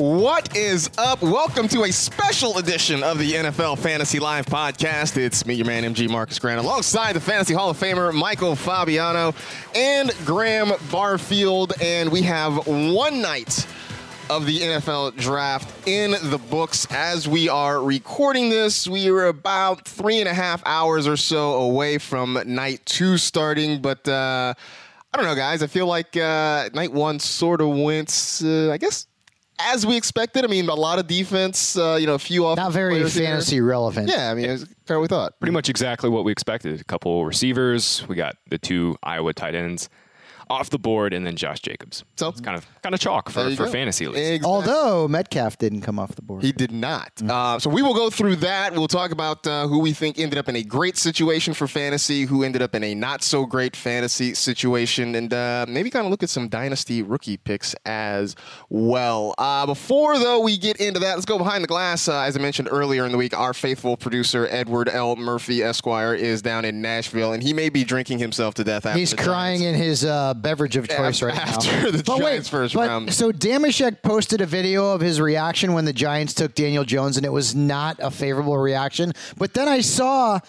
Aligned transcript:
What 0.00 0.56
is 0.56 0.88
up? 0.96 1.20
Welcome 1.20 1.68
to 1.68 1.82
a 1.84 1.92
special 1.92 2.56
edition 2.56 3.02
of 3.02 3.18
the 3.18 3.34
NFL 3.34 3.78
Fantasy 3.80 4.18
Live 4.18 4.46
podcast. 4.46 5.18
It's 5.18 5.44
me, 5.44 5.52
your 5.52 5.66
man, 5.66 5.82
MG 5.84 6.08
Marcus 6.08 6.38
Grant, 6.38 6.58
alongside 6.58 7.12
the 7.12 7.20
Fantasy 7.20 7.52
Hall 7.52 7.68
of 7.68 7.78
Famer 7.78 8.10
Michael 8.14 8.56
Fabiano 8.56 9.34
and 9.74 10.10
Graham 10.24 10.72
Barfield. 10.90 11.74
And 11.82 12.10
we 12.10 12.22
have 12.22 12.66
one 12.66 13.20
night 13.20 13.66
of 14.30 14.46
the 14.46 14.60
NFL 14.60 15.16
draft 15.16 15.88
in 15.88 16.12
the 16.30 16.38
books 16.38 16.86
as 16.92 17.26
we 17.26 17.48
are 17.48 17.82
recording 17.82 18.48
this. 18.48 18.86
We 18.86 19.08
are 19.10 19.26
about 19.26 19.88
three 19.88 20.20
and 20.20 20.28
a 20.28 20.32
half 20.32 20.62
hours 20.64 21.08
or 21.08 21.16
so 21.16 21.54
away 21.54 21.98
from 21.98 22.40
night 22.46 22.80
two 22.86 23.18
starting, 23.18 23.82
but 23.82 24.06
uh, 24.06 24.54
I 25.12 25.16
don't 25.16 25.26
know, 25.26 25.34
guys. 25.34 25.64
I 25.64 25.66
feel 25.66 25.88
like 25.88 26.16
uh, 26.16 26.70
night 26.72 26.92
one 26.92 27.18
sort 27.18 27.60
of 27.60 27.70
went, 27.70 28.40
uh, 28.44 28.70
I 28.70 28.78
guess, 28.78 29.08
as 29.58 29.84
we 29.84 29.96
expected. 29.96 30.44
I 30.44 30.46
mean, 30.46 30.68
a 30.68 30.74
lot 30.74 31.00
of 31.00 31.08
defense, 31.08 31.76
uh, 31.76 31.98
you 32.00 32.06
know, 32.06 32.14
a 32.14 32.18
few 32.20 32.46
off. 32.46 32.56
Not 32.56 32.70
very 32.70 33.02
fantasy 33.10 33.56
here. 33.56 33.64
relevant. 33.64 34.08
Yeah, 34.08 34.30
I 34.30 34.34
mean, 34.34 34.44
it 34.44 34.52
was 34.52 34.64
kind 34.86 34.96
of 34.96 35.00
we 35.02 35.08
thought. 35.08 35.40
Pretty 35.40 35.52
much 35.52 35.68
exactly 35.68 36.08
what 36.08 36.24
we 36.24 36.30
expected. 36.30 36.80
A 36.80 36.84
couple 36.84 37.26
receivers. 37.26 38.06
We 38.06 38.14
got 38.14 38.36
the 38.48 38.58
two 38.58 38.96
Iowa 39.02 39.34
tight 39.34 39.56
ends 39.56 39.88
off 40.50 40.70
the 40.70 40.78
board, 40.78 41.14
and 41.14 41.24
then 41.26 41.36
Josh 41.36 41.60
Jacobs. 41.60 42.04
So 42.16 42.28
it's 42.28 42.40
kind 42.40 42.56
of 42.56 42.66
kind 42.82 42.94
of 42.94 43.00
chalk 43.00 43.30
for, 43.30 43.54
for 43.54 43.68
fantasy 43.68 44.06
leagues. 44.06 44.18
Exactly. 44.18 44.50
Although 44.50 45.08
Metcalf 45.08 45.56
didn't 45.58 45.82
come 45.82 45.98
off 45.98 46.14
the 46.16 46.22
board. 46.22 46.42
He 46.42 46.52
did 46.52 46.72
not. 46.72 47.14
Mm-hmm. 47.16 47.30
Uh, 47.30 47.58
so 47.58 47.70
we 47.70 47.82
will 47.82 47.94
go 47.94 48.10
through 48.10 48.36
that. 48.36 48.72
We'll 48.72 48.88
talk 48.88 49.12
about 49.12 49.46
uh, 49.46 49.68
who 49.68 49.78
we 49.78 49.92
think 49.92 50.18
ended 50.18 50.38
up 50.38 50.48
in 50.48 50.56
a 50.56 50.62
great 50.62 50.96
situation 50.96 51.54
for 51.54 51.68
fantasy, 51.68 52.24
who 52.24 52.42
ended 52.42 52.62
up 52.62 52.74
in 52.74 52.82
a 52.82 52.94
not 52.94 53.22
so 53.22 53.46
great 53.46 53.76
fantasy 53.76 54.34
situation, 54.34 55.14
and 55.14 55.32
uh, 55.32 55.66
maybe 55.68 55.88
kind 55.88 56.04
of 56.04 56.10
look 56.10 56.22
at 56.22 56.30
some 56.30 56.48
dynasty 56.48 57.02
rookie 57.02 57.36
picks 57.36 57.74
as 57.86 58.34
well. 58.68 59.34
Uh, 59.38 59.66
before 59.66 60.18
though 60.18 60.40
we 60.40 60.58
get 60.58 60.76
into 60.78 60.98
that, 60.98 61.14
let's 61.14 61.24
go 61.24 61.38
behind 61.38 61.62
the 61.62 61.68
glass. 61.68 62.08
Uh, 62.08 62.22
as 62.22 62.36
I 62.36 62.40
mentioned 62.40 62.68
earlier 62.70 63.06
in 63.06 63.12
the 63.12 63.18
week, 63.18 63.38
our 63.38 63.54
faithful 63.54 63.96
producer 63.96 64.48
Edward 64.50 64.88
L. 64.88 65.14
Murphy 65.16 65.62
Esquire 65.62 66.14
is 66.14 66.42
down 66.42 66.64
in 66.64 66.82
Nashville, 66.82 67.32
and 67.32 67.42
he 67.42 67.52
may 67.52 67.68
be 67.68 67.84
drinking 67.84 68.18
himself 68.18 68.54
to 68.54 68.64
death. 68.64 68.90
He's 68.94 69.14
crying 69.14 69.60
Giants. 69.60 69.78
in 69.78 69.84
his 69.86 70.04
uh, 70.04 70.34
beverage 70.40 70.76
of 70.76 70.88
choice 70.88 71.22
after, 71.22 71.26
right 71.26 71.36
after 71.36 71.66
now. 71.68 71.76
After 71.76 71.90
the 71.92 72.02
but 72.02 72.18
Giants 72.18 72.52
wait, 72.52 72.58
first 72.58 72.74
but, 72.74 72.88
round. 72.88 73.12
So 73.12 73.32
Dameshek 73.32 74.02
posted 74.02 74.40
a 74.40 74.46
video 74.46 74.92
of 74.92 75.00
his 75.00 75.20
reaction 75.20 75.72
when 75.72 75.84
the 75.84 75.92
Giants 75.92 76.34
took 76.34 76.54
Daniel 76.54 76.84
Jones, 76.84 77.16
and 77.16 77.26
it 77.26 77.32
was 77.32 77.54
not 77.54 77.98
a 78.00 78.10
favorable 78.10 78.58
reaction. 78.58 79.12
But 79.36 79.54
then 79.54 79.68
I 79.68 79.80
saw 79.80 80.40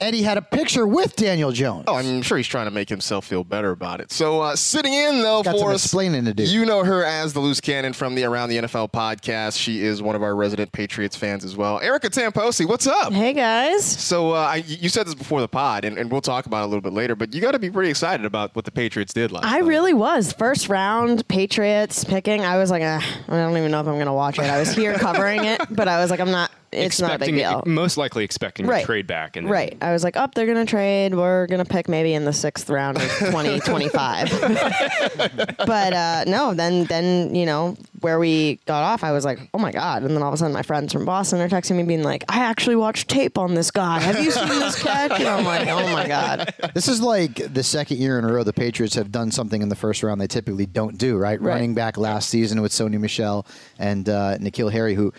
Eddie 0.00 0.22
had 0.22 0.38
a 0.38 0.42
picture 0.42 0.86
with 0.86 1.14
Daniel 1.14 1.52
Jones. 1.52 1.84
Oh, 1.86 1.96
I'm 1.96 2.22
sure 2.22 2.38
he's 2.38 2.46
trying 2.46 2.64
to 2.64 2.70
make 2.70 2.88
himself 2.88 3.26
feel 3.26 3.44
better 3.44 3.70
about 3.70 4.00
it. 4.00 4.10
So 4.10 4.40
uh, 4.40 4.56
sitting 4.56 4.94
in 4.94 5.20
though 5.20 5.42
Got 5.42 5.52
for 5.52 5.58
some 5.58 5.68
us, 5.68 5.84
explaining 5.84 6.24
to 6.24 6.32
do. 6.32 6.42
You 6.44 6.64
know 6.64 6.82
her 6.82 7.04
as 7.04 7.34
the 7.34 7.40
loose 7.40 7.60
cannon 7.60 7.92
from 7.92 8.14
the 8.14 8.24
Around 8.24 8.48
the 8.48 8.56
NFL 8.58 8.92
podcast. 8.92 9.58
She 9.60 9.84
is 9.84 10.00
one 10.00 10.16
of 10.16 10.22
our 10.22 10.34
resident 10.34 10.72
Patriots 10.72 11.16
fans 11.16 11.44
as 11.44 11.54
well. 11.54 11.80
Erica 11.80 12.08
Tamposi, 12.08 12.66
what's 12.66 12.86
up? 12.86 13.12
Hey 13.12 13.34
guys. 13.34 13.84
So 13.84 14.30
uh, 14.30 14.36
I, 14.38 14.56
you 14.66 14.88
said 14.88 15.06
this 15.06 15.14
before 15.14 15.42
the 15.42 15.48
pod, 15.48 15.84
and, 15.84 15.98
and 15.98 16.10
we'll 16.10 16.22
talk 16.22 16.46
about 16.46 16.62
it 16.62 16.64
a 16.64 16.68
little 16.68 16.80
bit 16.80 16.94
later. 16.94 17.14
But 17.14 17.34
you 17.34 17.42
got 17.42 17.52
to 17.52 17.58
be 17.58 17.70
pretty 17.70 17.90
excited 17.90 18.24
about 18.24 18.56
what 18.56 18.64
the 18.64 18.70
Patriots 18.72 19.12
did 19.12 19.30
last. 19.32 19.44
I 19.44 19.60
night. 19.60 19.66
really 19.66 19.92
was. 19.92 20.32
First 20.32 20.70
round 20.70 21.28
Patriots 21.28 22.04
picking. 22.04 22.40
I 22.40 22.56
was 22.56 22.70
like, 22.70 22.82
eh, 22.82 23.00
I 23.28 23.30
don't 23.30 23.54
even 23.54 23.70
know 23.70 23.80
if 23.80 23.86
I'm 23.86 23.96
going 23.96 24.06
to 24.06 24.14
watch 24.14 24.38
it. 24.38 24.44
I 24.44 24.58
was 24.58 24.74
here 24.74 24.94
covering 24.94 25.44
it, 25.44 25.60
but 25.70 25.88
I 25.88 26.00
was 26.00 26.10
like, 26.10 26.20
I'm 26.20 26.30
not. 26.30 26.50
It's 26.72 27.00
not 27.00 27.16
a 27.16 27.18
big 27.18 27.34
deal. 27.34 27.62
Most 27.66 27.96
likely 27.96 28.22
expecting 28.24 28.66
Right. 28.66 28.82
a 28.82 28.86
trade 28.86 29.06
back. 29.06 29.36
And 29.36 29.50
Right. 29.50 29.76
I 29.82 29.92
was 29.92 30.04
like, 30.04 30.16
oh, 30.16 30.28
they're 30.34 30.46
going 30.46 30.64
to 30.64 30.70
trade. 30.70 31.14
We're 31.14 31.46
going 31.48 31.64
to 31.64 31.68
pick 31.68 31.88
maybe 31.88 32.14
in 32.14 32.24
the 32.24 32.32
sixth 32.32 32.70
round 32.70 32.96
of 32.96 33.02
2025. 33.18 34.30
but 35.66 35.92
uh, 35.92 36.24
no, 36.26 36.54
then, 36.54 36.84
then, 36.84 37.34
you 37.34 37.46
know, 37.46 37.76
where 38.00 38.18
we 38.18 38.60
got 38.66 38.82
off, 38.82 39.02
I 39.04 39.12
was 39.12 39.24
like, 39.24 39.40
oh 39.52 39.58
my 39.58 39.72
God. 39.72 40.02
And 40.02 40.14
then 40.14 40.22
all 40.22 40.28
of 40.28 40.34
a 40.34 40.36
sudden, 40.36 40.52
my 40.52 40.62
friends 40.62 40.92
from 40.92 41.04
Boston 41.04 41.40
are 41.40 41.48
texting 41.48 41.76
me, 41.76 41.82
being 41.82 42.02
like, 42.02 42.24
I 42.28 42.38
actually 42.44 42.76
watched 42.76 43.08
tape 43.08 43.36
on 43.38 43.54
this 43.54 43.70
guy. 43.70 44.00
Have 44.00 44.22
you 44.22 44.30
seen 44.30 44.48
this 44.48 44.80
catch? 44.82 45.12
And 45.12 45.28
I'm 45.28 45.44
like, 45.44 45.66
oh 45.68 45.88
my 45.92 46.06
God. 46.06 46.54
This 46.74 46.88
is 46.88 47.00
like 47.00 47.52
the 47.52 47.62
second 47.62 47.98
year 47.98 48.18
in 48.18 48.24
a 48.24 48.32
row 48.32 48.44
the 48.44 48.52
Patriots 48.52 48.94
have 48.94 49.10
done 49.10 49.30
something 49.30 49.60
in 49.62 49.68
the 49.68 49.76
first 49.76 50.02
round 50.02 50.20
they 50.20 50.26
typically 50.26 50.66
don't 50.66 50.96
do, 50.98 51.16
right? 51.16 51.40
Right. 51.40 51.54
Running 51.54 51.74
back 51.74 51.96
last 51.96 52.28
season 52.30 52.62
with 52.62 52.72
Sony 52.72 52.98
Michel 53.00 53.46
and 53.78 54.08
uh, 54.08 54.38
N'Keal 54.38 54.70
Harry, 54.70 54.94
who, 54.94 55.12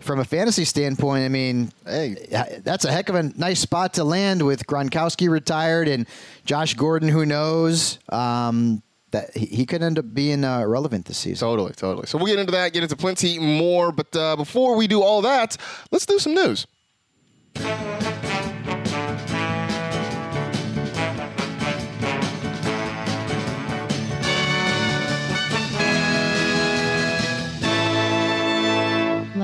from 0.00 0.18
a 0.18 0.24
fantasy 0.24 0.64
standpoint, 0.64 1.24
I 1.24 1.28
mean, 1.28 1.72
hey, 1.86 2.16
that's 2.64 2.84
a 2.84 2.92
heck 2.92 3.08
of 3.08 3.14
a 3.14 3.22
nice 3.38 3.60
spot 3.60 3.94
to 3.94 4.04
land 4.04 4.42
with 4.44 4.66
Gronkowski 4.66 5.30
retired 5.30 5.88
and 5.88 6.06
Josh 6.44 6.74
Gordon, 6.74 7.08
who 7.08 7.26
knows. 7.26 7.98
Um, 8.08 8.82
that 9.12 9.36
he, 9.36 9.66
could 9.66 9.82
end 9.82 9.98
up 9.98 10.14
being 10.14 10.44
uh, 10.44 10.64
relevant 10.64 11.06
this 11.06 11.18
season. 11.18 11.46
Totally, 11.46 11.72
totally. 11.72 12.06
So 12.06 12.16
we'll 12.16 12.28
get 12.28 12.38
into 12.38 12.52
that, 12.52 12.72
get 12.72 12.84
into 12.84 12.94
plenty 12.94 13.40
more. 13.40 13.90
But 13.90 14.14
uh, 14.14 14.36
before 14.36 14.76
we 14.76 14.86
do 14.86 15.02
all 15.02 15.22
that, 15.22 15.56
let's 15.90 16.06
do 16.06 16.20
some 16.20 16.34
news. 16.34 16.66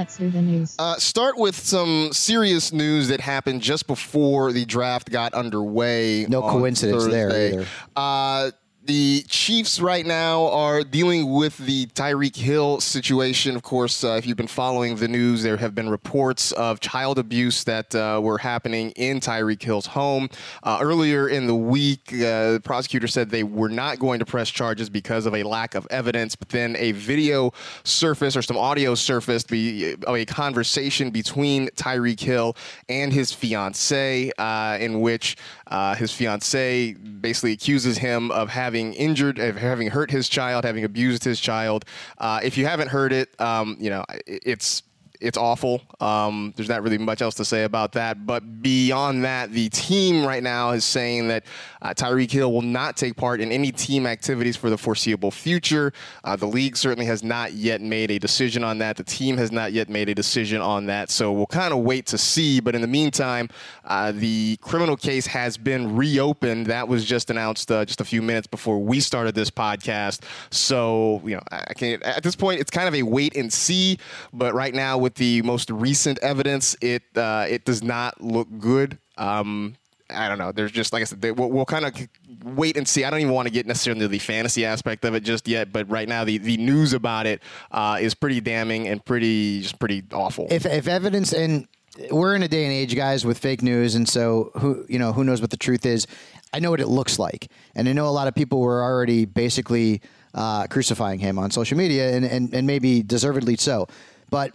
Let's 0.07 0.19
do 0.19 0.31
the 0.31 0.41
news. 0.41 0.77
Uh, 0.79 0.95
start 0.99 1.37
with 1.37 1.57
some 1.57 2.11
serious 2.13 2.73
news 2.73 3.09
that 3.09 3.21
happened 3.21 3.61
just 3.61 3.89
before 3.89 4.53
the 4.53 4.65
draft 4.65 5.11
got 5.11 5.35
underway. 5.35 6.27
No 6.29 6.45
on 6.45 6.53
coincidence 6.53 7.09
there 7.09 7.29
either. 7.31 7.67
Uh, 7.97 8.53
The 8.87 9.25
Chiefs 9.29 9.81
right 9.81 10.07
now 10.07 10.47
are 10.51 10.85
dealing 10.85 11.33
with 11.33 11.59
the 11.59 11.87
Tyreek 11.87 12.37
Hill 12.37 12.81
situation. 12.81 13.57
Of 13.57 13.65
course, 13.65 14.05
uh, 14.05 14.11
if 14.11 14.29
you've 14.29 14.37
been 14.37 14.47
following 14.47 14.95
the 14.95 15.09
news, 15.09 15.43
there 15.43 15.57
have 15.57 15.75
been 15.75 15.89
reports 15.89 16.53
of 16.53 16.79
child 16.79 17.19
abuse 17.19 17.65
that 17.65 17.93
uh, 17.97 18.21
were 18.23 18.39
happening 18.39 18.93
in 18.93 19.19
Tyreek 19.19 19.61
Hill's 19.61 19.87
home. 19.87 20.31
Uh, 20.63 20.79
earlier 20.81 21.29
in 21.29 21.49
the 21.49 21.55
week, 21.55 22.13
uh, 22.13 22.53
the 22.53 22.61
prosecutor 22.63 23.09
said 23.09 23.29
they 23.29 23.43
were 23.43 23.69
not 23.69 23.99
going 23.99 24.21
to 24.21 24.25
press 24.25 24.51
charges 24.51 24.89
because 24.89 25.27
of 25.27 25.35
a 25.35 25.43
lack 25.43 25.75
of 25.75 25.89
evidence, 25.91 26.37
but 26.37 26.49
then 26.51 26.77
a 26.77 26.93
video 26.93 27.53
surfaced 27.83 28.37
or 28.37 28.43
some 28.43 28.57
audio 28.57 28.95
surfaced 28.95 29.51
of 29.51 30.15
a 30.15 30.25
conversation 30.27 31.11
between 31.11 31.67
Tyreek 31.71 32.21
Hill 32.21 32.57
and 32.89 33.13
his 33.13 33.33
fiancee, 33.33 34.31
uh, 34.39 34.79
in 34.81 35.01
which 35.01 35.37
uh, 35.67 35.97
his 35.97 36.13
fiancee 36.13 36.95
basically 36.95 37.51
accuses 37.51 37.99
him 37.99 38.31
of 38.31 38.49
having 38.49 38.76
injured, 38.95 39.39
having 39.39 39.89
hurt 39.89 40.11
his 40.11 40.29
child, 40.29 40.65
having 40.65 40.85
abused 40.85 41.25
his 41.25 41.41
child. 41.41 41.85
Uh, 42.19 42.41
if 42.43 42.57
you 42.57 42.67
haven't 42.67 42.89
heard 42.89 43.13
it, 43.13 43.39
um, 43.41 43.77
you 43.81 43.91
know 43.91 44.05
it's 44.27 44.83
it's 45.21 45.39
awful. 45.39 45.83
Um, 46.01 46.53
there's 46.57 46.69
not 46.69 46.83
really 46.83 46.99
much 46.99 47.23
else 47.23 47.35
to 47.37 47.45
say 47.45 47.65
about 47.65 47.93
that. 47.93 48.27
But 48.27 48.63
beyond 48.63 49.25
that, 49.25 49.53
the 49.53 49.69
team 49.69 50.25
right 50.25 50.43
now 50.43 50.71
is 50.71 50.85
saying 50.85 51.29
that 51.29 51.45
uh, 51.83 51.95
Tyreek 51.95 52.31
Hill 52.31 52.53
will 52.53 52.63
not 52.63 52.97
take 52.97 53.17
part 53.17 53.41
in 53.41 53.53
any 53.53 53.73
team 53.73 54.07
activities 54.07 54.57
for 54.57 54.71
the 54.71 54.79
foreseeable 54.79 55.31
future. 55.31 55.93
Uh, 56.25 56.37
the 56.37 56.47
league 56.47 56.77
certainly 56.77 57.07
has 57.07 57.23
not 57.23 57.53
yet 57.53 57.81
made 57.81 58.11
a 58.11 58.19
decision 58.19 58.65
on 58.65 58.79
that. 58.79 58.97
The 58.97 59.05
team 59.05 59.37
has 59.37 59.53
not 59.53 59.73
yet 59.73 59.89
made 59.89 60.09
a 60.09 60.15
decision 60.15 60.61
on 60.61 60.87
that. 60.87 61.11
So 61.11 61.33
we'll 61.33 61.47
kind 61.47 61.73
of 61.73 61.81
wait 61.81 62.07
to 62.07 62.19
see. 62.19 62.61
But 62.61 62.75
in 62.75 62.81
the 62.81 62.89
meantime, 62.89 63.49
uh, 63.85 64.13
the 64.13 64.57
criminal 64.61 64.97
case 64.97 65.27
has 65.27 65.57
been 65.57 65.97
reopened. 65.97 66.67
That 66.67 66.89
was 66.89 67.05
just 67.05 67.31
announced 67.31 67.71
uh, 67.71 67.85
just 67.85 68.01
a 68.01 68.05
few 68.05 68.23
minutes 68.23 68.47
before 68.47 68.79
we 68.79 69.01
started 69.01 69.35
this 69.35 69.51
podcast. 69.51 70.23
So 70.51 71.21
you 71.25 71.37
know, 71.37 71.43
I 71.51 71.75
can't, 71.75 72.03
at 72.03 72.23
this 72.23 72.37
point, 72.37 72.61
it's 72.61 72.71
kind 72.71 72.89
of 72.89 72.95
a 72.95 73.03
wait 73.03 73.37
and 73.37 73.53
see. 73.53 73.99
But 74.33 74.55
right 74.55 74.75
now, 74.75 74.99
with 75.07 75.15
the 75.15 75.41
most 75.43 75.71
recent 75.71 76.19
evidence, 76.19 76.75
it 76.81 77.05
uh, 77.15 77.47
it 77.49 77.65
does 77.65 77.81
not 77.81 78.21
look 78.21 78.49
good. 78.59 78.99
Um, 79.17 79.77
I 80.11 80.29
don't 80.29 80.39
know. 80.39 80.51
There's 80.51 80.73
just 80.73 80.93
like 80.93 81.03
I 81.03 81.05
said, 81.05 81.21
they, 81.23 81.31
we'll, 81.31 81.49
we'll 81.49 81.65
kind 81.65 81.85
of 81.85 81.95
wait 82.43 82.77
and 82.77 82.89
see. 82.89 83.05
I 83.05 83.11
don't 83.11 83.21
even 83.21 83.33
want 83.33 83.47
to 83.47 83.55
get 83.55 83.67
necessarily 83.67 84.01
into 84.01 84.09
the 84.09 84.19
fantasy 84.19 84.65
aspect 84.65 85.05
of 85.05 85.15
it 85.15 85.21
just 85.21 85.47
yet, 85.47 85.73
but 85.73 85.89
right 85.89 86.09
now 86.09 86.25
the, 86.25 86.39
the 86.39 86.57
news 86.57 86.93
about 86.93 87.25
it 87.27 87.41
uh, 87.71 87.99
is 88.01 88.17
pretty 88.17 88.41
damning 88.41 88.89
and 88.89 89.05
pretty 89.05 89.63
just 89.63 89.79
pretty 89.79 90.03
awful. 90.13 90.49
If 90.51 90.67
if 90.67 90.89
evidence 90.89 91.33
and 91.33 91.69
we're 92.11 92.35
in 92.35 92.43
a 92.43 92.49
day 92.49 92.65
and 92.65 92.73
age, 92.73 92.97
guys, 92.97 93.25
with 93.25 93.39
fake 93.39 93.63
news, 93.63 93.95
and 93.95 94.09
so 94.09 94.51
who 94.57 94.85
you 94.89 94.99
know 94.99 95.13
who 95.13 95.23
knows 95.23 95.41
what 95.41 95.51
the 95.51 95.57
truth 95.57 95.87
is. 95.87 96.09
I 96.53 96.59
know 96.59 96.71
what 96.71 96.81
it 96.81 96.89
looks 96.89 97.21
like, 97.21 97.49
and 97.77 97.89
I 97.89 97.93
know 97.93 98.09
a 98.09 98.11
lot 98.11 98.27
of 98.27 98.35
people 98.35 98.61
were 98.61 98.83
already 98.83 99.25
basically 99.25 100.01
uh, 100.35 100.67
crucifying 100.67 101.21
him 101.21 101.39
on 101.39 101.53
social 101.53 101.79
media, 101.79 102.17
and, 102.17 102.25
and 102.25 102.53
and 102.53 102.67
maybe 102.67 103.05
deservedly 103.05 103.57
so. 103.57 103.87
But 104.31 104.53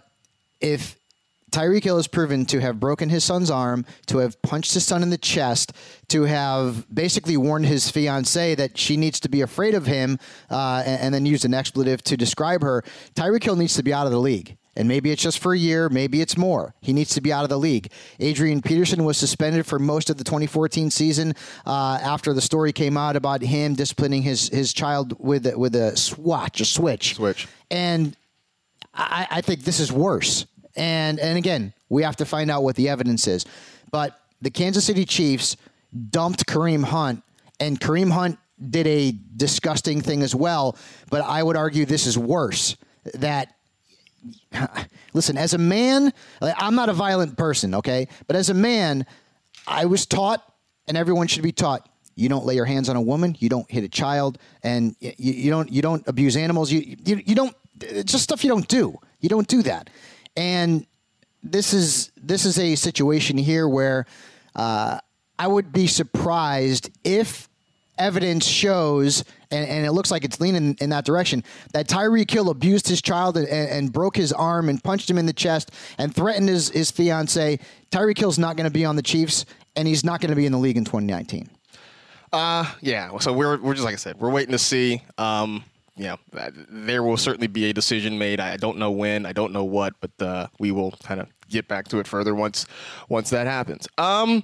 if 0.62 0.96
Tyreek 1.52 1.84
Hill 1.84 1.98
is 1.98 2.08
proven 2.08 2.46
to 2.46 2.60
have 2.60 2.80
broken 2.80 3.10
his 3.10 3.24
son's 3.24 3.50
arm, 3.50 3.84
to 4.06 4.18
have 4.18 4.40
punched 4.42 4.72
his 4.72 4.84
son 4.84 5.02
in 5.02 5.10
the 5.10 5.18
chest, 5.18 5.72
to 6.08 6.22
have 6.22 6.92
basically 6.92 7.36
warned 7.36 7.66
his 7.66 7.90
fiancee 7.90 8.54
that 8.54 8.78
she 8.78 8.96
needs 8.96 9.20
to 9.20 9.28
be 9.28 9.42
afraid 9.42 9.74
of 9.74 9.86
him, 9.86 10.18
uh, 10.50 10.82
and, 10.86 11.00
and, 11.02 11.14
then 11.14 11.26
used 11.26 11.44
an 11.44 11.52
expletive 11.52 12.02
to 12.04 12.16
describe 12.16 12.62
her. 12.62 12.82
Tyreek 13.14 13.44
Hill 13.44 13.56
needs 13.56 13.74
to 13.74 13.82
be 13.82 13.92
out 13.92 14.06
of 14.06 14.12
the 14.12 14.20
league. 14.20 14.56
And 14.74 14.88
maybe 14.88 15.10
it's 15.10 15.22
just 15.22 15.40
for 15.40 15.52
a 15.52 15.58
year, 15.58 15.90
maybe 15.90 16.22
it's 16.22 16.38
more. 16.38 16.74
He 16.80 16.94
needs 16.94 17.12
to 17.14 17.20
be 17.20 17.30
out 17.30 17.44
of 17.44 17.50
the 17.50 17.58
league. 17.58 17.92
Adrian 18.18 18.62
Peterson 18.62 19.04
was 19.04 19.18
suspended 19.18 19.66
for 19.66 19.78
most 19.78 20.08
of 20.08 20.16
the 20.16 20.24
2014 20.24 20.90
season 20.90 21.34
uh, 21.66 21.98
after 22.02 22.32
the 22.32 22.40
story 22.40 22.72
came 22.72 22.96
out 22.96 23.14
about 23.14 23.42
him 23.42 23.74
disciplining 23.74 24.22
his 24.22 24.48
his 24.48 24.72
child 24.72 25.14
with 25.18 25.54
with 25.56 25.76
a 25.76 25.94
swatch, 25.94 26.62
a 26.62 26.64
switch. 26.64 27.16
Switch. 27.16 27.46
And 27.70 28.16
I, 28.94 29.26
I 29.30 29.40
think 29.42 29.64
this 29.64 29.78
is 29.78 29.92
worse. 29.92 30.46
And 30.76 31.18
and 31.18 31.38
again, 31.38 31.74
we 31.88 32.02
have 32.02 32.16
to 32.16 32.24
find 32.24 32.50
out 32.50 32.62
what 32.62 32.76
the 32.76 32.88
evidence 32.88 33.26
is. 33.26 33.44
But 33.90 34.18
the 34.40 34.50
Kansas 34.50 34.84
City 34.84 35.04
Chiefs 35.04 35.56
dumped 36.10 36.46
Kareem 36.46 36.84
Hunt, 36.84 37.22
and 37.60 37.78
Kareem 37.78 38.10
Hunt 38.10 38.38
did 38.70 38.86
a 38.86 39.12
disgusting 39.36 40.00
thing 40.00 40.22
as 40.22 40.34
well. 40.34 40.76
But 41.10 41.22
I 41.22 41.42
would 41.42 41.56
argue 41.56 41.84
this 41.84 42.06
is 42.06 42.16
worse. 42.16 42.76
That 43.14 43.54
listen, 45.12 45.36
as 45.36 45.54
a 45.54 45.58
man, 45.58 46.12
I'm 46.40 46.74
not 46.74 46.88
a 46.88 46.92
violent 46.92 47.36
person, 47.36 47.74
okay? 47.76 48.08
But 48.26 48.36
as 48.36 48.50
a 48.50 48.54
man, 48.54 49.06
I 49.66 49.86
was 49.86 50.06
taught, 50.06 50.42
and 50.86 50.96
everyone 50.96 51.26
should 51.26 51.42
be 51.42 51.52
taught. 51.52 51.88
You 52.14 52.28
don't 52.28 52.44
lay 52.44 52.54
your 52.54 52.66
hands 52.66 52.88
on 52.88 52.96
a 52.96 53.00
woman. 53.00 53.36
You 53.38 53.48
don't 53.48 53.70
hit 53.70 53.84
a 53.84 53.88
child, 53.88 54.38
and 54.62 54.94
you, 55.00 55.12
you 55.16 55.50
don't 55.50 55.72
you 55.72 55.82
don't 55.82 56.06
abuse 56.06 56.36
animals. 56.36 56.70
You, 56.70 56.96
you 57.04 57.22
you 57.24 57.34
don't. 57.34 57.56
It's 57.80 58.12
just 58.12 58.24
stuff 58.24 58.44
you 58.44 58.50
don't 58.50 58.68
do. 58.68 58.98
You 59.20 59.28
don't 59.28 59.48
do 59.48 59.62
that. 59.62 59.88
And 60.36 60.86
this 61.42 61.72
is 61.72 62.10
this 62.16 62.44
is 62.44 62.58
a 62.58 62.74
situation 62.74 63.36
here 63.36 63.68
where 63.68 64.06
uh, 64.54 64.98
I 65.38 65.46
would 65.46 65.72
be 65.72 65.86
surprised 65.86 66.90
if 67.04 67.48
evidence 67.98 68.46
shows, 68.46 69.24
and, 69.50 69.68
and, 69.68 69.86
it 69.86 69.92
looks 69.92 70.10
like 70.10 70.24
it's 70.24 70.40
leaning 70.40 70.76
in 70.80 70.90
that 70.90 71.04
direction, 71.04 71.44
that 71.72 71.88
Tyreek 71.88 72.30
Hill 72.30 72.48
abused 72.50 72.88
his 72.88 73.02
child 73.02 73.36
and, 73.36 73.48
and, 73.48 73.92
broke 73.92 74.16
his 74.16 74.32
arm 74.32 74.68
and 74.68 74.82
punched 74.82 75.08
him 75.08 75.18
in 75.18 75.26
the 75.26 75.32
chest 75.32 75.70
and 75.98 76.14
threatened 76.14 76.48
his, 76.48 76.70
his 76.70 76.90
fiance. 76.90 77.58
Tyreek 77.90 78.18
Hill's 78.18 78.38
not 78.38 78.56
going 78.56 78.64
to 78.64 78.72
be 78.72 78.84
on 78.84 78.96
the 78.96 79.02
Chiefs, 79.02 79.44
and 79.76 79.86
he's 79.86 80.04
not 80.04 80.20
going 80.20 80.30
to 80.30 80.36
be 80.36 80.46
in 80.46 80.52
the 80.52 80.58
league 80.58 80.76
in 80.76 80.84
2019. 80.84 81.48
Uh, 82.32 82.64
yeah. 82.80 83.16
So 83.18 83.32
we're, 83.32 83.58
we're 83.58 83.74
just 83.74 83.84
like 83.84 83.94
I 83.94 83.98
said, 83.98 84.18
we're 84.18 84.30
waiting 84.30 84.52
to 84.52 84.58
see. 84.58 85.02
Um, 85.18 85.64
you 85.96 86.04
know, 86.04 86.16
there 86.70 87.02
will 87.02 87.16
certainly 87.16 87.48
be 87.48 87.68
a 87.68 87.72
decision 87.72 88.18
made. 88.18 88.40
I 88.40 88.56
don't 88.56 88.78
know 88.78 88.90
when, 88.90 89.26
I 89.26 89.32
don't 89.32 89.52
know 89.52 89.64
what, 89.64 89.94
but 90.00 90.10
uh, 90.24 90.48
we 90.58 90.70
will 90.70 90.92
kind 91.02 91.20
of 91.20 91.28
get 91.48 91.68
back 91.68 91.88
to 91.88 91.98
it 91.98 92.06
further 92.06 92.34
once 92.34 92.66
once 93.08 93.30
that 93.30 93.46
happens. 93.46 93.86
Um, 93.98 94.42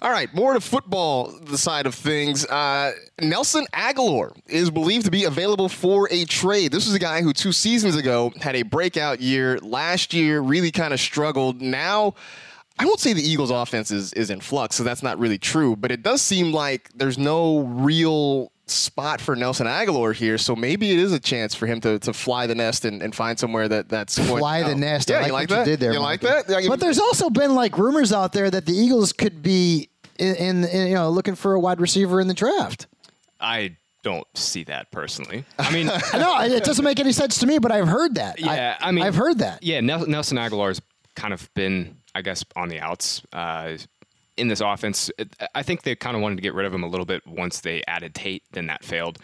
all 0.00 0.10
right, 0.10 0.32
more 0.34 0.52
to 0.52 0.60
football 0.60 1.32
the 1.42 1.58
side 1.58 1.86
of 1.86 1.94
things. 1.94 2.46
Uh, 2.46 2.92
Nelson 3.20 3.66
Agholor 3.72 4.36
is 4.46 4.70
believed 4.70 5.06
to 5.06 5.10
be 5.10 5.24
available 5.24 5.68
for 5.68 6.06
a 6.12 6.24
trade. 6.26 6.70
This 6.70 6.86
was 6.86 6.94
a 6.94 7.00
guy 7.00 7.22
who 7.22 7.32
two 7.32 7.52
seasons 7.52 7.96
ago 7.96 8.32
had 8.40 8.54
a 8.54 8.62
breakout 8.62 9.20
year. 9.20 9.58
Last 9.58 10.14
year, 10.14 10.40
really 10.40 10.70
kind 10.70 10.94
of 10.94 11.00
struggled. 11.00 11.60
Now. 11.60 12.14
I 12.78 12.84
won't 12.84 13.00
say 13.00 13.14
the 13.14 13.22
Eagles' 13.22 13.50
offense 13.50 13.90
is, 13.90 14.12
is 14.12 14.28
in 14.28 14.42
flux, 14.42 14.76
so 14.76 14.84
that's 14.84 15.02
not 15.02 15.18
really 15.18 15.38
true, 15.38 15.76
but 15.76 15.90
it 15.90 16.02
does 16.02 16.20
seem 16.20 16.52
like 16.52 16.90
there's 16.94 17.16
no 17.16 17.60
real 17.60 18.52
spot 18.66 19.20
for 19.20 19.36
Nelson 19.36 19.66
Agholor 19.66 20.14
here, 20.14 20.38
so 20.38 20.56
maybe 20.56 20.90
it 20.92 20.98
is 20.98 21.12
a 21.12 21.20
chance 21.20 21.54
for 21.54 21.66
him 21.66 21.80
to, 21.82 21.98
to 22.00 22.12
fly 22.12 22.46
the 22.46 22.54
nest 22.54 22.84
and, 22.84 23.02
and 23.02 23.14
find 23.14 23.38
somewhere 23.38 23.68
that 23.68 23.88
that's 23.88 24.18
fly 24.18 24.62
the 24.62 24.74
nest. 24.74 25.10
Yeah, 25.10 25.18
I 25.18 25.20
like, 25.20 25.28
you 25.28 25.32
like 25.32 25.48
that? 25.50 25.58
You 25.58 25.64
did 25.64 25.80
there, 25.80 25.92
you 25.92 26.00
Mark. 26.00 26.22
like 26.22 26.46
that? 26.46 26.66
but 26.68 26.80
there's 26.80 26.98
also 26.98 27.30
been 27.30 27.54
like 27.54 27.78
rumors 27.78 28.12
out 28.12 28.32
there 28.32 28.50
that 28.50 28.66
the 28.66 28.72
Eagles 28.72 29.12
could 29.12 29.42
be 29.42 29.88
in, 30.18 30.34
in, 30.36 30.64
in, 30.64 30.88
you 30.88 30.94
know 30.94 31.10
looking 31.10 31.34
for 31.34 31.54
a 31.54 31.60
wide 31.60 31.80
receiver 31.80 32.20
in 32.20 32.28
the 32.28 32.34
draft. 32.34 32.86
I 33.40 33.76
don't 34.02 34.26
see 34.34 34.64
that 34.64 34.90
personally. 34.90 35.44
I 35.58 35.72
mean, 35.72 35.86
no, 36.14 36.40
it 36.42 36.64
doesn't 36.64 36.84
make 36.84 37.00
any 37.00 37.12
sense 37.12 37.38
to 37.38 37.46
me, 37.46 37.58
but 37.58 37.72
I've 37.72 37.88
heard 37.88 38.14
that. 38.14 38.40
Yeah, 38.40 38.76
I, 38.80 38.88
I 38.88 38.92
mean, 38.92 39.04
I've 39.04 39.16
heard 39.16 39.38
that. 39.38 39.62
Yeah, 39.62 39.80
Nelson 39.80 40.38
Agholor's 40.38 40.80
kind 41.16 41.34
of 41.34 41.52
been, 41.54 41.96
I 42.14 42.22
guess, 42.22 42.44
on 42.54 42.68
the 42.68 42.78
outs. 42.80 43.22
Uh, 43.32 43.78
in 44.36 44.48
this 44.48 44.60
offense. 44.60 45.10
I 45.54 45.62
think 45.62 45.82
they 45.82 45.94
kind 45.94 46.16
of 46.16 46.22
wanted 46.22 46.36
to 46.36 46.42
get 46.42 46.54
rid 46.54 46.66
of 46.66 46.74
him 46.74 46.82
a 46.82 46.88
little 46.88 47.06
bit 47.06 47.26
once 47.26 47.60
they 47.60 47.82
added 47.86 48.14
Tate. 48.14 48.42
Then 48.52 48.66
that 48.66 48.84
failed. 48.84 49.18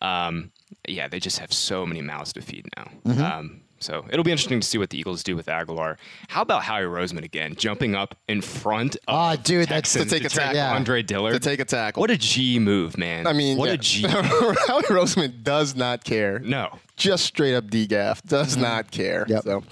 Um, 0.00 0.52
yeah, 0.86 1.08
they 1.08 1.20
just 1.20 1.38
have 1.38 1.52
so 1.52 1.84
many 1.86 2.02
mouths 2.02 2.32
to 2.34 2.40
feed 2.40 2.66
now. 2.76 2.90
Mm-hmm. 3.04 3.22
Um, 3.22 3.60
so 3.80 4.04
it'll 4.10 4.24
be 4.24 4.32
interesting 4.32 4.60
to 4.60 4.66
see 4.66 4.78
what 4.78 4.90
the 4.90 4.98
Eagles 4.98 5.22
do 5.22 5.36
with 5.36 5.46
Agholor. 5.46 5.96
How 6.28 6.42
about 6.42 6.62
Howie 6.62 6.82
Roseman 6.82 7.24
again, 7.24 7.54
jumping 7.56 7.94
up 7.94 8.16
in 8.28 8.40
front 8.40 8.96
of 8.96 9.00
oh, 9.08 9.42
dude, 9.42 9.68
that's 9.68 9.92
to 9.92 10.04
take 10.04 10.22
to 10.22 10.26
a 10.26 10.30
tackle. 10.30 10.56
Yeah. 10.56 10.74
Andre 10.74 11.02
Dillard 11.02 11.34
to 11.34 11.40
take 11.40 11.60
a 11.60 11.64
tackle. 11.64 12.00
What 12.00 12.10
a 12.10 12.16
G 12.16 12.58
move, 12.58 12.98
man! 12.98 13.26
I 13.26 13.32
mean, 13.32 13.56
what 13.56 13.68
yeah. 13.68 13.74
a 13.74 13.78
G. 13.78 14.02
Howie 14.08 14.82
Roseman 14.84 15.42
does 15.42 15.76
not 15.76 16.04
care. 16.04 16.38
no, 16.40 16.78
just 16.98 17.24
straight 17.24 17.54
up 17.54 17.66
DGAF. 17.66 18.22
Does 18.26 18.52
Mm-hmm. 18.52 18.62
not 18.62 18.90
care. 18.90 19.24
Yep. 19.28 19.42
So, 19.44 19.62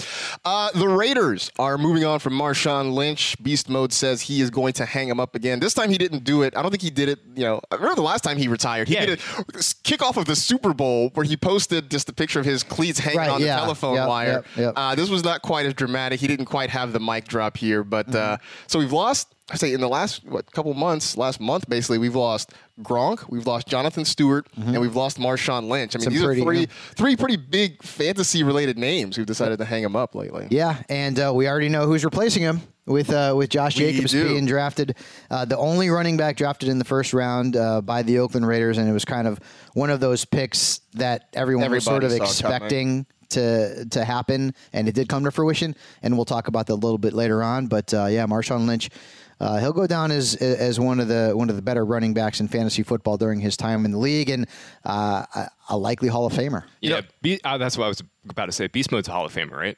uh, 0.44 0.70
the 0.74 0.88
Raiders 0.88 1.50
are 1.58 1.76
moving 1.76 2.04
on 2.04 2.18
from 2.20 2.32
Marshawn 2.34 2.92
Lynch. 2.94 3.36
Beast 3.42 3.68
Mode 3.68 3.92
says 3.92 4.22
he 4.22 4.40
is 4.40 4.48
going 4.50 4.72
to 4.74 4.86
hang 4.86 5.08
him 5.08 5.18
up 5.20 5.34
again. 5.34 5.60
This 5.60 5.74
time 5.74 5.90
he 5.90 5.98
didn't 5.98 6.24
do 6.24 6.42
it. 6.42 6.56
I 6.56 6.62
don't 6.62 6.70
think 6.70 6.82
he 6.82 6.90
did 6.90 7.08
it. 7.08 7.18
You 7.34 7.42
know, 7.44 7.60
I 7.70 7.74
remember 7.74 7.96
the 7.96 8.02
last 8.02 8.22
time 8.22 8.36
he 8.38 8.48
retired. 8.48 8.88
He 8.88 8.94
Yeah. 8.94 9.06
did 9.06 9.18
a 9.18 9.42
kickoff 9.84 10.16
of 10.16 10.24
the 10.26 10.36
Super 10.36 10.72
Bowl 10.72 11.10
where 11.14 11.24
he 11.26 11.36
posted 11.36 11.90
just 11.90 12.08
a 12.08 12.12
picture 12.12 12.38
of 12.40 12.46
his 12.46 12.62
cleats 12.62 12.98
hanging 12.98 13.18
Right, 13.18 13.30
on 13.30 13.40
the 13.40 13.46
telephone 13.48 13.94
Yep, 13.96 14.08
wire. 14.08 14.44
yep. 14.56 14.72
Uh, 14.76 14.94
this 14.94 15.08
was 15.10 15.24
not 15.24 15.42
quite 15.42 15.66
as 15.66 15.74
dramatic. 15.74 16.20
He 16.20 16.26
didn't 16.26 16.46
quite 16.46 16.70
have 16.70 16.92
the 16.92 17.00
mic 17.00 17.26
drop 17.28 17.56
here, 17.56 17.82
but 17.84 18.08
uh, 18.14 18.36
Mm-hmm. 18.36 18.44
so 18.68 18.78
we've 18.78 18.92
lost. 18.92 19.28
I 19.48 19.56
say 19.56 19.72
in 19.72 19.80
the 19.80 19.88
last 19.88 20.24
what 20.24 20.50
couple 20.50 20.74
months, 20.74 21.16
last 21.16 21.40
month 21.40 21.68
basically, 21.68 21.98
we've 21.98 22.16
lost 22.16 22.52
Gronk, 22.82 23.28
we've 23.30 23.46
lost 23.46 23.68
Jonathan 23.68 24.04
Stewart, 24.04 24.46
and 24.56 24.80
we've 24.80 24.96
lost 24.96 25.18
Marshawn 25.18 25.68
Lynch. 25.68 25.94
I 25.94 25.98
mean, 25.98 26.04
Some 26.04 26.12
these 26.14 26.22
pretty- 26.24 26.40
are 26.40 26.44
three 26.44 26.60
yeah. 26.60 26.66
three 26.96 27.16
pretty 27.16 27.36
big 27.36 27.80
fantasy 27.82 28.42
related 28.42 28.76
names 28.76 29.14
who've 29.14 29.26
decided 29.26 29.58
to 29.58 29.64
hang 29.64 29.84
him 29.84 29.94
up 29.94 30.14
lately. 30.16 30.48
Yeah, 30.50 30.82
and 30.88 31.18
uh, 31.20 31.32
we 31.34 31.46
already 31.48 31.68
know 31.68 31.86
who's 31.86 32.04
replacing 32.04 32.42
him. 32.42 32.60
with 32.86 33.10
uh, 33.12 33.34
with 33.36 33.50
Josh 33.50 33.74
Jacobs 33.76 34.12
being 34.12 34.46
drafted, 34.46 34.96
uh, 35.30 35.44
the 35.44 35.56
only 35.58 35.90
running 35.90 36.16
back 36.16 36.36
drafted 36.36 36.68
in 36.68 36.78
the 36.78 36.84
first 36.84 37.12
round 37.12 37.56
uh, 37.56 37.80
by 37.82 38.02
the 38.02 38.18
Oakland 38.18 38.46
Raiders, 38.48 38.78
and 38.78 38.88
it 38.88 38.92
was 38.92 39.04
kind 39.04 39.28
of 39.28 39.38
one 39.74 39.90
of 39.90 40.00
those 40.00 40.24
picks 40.24 40.80
that 40.94 41.28
everyone 41.34 41.70
was 41.70 41.84
sort 41.84 42.02
of 42.02 42.10
Everybody 42.10 42.30
saw 42.32 42.42
coming. 42.42 42.56
expecting 42.56 43.06
to 43.30 43.84
to 43.86 44.04
happen, 44.04 44.54
and 44.72 44.88
it 44.88 44.94
did 44.94 45.08
come 45.08 45.22
to 45.24 45.30
fruition. 45.30 45.74
And 46.02 46.16
we'll 46.16 46.24
talk 46.24 46.46
about 46.48 46.66
that 46.66 46.74
a 46.74 46.82
little 46.82 46.98
bit 46.98 47.12
later 47.12 47.42
on. 47.44 47.66
But 47.68 47.92
uh, 47.94 48.06
yeah, 48.06 48.26
Marshawn 48.26 48.66
Lynch. 48.66 48.90
Uh, 49.38 49.58
he'll 49.58 49.72
go 49.72 49.86
down 49.86 50.10
as 50.10 50.34
as 50.36 50.80
one 50.80 50.98
of 50.98 51.08
the 51.08 51.32
one 51.34 51.50
of 51.50 51.56
the 51.56 51.62
better 51.62 51.84
running 51.84 52.14
backs 52.14 52.40
in 52.40 52.48
fantasy 52.48 52.82
football 52.82 53.16
during 53.18 53.38
his 53.38 53.56
time 53.56 53.84
in 53.84 53.90
the 53.92 53.98
league, 53.98 54.30
and 54.30 54.46
uh, 54.84 55.24
a, 55.34 55.50
a 55.70 55.76
likely 55.76 56.08
Hall 56.08 56.24
of 56.24 56.32
Famer. 56.32 56.64
Yeah, 56.80 57.02
Be- 57.20 57.40
uh, 57.44 57.58
that's 57.58 57.76
what 57.76 57.84
I 57.84 57.88
was 57.88 58.02
about 58.28 58.46
to 58.46 58.52
say. 58.52 58.66
Beast 58.66 58.90
Mode's 58.90 59.08
a 59.08 59.12
Hall 59.12 59.26
of 59.26 59.34
Famer, 59.34 59.52
right? 59.52 59.76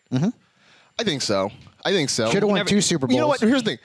I 1.00 1.04
think 1.04 1.22
so. 1.22 1.50
I 1.84 1.90
think 1.90 2.08
so. 2.10 2.26
Should 2.30 2.42
have 2.42 2.48
won 2.48 2.56
Never- 2.56 2.68
two 2.68 2.80
Super 2.80 3.06
Bowls. 3.06 3.14
You 3.14 3.20
know 3.20 3.28
what? 3.28 3.40
Here's 3.40 3.62
the 3.62 3.70
thing. 3.70 3.78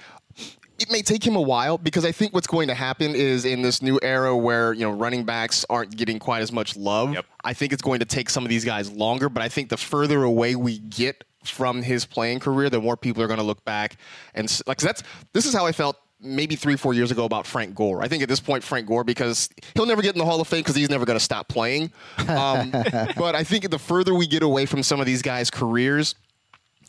It 0.79 0.91
may 0.91 1.01
take 1.03 1.25
him 1.25 1.35
a 1.35 1.41
while 1.41 1.77
because 1.77 2.03
I 2.03 2.11
think 2.11 2.33
what's 2.33 2.47
going 2.47 2.67
to 2.67 2.73
happen 2.73 3.13
is 3.15 3.45
in 3.45 3.61
this 3.61 3.81
new 3.81 3.99
era 4.01 4.35
where 4.35 4.73
you 4.73 4.81
know 4.81 4.91
running 4.91 5.23
backs 5.23 5.65
aren't 5.69 5.95
getting 5.95 6.17
quite 6.19 6.41
as 6.41 6.51
much 6.51 6.75
love. 6.75 7.13
Yep. 7.13 7.25
I 7.43 7.53
think 7.53 7.73
it's 7.73 7.81
going 7.81 7.99
to 7.99 8.05
take 8.05 8.29
some 8.29 8.43
of 8.43 8.49
these 8.49 8.65
guys 8.65 8.91
longer. 8.91 9.29
But 9.29 9.43
I 9.43 9.49
think 9.49 9.69
the 9.69 9.77
further 9.77 10.23
away 10.23 10.55
we 10.55 10.79
get 10.79 11.23
from 11.49 11.81
his 11.81 12.05
playing 12.05 12.39
career, 12.39 12.69
the 12.69 12.79
more 12.81 12.97
people 12.97 13.21
are 13.23 13.27
going 13.27 13.39
to 13.39 13.45
look 13.45 13.63
back 13.65 13.97
and 14.33 14.61
like 14.67 14.77
that's 14.77 15.03
this 15.33 15.45
is 15.45 15.53
how 15.53 15.65
I 15.65 15.71
felt 15.71 15.97
maybe 16.25 16.55
three 16.55 16.77
four 16.77 16.93
years 16.93 17.11
ago 17.11 17.25
about 17.25 17.45
Frank 17.45 17.75
Gore. 17.75 18.01
I 18.01 18.07
think 18.07 18.23
at 18.23 18.29
this 18.29 18.39
point 18.39 18.63
Frank 18.63 18.87
Gore 18.87 19.03
because 19.03 19.49
he'll 19.75 19.85
never 19.85 20.01
get 20.01 20.15
in 20.15 20.19
the 20.19 20.25
Hall 20.25 20.39
of 20.39 20.47
Fame 20.47 20.61
because 20.61 20.75
he's 20.75 20.89
never 20.89 21.05
going 21.05 21.17
to 21.19 21.23
stop 21.23 21.47
playing. 21.49 21.91
Um, 22.27 22.71
but 23.17 23.35
I 23.35 23.43
think 23.43 23.69
the 23.69 23.79
further 23.79 24.13
we 24.13 24.25
get 24.27 24.41
away 24.43 24.65
from 24.65 24.83
some 24.83 24.99
of 24.99 25.05
these 25.05 25.21
guys' 25.21 25.51
careers 25.51 26.15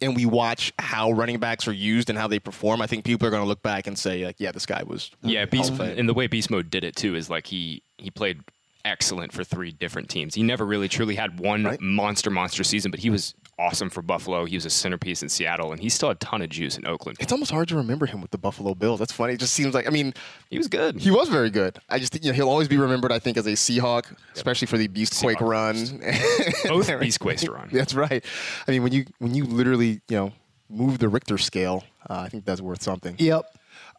and 0.00 0.14
we 0.16 0.26
watch 0.26 0.72
how 0.78 1.12
running 1.12 1.38
backs 1.38 1.66
are 1.68 1.72
used 1.72 2.10
and 2.10 2.18
how 2.18 2.26
they 2.26 2.38
perform, 2.40 2.80
I 2.82 2.86
think 2.86 3.04
people 3.04 3.26
are 3.28 3.30
going 3.30 3.42
to 3.42 3.48
look 3.48 3.62
back 3.62 3.86
and 3.86 3.96
say, 3.98 4.24
like, 4.24 4.36
yeah, 4.38 4.50
this 4.52 4.66
guy 4.66 4.82
was. 4.82 5.10
Yeah, 5.22 5.44
Beast 5.44 5.70
Hall 5.70 5.80
of 5.82 5.86
Fame. 5.88 5.98
and 5.98 6.08
the 6.08 6.14
way 6.14 6.26
Beast 6.26 6.50
Mode 6.50 6.68
did 6.70 6.82
it 6.84 6.96
too 6.96 7.14
is 7.14 7.30
like 7.30 7.46
he 7.46 7.82
he 7.98 8.10
played 8.10 8.40
excellent 8.84 9.32
for 9.32 9.44
three 9.44 9.70
different 9.72 10.10
teams. 10.10 10.34
He 10.34 10.42
never 10.42 10.64
really 10.66 10.88
truly 10.88 11.14
had 11.14 11.40
one 11.40 11.64
Right. 11.64 11.80
monster 11.80 12.28
monster 12.30 12.62
season, 12.64 12.90
but 12.90 13.00
he 13.00 13.08
was 13.08 13.34
awesome 13.58 13.90
for 13.90 14.02
Buffalo. 14.02 14.44
He 14.44 14.56
was 14.56 14.64
a 14.66 14.70
centerpiece 14.70 15.22
in 15.22 15.28
Seattle, 15.28 15.72
and 15.72 15.80
he 15.80 15.88
still 15.88 16.08
had 16.08 16.16
a 16.16 16.20
ton 16.20 16.42
of 16.42 16.48
juice 16.48 16.76
in 16.76 16.86
Oakland. 16.86 17.18
It's 17.20 17.32
almost 17.32 17.50
hard 17.50 17.68
to 17.68 17.76
remember 17.76 18.06
him 18.06 18.20
with 18.20 18.30
the 18.30 18.38
Buffalo 18.38 18.74
Bills. 18.74 18.98
That's 18.98 19.12
funny. 19.12 19.34
It 19.34 19.40
just 19.40 19.54
seems 19.54 19.74
like, 19.74 19.86
I 19.86 19.90
mean, 19.90 20.14
He 20.50 20.58
was 20.58 20.68
good. 20.68 20.98
he 21.00 21.10
was 21.10 21.28
very 21.28 21.50
good. 21.50 21.78
I 21.88 21.98
just 21.98 22.12
think 22.12 22.24
you 22.24 22.30
know, 22.30 22.34
he'll 22.36 22.48
always 22.48 22.68
be 22.68 22.76
remembered, 22.76 23.12
I 23.12 23.18
think, 23.18 23.36
as 23.36 23.46
a 23.46 23.50
Seahawk, 23.52 24.14
especially 24.34 24.66
for 24.66 24.78
the 24.78 24.88
Beastquake 24.88 25.36
Seahawk 25.36 25.48
run. 25.48 25.74
Both 26.68 26.88
Beastquakes 27.00 27.46
are 27.48 27.56
on. 27.58 27.68
That's 27.72 27.94
right. 27.94 28.24
I 28.66 28.70
mean, 28.70 28.82
when 28.82 28.92
you 28.92 29.04
when 29.18 29.34
you 29.34 29.44
literally 29.44 30.00
you 30.08 30.16
know 30.16 30.32
move 30.68 30.98
the 30.98 31.08
Richter 31.08 31.38
scale, 31.38 31.84
uh, 32.08 32.20
I 32.20 32.28
think 32.28 32.44
that's 32.44 32.60
worth 32.60 32.82
something. 32.82 33.16
Yep. 33.18 33.44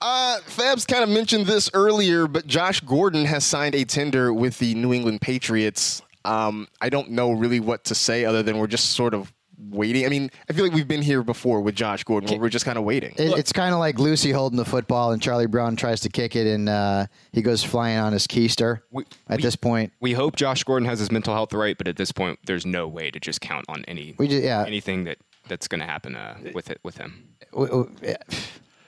Uh, 0.02 0.40
Fabs 0.48 0.86
kind 0.86 1.04
of 1.04 1.10
mentioned 1.10 1.46
this 1.46 1.70
earlier, 1.74 2.28
but 2.28 2.46
Josh 2.48 2.82
Gordon 2.82 3.26
has 3.26 3.46
signed 3.46 3.76
a 3.76 3.86
tender 3.86 4.34
with 4.34 4.60
the 4.60 4.76
New 4.76 4.94
England 4.94 5.22
Patriots. 5.22 6.02
Um, 6.26 6.68
I 6.82 6.90
don't 6.90 7.12
know 7.12 7.32
really 7.32 7.60
what 7.60 7.84
to 7.86 7.96
say 7.96 8.26
other 8.26 8.44
than 8.44 8.58
we're 8.58 8.68
just 8.68 8.92
sort 8.92 9.14
of 9.14 9.32
waiting. 9.58 10.06
I 10.06 10.10
mean, 10.10 10.30
I 10.50 10.54
feel 10.54 10.64
like 10.66 10.74
we've 10.74 10.88
been 10.88 11.02
here 11.02 11.24
before 11.24 11.62
with 11.62 11.76
Josh 11.76 12.04
Gordon, 12.04 12.30
where 12.30 12.40
we're 12.40 12.50
just 12.50 12.66
kind 12.66 12.78
of 12.78 12.84
waiting. 12.84 13.14
It, 13.18 13.38
it's 13.38 13.52
kind 13.54 13.74
of 13.74 13.80
like 13.80 14.00
Lucy 14.00 14.32
holding 14.32 14.58
the 14.58 14.66
football, 14.66 15.12
and 15.12 15.22
Charlie 15.22 15.48
Brown 15.48 15.76
tries 15.76 16.02
to 16.02 16.10
kick 16.10 16.36
it, 16.36 16.48
and 16.48 16.68
uh, 16.70 17.08
he 17.32 17.42
goes 17.42 17.64
flying 17.64 17.98
on 17.98 18.14
his 18.14 18.28
keister. 18.28 18.82
We- 18.92 19.06
At 19.30 19.38
we- 19.38 19.44
this 19.44 19.56
point, 19.56 19.94
We 20.00 20.14
hope 20.14 20.36
Josh 20.36 20.64
Gordon 20.64 20.88
has 20.88 21.00
his 21.00 21.12
mental 21.12 21.34
health 21.34 21.54
right, 21.54 21.78
but 21.78 21.88
at 21.88 21.98
this 21.98 22.12
point, 22.12 22.40
there's 22.46 22.66
no 22.66 22.88
way 22.88 23.12
to 23.12 23.20
just 23.20 23.42
count 23.42 23.66
on 23.70 23.84
any 23.88 24.16
We 24.18 24.28
ju- 24.28 24.40
yeah. 24.42 24.64
anything 24.66 25.04
that 25.06 25.18
that's 25.48 25.68
going 25.68 25.80
to 25.80 25.86
happen 25.86 26.16
uh, 26.16 26.38
with 26.54 26.70
it 26.72 26.80
with 26.84 26.98
him. 26.98 27.28
w- 27.52 27.70
w- 27.70 27.92
yeah. 28.02 28.16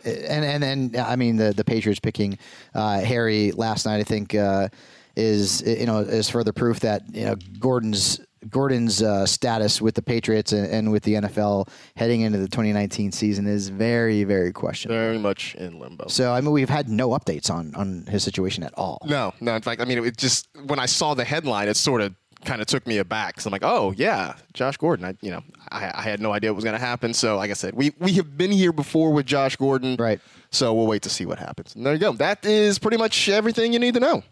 and 0.05 0.43
and 0.45 0.63
then 0.93 1.03
I 1.05 1.15
mean 1.15 1.36
the 1.38 1.53
the 1.53 1.63
Patriots 1.63 2.00
picking 2.00 2.38
uh, 2.74 3.00
Harry 3.01 3.51
last 3.51 3.86
night, 3.86 4.00
I 4.00 4.03
think 4.03 4.33
uh, 4.36 4.69
is 5.15 5.62
you 5.62 5.86
know 5.86 6.00
is 6.00 6.29
further 6.29 6.53
proof 6.53 6.79
that 6.81 7.03
you 7.13 7.25
know 7.25 7.36
Gordon's. 7.59 8.19
Gordon's 8.50 9.01
uh, 9.01 9.25
status 9.25 9.82
with 9.82 9.96
the 9.96 10.01
Patriots 10.01 10.51
and, 10.51 10.67
and 10.72 10.91
with 10.91 11.03
the 11.03 11.15
NFL 11.15 11.70
heading 11.96 12.22
into 12.22 12.38
the 12.38 12.48
2019 12.48 13.12
season 13.12 13.48
is 13.48 13.70
very, 13.70 14.24
very 14.24 14.51
questionable. 14.51 15.00
Very 15.00 15.17
much 15.17 15.56
in 15.56 15.79
limbo. 15.79 16.08
So 16.08 16.32
I 16.34 16.41
mean, 16.41 16.51
we've 16.51 16.70
had 16.70 16.89
no 16.89 17.10
updates 17.10 17.50
on 17.50 17.74
on 17.75 18.06
his 18.08 18.24
situation 18.24 18.63
at 18.63 18.74
all. 18.75 19.00
No, 19.06 19.34
no. 19.41 19.56
In 19.56 19.62
fact, 19.62 19.82
I 19.82 19.86
mean, 19.86 20.03
it 20.03 20.17
just 20.17 20.48
when 20.65 20.79
I 20.79 20.86
saw 20.86 21.13
the 21.13 21.25
headline, 21.25 21.67
it 21.67 21.77
sort 21.77 22.01
of 22.01 22.13
kind 22.46 22.62
of 22.62 22.67
took 22.67 22.86
me 22.86 23.00
aback 23.00 23.34
because 23.34 23.46
I'm 23.46 23.51
like, 23.51 23.63
oh 23.63 23.94
yeah, 23.98 24.36
Josh 24.53 24.77
Gordon. 24.77 25.06
I, 25.06 25.15
you 25.22 25.32
know, 25.32 25.44
I, 25.72 25.91
I 25.94 26.01
had 26.01 26.22
no 26.22 26.32
idea 26.32 26.51
what 26.51 26.56
was 26.56 26.63
going 26.63 26.79
to 26.79 26.86
happen. 26.86 27.13
So, 27.13 27.38
like 27.38 27.50
I 27.50 27.53
said, 27.53 27.74
we 27.74 27.94
we 28.00 28.13
have 28.13 28.38
been 28.38 28.51
here 28.51 28.72
before 28.72 29.12
with 29.12 29.25
Josh 29.25 29.56
Gordon, 29.56 29.96
Right. 29.98 30.20
So 30.50 30.74
we'll 30.74 30.88
wait 30.88 31.01
to 31.01 31.10
see 31.10 31.25
what 31.25 31.39
happens. 31.39 31.75
And 31.75 31.86
there 31.86 31.94
you 31.94 32.00
go. 32.00 32.13
That 32.13 32.46
is 32.46 32.79
pretty 32.79 32.98
much 32.98 33.27
everything 33.27 33.74
you 33.74 33.79
need 33.79 33.96
to 33.96 34.00
know. 34.00 34.24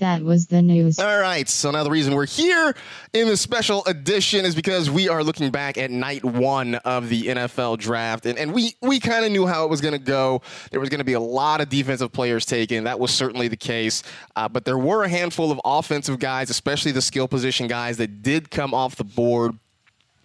That 0.00 0.22
was 0.22 0.48
the 0.48 0.60
news. 0.60 0.98
All 0.98 1.18
right. 1.18 1.48
So 1.48 1.70
now 1.70 1.84
the 1.84 1.90
reason 1.90 2.14
we're 2.14 2.26
here 2.26 2.74
in 3.12 3.28
this 3.28 3.40
special 3.40 3.84
edition 3.86 4.44
is 4.44 4.54
because 4.54 4.90
we 4.90 5.08
are 5.08 5.22
looking 5.24 5.50
back 5.50 5.78
at 5.78 5.90
night 5.90 6.24
one 6.24 6.74
of 6.76 7.08
the 7.08 7.22
NFL 7.24 7.78
draft. 7.78 8.26
And, 8.26 8.38
and 8.38 8.52
we, 8.52 8.74
we 8.82 9.00
kind 9.00 9.24
of 9.24 9.32
knew 9.32 9.46
how 9.46 9.64
it 9.64 9.70
was 9.70 9.80
going 9.80 9.92
to 9.92 9.98
go. 9.98 10.42
There 10.70 10.80
was 10.80 10.88
going 10.88 10.98
to 10.98 11.04
be 11.04 11.14
a 11.14 11.20
lot 11.20 11.60
of 11.60 11.68
defensive 11.68 12.12
players 12.12 12.44
taken. 12.44 12.84
That 12.84 12.98
was 12.98 13.12
certainly 13.12 13.48
the 13.48 13.56
case. 13.56 14.02
Uh, 14.36 14.48
but 14.48 14.64
there 14.64 14.78
were 14.78 15.04
a 15.04 15.08
handful 15.08 15.52
of 15.52 15.60
offensive 15.64 16.18
guys, 16.18 16.50
especially 16.50 16.92
the 16.92 17.02
skill 17.02 17.28
position 17.28 17.66
guys, 17.66 17.96
that 17.98 18.22
did 18.22 18.50
come 18.50 18.74
off 18.74 18.96
the 18.96 19.04
board. 19.04 19.56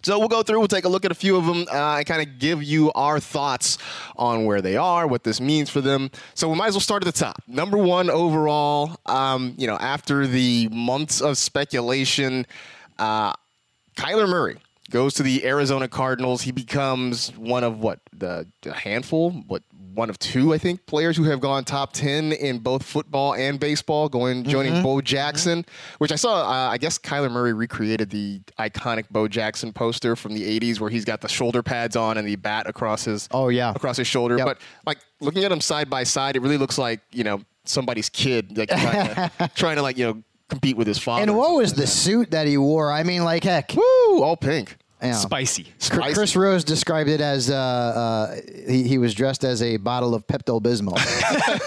So 0.06 0.20
we'll 0.20 0.28
go 0.28 0.44
through, 0.44 0.60
we'll 0.60 0.68
take 0.68 0.84
a 0.84 0.88
look 0.88 1.04
at 1.04 1.10
a 1.10 1.16
few 1.16 1.34
of 1.34 1.46
them 1.46 1.66
uh, 1.68 1.96
and 1.96 2.06
kind 2.06 2.22
of 2.22 2.38
give 2.38 2.62
you 2.62 2.92
our 2.92 3.18
thoughts 3.18 3.76
on 4.14 4.44
where 4.44 4.62
they 4.62 4.76
are, 4.76 5.04
what 5.04 5.24
this 5.24 5.40
means 5.40 5.68
for 5.68 5.80
them. 5.80 6.12
So 6.34 6.48
we 6.48 6.54
might 6.54 6.68
as 6.68 6.74
well 6.74 6.80
start 6.80 7.04
at 7.04 7.12
the 7.12 7.18
top. 7.18 7.42
Number 7.48 7.76
one 7.76 8.08
overall, 8.08 9.00
um, 9.06 9.54
you 9.58 9.66
know, 9.66 9.74
after 9.74 10.24
the 10.28 10.68
months 10.70 11.20
of 11.20 11.36
speculation, 11.36 12.46
uh, 13.00 13.32
Kyler 13.96 14.28
Murray 14.28 14.58
goes 14.90 15.12
to 15.14 15.24
the 15.24 15.44
Arizona 15.44 15.88
Cardinals. 15.88 16.42
He 16.42 16.52
becomes 16.52 17.36
one 17.36 17.64
of 17.64 17.80
what 17.80 17.98
the, 18.16 18.46
handful, 18.72 19.32
what 19.48 19.64
one 19.96 20.08
of 20.10 20.18
two, 20.18 20.54
I 20.54 20.58
think, 20.58 20.86
players 20.86 21.16
who 21.16 21.24
have 21.24 21.40
gone 21.40 21.64
top 21.64 21.92
ten 21.92 22.32
in 22.32 22.58
both 22.60 22.82
football 22.84 23.34
and 23.34 23.58
baseball, 23.58 24.08
going 24.08 24.44
joining 24.44 24.82
Bo 24.82 25.00
Jackson, 25.00 25.64
which 25.98 26.12
I 26.12 26.16
saw. 26.16 26.42
Uh, 26.48 26.70
I 26.70 26.78
guess 26.78 26.98
Kyler 26.98 27.30
Murray 27.30 27.52
recreated 27.52 28.10
the 28.10 28.40
iconic 28.58 29.06
Bo 29.10 29.26
Jackson 29.26 29.72
poster 29.72 30.14
from 30.14 30.34
the 30.34 30.60
'80s, 30.60 30.78
where 30.78 30.90
he's 30.90 31.04
got 31.04 31.20
the 31.20 31.28
shoulder 31.28 31.62
pads 31.62 31.96
on 31.96 32.16
and 32.18 32.28
the 32.28 32.36
bat 32.36 32.68
across 32.68 33.04
his 33.04 33.28
Oh, 33.32 33.48
yeah. 33.48 33.72
across 33.74 33.96
his 33.96 34.06
shoulder. 34.06 34.36
Yep. 34.36 34.46
But 34.46 34.58
like 34.86 34.98
looking 35.20 35.42
at 35.44 35.50
him 35.50 35.60
side 35.60 35.90
by 35.90 36.04
side, 36.04 36.36
it 36.36 36.42
really 36.42 36.58
looks 36.58 36.78
like 36.78 37.00
you 37.10 37.24
know 37.24 37.40
somebody's 37.64 38.08
kid, 38.08 38.56
like 38.56 38.68
trying 38.68 39.14
to, 39.14 39.50
trying 39.56 39.76
to 39.76 39.82
like 39.82 39.98
you 39.98 40.04
know 40.06 40.22
compete 40.48 40.76
with 40.76 40.86
his 40.86 40.98
father. 40.98 41.22
And 41.22 41.36
what 41.36 41.54
was 41.56 41.72
the 41.72 41.86
suit 41.86 42.30
that 42.30 42.46
he 42.46 42.56
wore? 42.56 42.92
I 42.92 43.02
mean, 43.02 43.24
like 43.24 43.42
heck. 43.44 43.72
Woo! 43.74 44.22
All 44.22 44.36
pink. 44.36 44.76
You. 45.02 45.12
Spicy. 45.14 45.66
Spicy. 45.78 46.14
Chris 46.14 46.36
Rose 46.36 46.64
described 46.64 47.08
it 47.08 47.20
as 47.20 47.50
uh, 47.50 47.54
uh, 47.54 48.36
he, 48.66 48.84
he 48.84 48.98
was 48.98 49.14
dressed 49.14 49.44
as 49.44 49.62
a 49.62 49.76
bottle 49.76 50.14
of 50.14 50.26
Pepto 50.26 50.60
Bismol. 50.60 50.96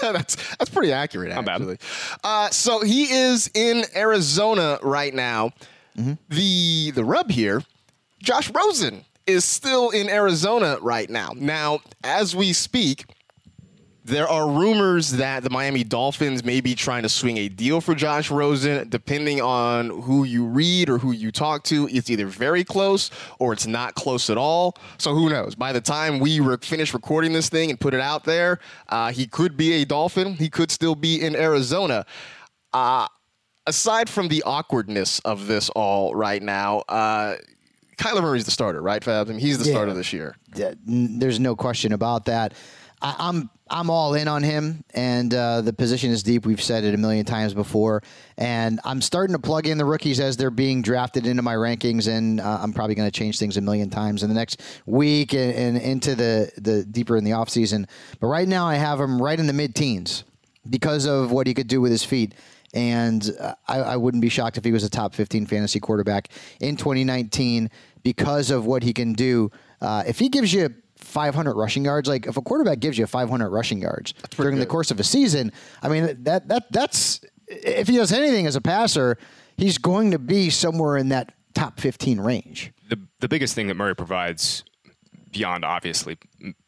that's 0.12 0.36
that's 0.56 0.70
pretty 0.70 0.92
accurate, 0.92 1.32
actually. 1.32 1.78
Uh, 2.24 2.50
so 2.50 2.82
he 2.82 3.04
is 3.04 3.50
in 3.54 3.84
Arizona 3.94 4.78
right 4.82 5.14
now. 5.14 5.52
The 6.30 6.92
the 6.92 7.04
rub 7.04 7.30
here, 7.30 7.62
Josh 8.22 8.50
Rosen 8.50 9.04
is 9.26 9.44
still 9.44 9.90
in 9.90 10.08
Arizona 10.08 10.78
right 10.80 11.10
now. 11.10 11.32
Now, 11.36 11.80
as 12.02 12.34
we 12.34 12.52
speak, 12.54 13.04
there 14.04 14.28
are 14.28 14.48
rumors 14.48 15.12
that 15.12 15.42
the 15.42 15.50
Miami 15.50 15.84
Dolphins 15.84 16.42
may 16.44 16.60
be 16.60 16.74
trying 16.74 17.02
to 17.02 17.08
swing 17.08 17.36
a 17.36 17.48
deal 17.48 17.80
for 17.80 17.94
Josh 17.94 18.30
Rosen. 18.30 18.88
Depending 18.88 19.40
on 19.40 19.90
who 20.02 20.24
you 20.24 20.46
read 20.46 20.88
or 20.88 20.98
who 20.98 21.12
you 21.12 21.30
talk 21.30 21.64
to, 21.64 21.88
it's 21.90 22.08
either 22.10 22.26
very 22.26 22.64
close 22.64 23.10
or 23.38 23.52
it's 23.52 23.66
not 23.66 23.94
close 23.94 24.30
at 24.30 24.38
all. 24.38 24.76
So 24.98 25.14
who 25.14 25.28
knows? 25.28 25.54
By 25.54 25.72
the 25.72 25.80
time 25.80 26.18
we 26.18 26.40
re- 26.40 26.56
finish 26.62 26.94
recording 26.94 27.32
this 27.32 27.48
thing 27.48 27.70
and 27.70 27.78
put 27.78 27.92
it 27.94 28.00
out 28.00 28.24
there, 28.24 28.58
uh, 28.88 29.12
he 29.12 29.26
could 29.26 29.56
be 29.56 29.74
a 29.74 29.84
Dolphin. 29.84 30.34
He 30.34 30.48
could 30.48 30.70
still 30.70 30.94
be 30.94 31.20
in 31.20 31.36
Arizona. 31.36 32.06
Uh, 32.72 33.06
aside 33.66 34.08
from 34.08 34.28
the 34.28 34.42
awkwardness 34.44 35.18
of 35.20 35.46
this 35.46 35.68
all 35.70 36.14
right 36.14 36.42
now, 36.42 36.78
uh, 36.88 37.34
Kyler 37.98 38.22
Murray's 38.22 38.46
the 38.46 38.50
starter, 38.50 38.80
right, 38.80 39.02
Fabs? 39.02 39.26
I 39.28 39.32
mean, 39.32 39.40
he's 39.40 39.58
the 39.58 39.66
Yeah. 39.66 39.74
starter 39.74 39.92
this 39.92 40.10
year. 40.10 40.36
There's 40.86 41.38
no 41.38 41.54
question 41.54 41.92
about 41.92 42.24
that. 42.24 42.54
I, 43.02 43.16
I'm 43.18 43.50
I'm 43.72 43.88
all 43.88 44.14
in 44.14 44.26
on 44.26 44.42
him, 44.42 44.84
and 44.94 45.32
uh, 45.32 45.60
the 45.60 45.72
position 45.72 46.10
is 46.10 46.24
deep. 46.24 46.44
We've 46.44 46.60
said 46.60 46.82
it 46.82 46.92
a 46.92 46.96
million 46.96 47.24
times 47.24 47.54
before, 47.54 48.02
and 48.36 48.80
I'm 48.84 49.00
starting 49.00 49.34
to 49.34 49.40
plug 49.40 49.66
in 49.66 49.78
the 49.78 49.84
rookies 49.84 50.18
as 50.18 50.36
they're 50.36 50.50
being 50.50 50.82
drafted 50.82 51.26
into 51.26 51.42
my 51.42 51.54
rankings, 51.54 52.08
and 52.08 52.40
uh, 52.40 52.58
I'm 52.60 52.72
probably 52.72 52.96
going 52.96 53.08
to 53.08 53.16
change 53.16 53.38
things 53.38 53.56
a 53.56 53.60
million 53.60 53.88
times 53.88 54.22
in 54.22 54.28
the 54.28 54.34
next 54.34 54.60
week 54.86 55.34
and, 55.34 55.54
and 55.54 55.76
into 55.76 56.14
the 56.14 56.50
the 56.58 56.84
deeper 56.84 57.16
in 57.16 57.24
the 57.24 57.30
offseason. 57.30 57.88
But 58.18 58.26
right 58.26 58.48
now, 58.48 58.66
I 58.66 58.74
have 58.74 59.00
him 59.00 59.22
right 59.22 59.38
in 59.38 59.46
the 59.46 59.52
mid-teens 59.52 60.24
because 60.68 61.06
of 61.06 61.30
what 61.30 61.46
he 61.46 61.54
could 61.54 61.68
do 61.68 61.80
with 61.80 61.92
his 61.92 62.04
feet. 62.04 62.34
And 62.72 63.28
uh, 63.40 63.54
I, 63.66 63.78
I 63.78 63.96
wouldn't 63.96 64.20
be 64.20 64.28
shocked 64.28 64.56
if 64.56 64.64
he 64.64 64.70
was 64.70 64.84
a 64.84 64.90
top 64.90 65.14
15 65.14 65.46
fantasy 65.46 65.80
quarterback 65.80 66.28
in 66.60 66.76
2019 66.76 67.68
because 68.04 68.50
of 68.50 68.64
what 68.64 68.82
he 68.82 68.92
can 68.92 69.12
do. 69.12 69.50
Uh, 69.80 70.04
if 70.06 70.18
he 70.18 70.28
gives 70.28 70.52
you 70.52 70.72
500 71.00 71.54
rushing 71.54 71.84
yards. 71.84 72.08
Like 72.08 72.26
if 72.26 72.36
a 72.36 72.42
quarterback 72.42 72.80
gives 72.80 72.98
you 72.98 73.06
500 73.06 73.50
rushing 73.50 73.80
yards 73.80 74.14
during 74.30 74.58
the 74.58 74.66
course 74.66 74.90
of 74.90 75.00
a 75.00 75.04
season, 75.04 75.52
I 75.82 75.88
mean 75.88 76.22
that 76.24 76.48
that 76.48 76.72
that's 76.72 77.20
if 77.46 77.88
he 77.88 77.96
does 77.96 78.12
anything 78.12 78.46
as 78.46 78.56
a 78.56 78.60
passer, 78.60 79.18
he's 79.56 79.78
going 79.78 80.12
to 80.12 80.18
be 80.18 80.50
somewhere 80.50 80.96
in 80.96 81.08
that 81.08 81.34
top 81.54 81.80
15 81.80 82.20
range. 82.20 82.72
The 82.88 83.00
the 83.20 83.28
biggest 83.28 83.54
thing 83.54 83.66
that 83.68 83.74
Murray 83.74 83.94
provides 83.96 84.64
beyond 85.30 85.64
obviously 85.64 86.18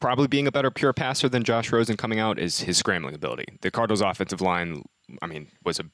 probably 0.01 0.29
being 0.29 0.47
a 0.47 0.53
better 0.53 0.71
pure 0.71 0.93
passer 0.93 1.29
than 1.29 1.43
Josh 1.43 1.73
Rosen 1.73 1.97
coming 1.97 2.19
out 2.19 2.39
is 2.39 2.61
his 2.61 2.79
scrambling 2.79 3.15
ability. 3.15 3.45
The 3.61 3.71
Cardinals 3.71 4.01
offensive 4.01 4.41
line 4.41 4.85
I 5.21 5.27
mean 5.27 5.49
was 5.65 5.79
a 5.81 5.85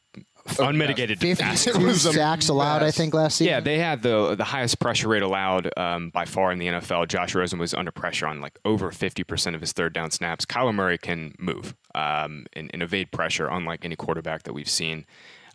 unmitigated 0.58 1.18
disaster. 1.18 1.72
52 1.72 1.94
sacks 1.94 2.48
allowed, 2.48 2.82
I 2.82 2.90
think, 2.90 3.14
last 3.14 3.38
season. 3.38 3.52
Yeah, 3.52 3.60
they 3.60 3.78
had 3.78 4.02
the 4.02 4.34
the 4.34 4.44
highest 4.44 4.78
pressure 4.80 5.08
rate 5.08 5.22
allowed 5.22 5.70
um, 5.76 6.10
by 6.10 6.24
far 6.24 6.52
in 6.52 6.58
the 6.58 6.66
NFL. 6.66 7.08
Josh 7.08 7.34
Rosen 7.34 7.58
was 7.58 7.74
under 7.74 7.90
pressure 7.90 8.26
on 8.26 8.40
like 8.40 8.58
over 8.64 8.90
50% 8.90 9.54
of 9.54 9.60
his 9.60 9.72
third 9.72 9.92
down 9.92 10.10
snaps. 10.10 10.44
Kyler 10.44 10.74
Murray 10.74 10.98
can 10.98 11.34
move 11.38 11.74
um, 11.94 12.46
and, 12.52 12.70
and 12.72 12.82
evade 12.82 13.10
pressure, 13.12 13.48
unlike 13.48 13.84
any 13.84 13.96
quarterback 13.96 14.44
that 14.44 14.52
we've 14.52 14.68
seen 14.68 15.06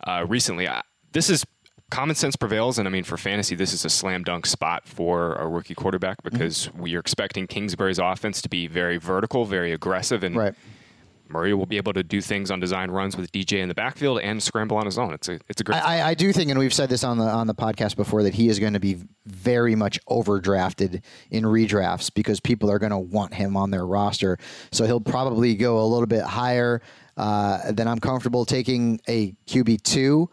uh, 0.06 0.24
recently. 0.28 0.68
I, 0.68 0.82
this 1.12 1.30
is 1.30 1.44
common 1.90 2.16
sense 2.16 2.36
prevails, 2.36 2.78
and 2.78 2.88
I 2.88 2.90
mean 2.90 3.04
for 3.04 3.16
fantasy, 3.16 3.54
this 3.54 3.72
is 3.72 3.84
a 3.84 3.90
slam 3.90 4.22
dunk 4.24 4.46
spot 4.46 4.86
for 4.88 5.34
a 5.34 5.46
rookie 5.48 5.74
quarterback 5.74 6.22
because 6.22 6.72
we 6.74 6.94
are 6.96 7.00
expecting 7.00 7.46
Kingsbury's 7.46 7.98
offense 7.98 8.42
to 8.42 8.48
be 8.48 8.66
very 8.66 8.96
vertical, 8.98 9.44
very 9.44 9.72
aggressive, 9.72 10.22
and 10.24 10.36
Right. 10.36 10.54
Murray 11.26 11.54
will 11.54 11.64
be 11.66 11.78
able 11.78 11.94
to 11.94 12.02
do 12.02 12.20
things 12.20 12.50
on 12.50 12.60
design 12.60 12.90
runs 12.90 13.16
with 13.16 13.32
DJ 13.32 13.60
in 13.62 13.68
the 13.68 13.74
backfield 13.74 14.20
and 14.20 14.42
scramble 14.42 14.76
on 14.76 14.84
his 14.84 14.98
own. 14.98 15.14
It's 15.14 15.26
a 15.28 15.40
it's 15.48 15.58
a 15.60 15.64
great. 15.64 15.82
I, 15.82 16.00
I- 16.00 16.08
I 16.10 16.14
do 16.14 16.32
think, 16.34 16.50
and 16.50 16.58
we've 16.58 16.72
said 16.74 16.90
this 16.90 17.02
on 17.02 17.16
the 17.16 17.24
on 17.24 17.46
the 17.46 17.54
podcast 17.54 17.96
before, 17.96 18.22
that 18.24 18.34
he 18.34 18.48
is 18.48 18.58
going 18.58 18.74
to 18.74 18.78
be 18.80 18.98
very 19.24 19.74
much 19.74 19.98
overdrafted 20.06 21.02
in 21.30 21.44
redrafts 21.44 22.12
because 22.12 22.40
people 22.40 22.70
are 22.70 22.78
going 22.78 22.90
to 22.90 22.98
want 22.98 23.32
him 23.32 23.56
on 23.56 23.70
their 23.70 23.86
roster. 23.86 24.36
So 24.70 24.84
he'll 24.84 25.00
probably 25.00 25.54
go 25.54 25.80
a 25.80 25.86
little 25.86 26.06
bit 26.06 26.22
higher 26.24 26.82
uh, 27.16 27.72
than 27.72 27.88
I'm 27.88 28.00
comfortable 28.00 28.44
taking 28.44 29.00
a 29.08 29.32
QB 29.46 29.82
two, 29.82 30.28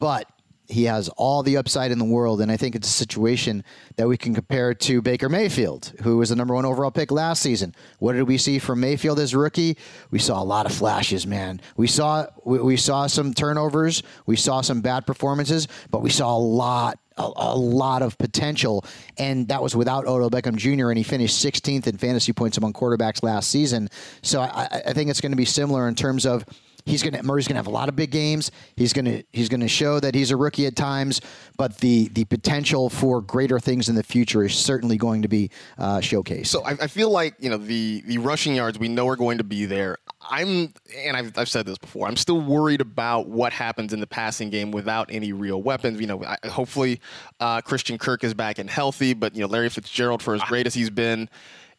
but 0.00 0.28
he 0.68 0.84
has 0.84 1.08
all 1.10 1.42
the 1.42 1.56
upside 1.58 1.90
in 1.92 1.98
the 1.98 2.04
world, 2.04 2.40
and 2.40 2.50
I 2.50 2.56
think 2.56 2.74
it's 2.74 2.88
a 2.88 2.92
situation 2.92 3.62
that 3.96 4.08
we 4.08 4.16
can 4.16 4.34
compare 4.34 4.72
to 4.74 5.02
Baker 5.02 5.28
Mayfield, 5.28 5.92
who 6.02 6.16
was 6.16 6.30
the 6.30 6.36
number 6.36 6.54
one 6.54 6.64
overall 6.64 6.90
pick 6.90 7.10
last 7.10 7.42
season. 7.42 7.74
What 7.98 8.14
did 8.14 8.22
we 8.22 8.38
see 8.38 8.58
from 8.58 8.80
Mayfield 8.80 9.18
as 9.20 9.34
rookie? 9.34 9.76
We 10.10 10.18
saw 10.18 10.42
a 10.42 10.44
lot 10.44 10.64
of 10.66 10.72
flashes, 10.72 11.26
man. 11.26 11.60
We 11.76 11.86
saw 11.86 12.26
we, 12.44 12.58
we 12.60 12.76
saw 12.78 13.06
some 13.06 13.34
turnovers, 13.34 14.02
we 14.26 14.36
saw 14.36 14.62
some 14.62 14.80
bad 14.80 15.06
performances, 15.06 15.68
but 15.90 16.00
we 16.02 16.10
saw 16.10 16.36
a 16.36 16.38
lot. 16.38 16.98
A, 17.16 17.30
a 17.36 17.54
lot 17.56 18.02
of 18.02 18.18
potential, 18.18 18.84
and 19.18 19.46
that 19.46 19.62
was 19.62 19.76
without 19.76 20.04
Odell 20.04 20.30
Beckham 20.30 20.56
Jr. 20.56 20.88
And 20.88 20.98
he 20.98 21.04
finished 21.04 21.36
16th 21.46 21.86
in 21.86 21.96
fantasy 21.96 22.32
points 22.32 22.58
among 22.58 22.72
quarterbacks 22.72 23.22
last 23.22 23.50
season. 23.50 23.88
So 24.22 24.40
I- 24.40 24.82
I 24.86 24.92
think 24.94 25.10
it's 25.10 25.20
going 25.20 25.30
to 25.30 25.36
be 25.36 25.44
similar 25.44 25.86
in 25.86 25.94
terms 25.94 26.26
of 26.26 26.44
He's 26.86 27.02
gonna 27.02 27.22
Murray's 27.22 27.48
gonna 27.48 27.58
have 27.58 27.66
a 27.66 27.70
lot 27.70 27.88
of 27.88 27.96
big 27.96 28.10
games. 28.10 28.50
He's 28.76 28.92
gonna 28.92 29.22
he's 29.32 29.48
gonna 29.48 29.68
show 29.68 30.00
that 30.00 30.14
he's 30.14 30.30
a 30.30 30.36
rookie 30.36 30.66
at 30.66 30.76
times, 30.76 31.20
but 31.56 31.78
the 31.78 32.08
the 32.08 32.24
potential 32.26 32.90
for 32.90 33.22
greater 33.22 33.58
things 33.58 33.88
in 33.88 33.94
the 33.94 34.02
future 34.02 34.44
is 34.44 34.54
certainly 34.54 34.98
going 34.98 35.22
to 35.22 35.28
be 35.28 35.50
uh, 35.78 35.98
showcased. 35.98 36.48
So 36.48 36.62
I, 36.64 36.72
I 36.72 36.86
feel 36.86 37.10
like 37.10 37.34
you 37.38 37.48
know 37.48 37.56
the 37.56 38.02
the 38.06 38.18
rushing 38.18 38.54
yards 38.54 38.78
we 38.78 38.88
know 38.88 39.08
are 39.08 39.16
going 39.16 39.38
to 39.38 39.44
be 39.44 39.64
there. 39.64 39.96
I'm 40.30 40.74
and 40.96 41.16
I've, 41.16 41.36
I've 41.38 41.48
said 41.48 41.66
this 41.66 41.78
before. 41.78 42.06
I'm 42.06 42.16
still 42.16 42.40
worried 42.40 42.80
about 42.80 43.28
what 43.28 43.52
happens 43.52 43.92
in 43.92 44.00
the 44.00 44.06
passing 44.06 44.50
game 44.50 44.70
without 44.70 45.08
any 45.10 45.32
real 45.32 45.62
weapons. 45.62 46.00
You 46.00 46.06
know, 46.06 46.24
I, 46.24 46.36
hopefully 46.48 47.00
uh, 47.40 47.60
Christian 47.62 47.98
Kirk 47.98 48.24
is 48.24 48.34
back 48.34 48.58
and 48.58 48.68
healthy, 48.68 49.14
but 49.14 49.34
you 49.34 49.40
know 49.40 49.48
Larry 49.48 49.70
Fitzgerald, 49.70 50.22
for 50.22 50.34
as 50.34 50.42
great 50.42 50.66
as 50.66 50.74
he's 50.74 50.90
been, 50.90 51.28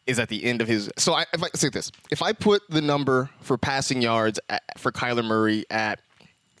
is 0.06 0.18
at 0.18 0.28
the 0.28 0.44
end 0.44 0.60
of 0.60 0.68
his. 0.68 0.90
So 0.96 1.14
I, 1.14 1.24
if 1.32 1.42
I 1.42 1.48
say 1.54 1.68
this, 1.68 1.90
if 2.10 2.22
I 2.22 2.32
put 2.32 2.62
the 2.68 2.80
number 2.80 3.30
for 3.40 3.58
passing 3.58 4.02
yards 4.02 4.38
at, 4.48 4.62
for 4.78 4.92
Kyler 4.92 5.24
Murray 5.24 5.64
at 5.70 6.00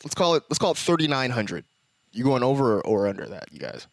let's 0.04 0.14
call 0.14 0.34
it 0.34 0.44
let's 0.48 0.58
call 0.58 0.72
it 0.72 0.78
3,900. 0.78 1.64
You 2.12 2.24
going 2.24 2.42
over 2.42 2.78
or, 2.78 2.86
or 2.86 3.08
under 3.08 3.26
that, 3.26 3.52
you 3.52 3.58
guys? 3.58 3.86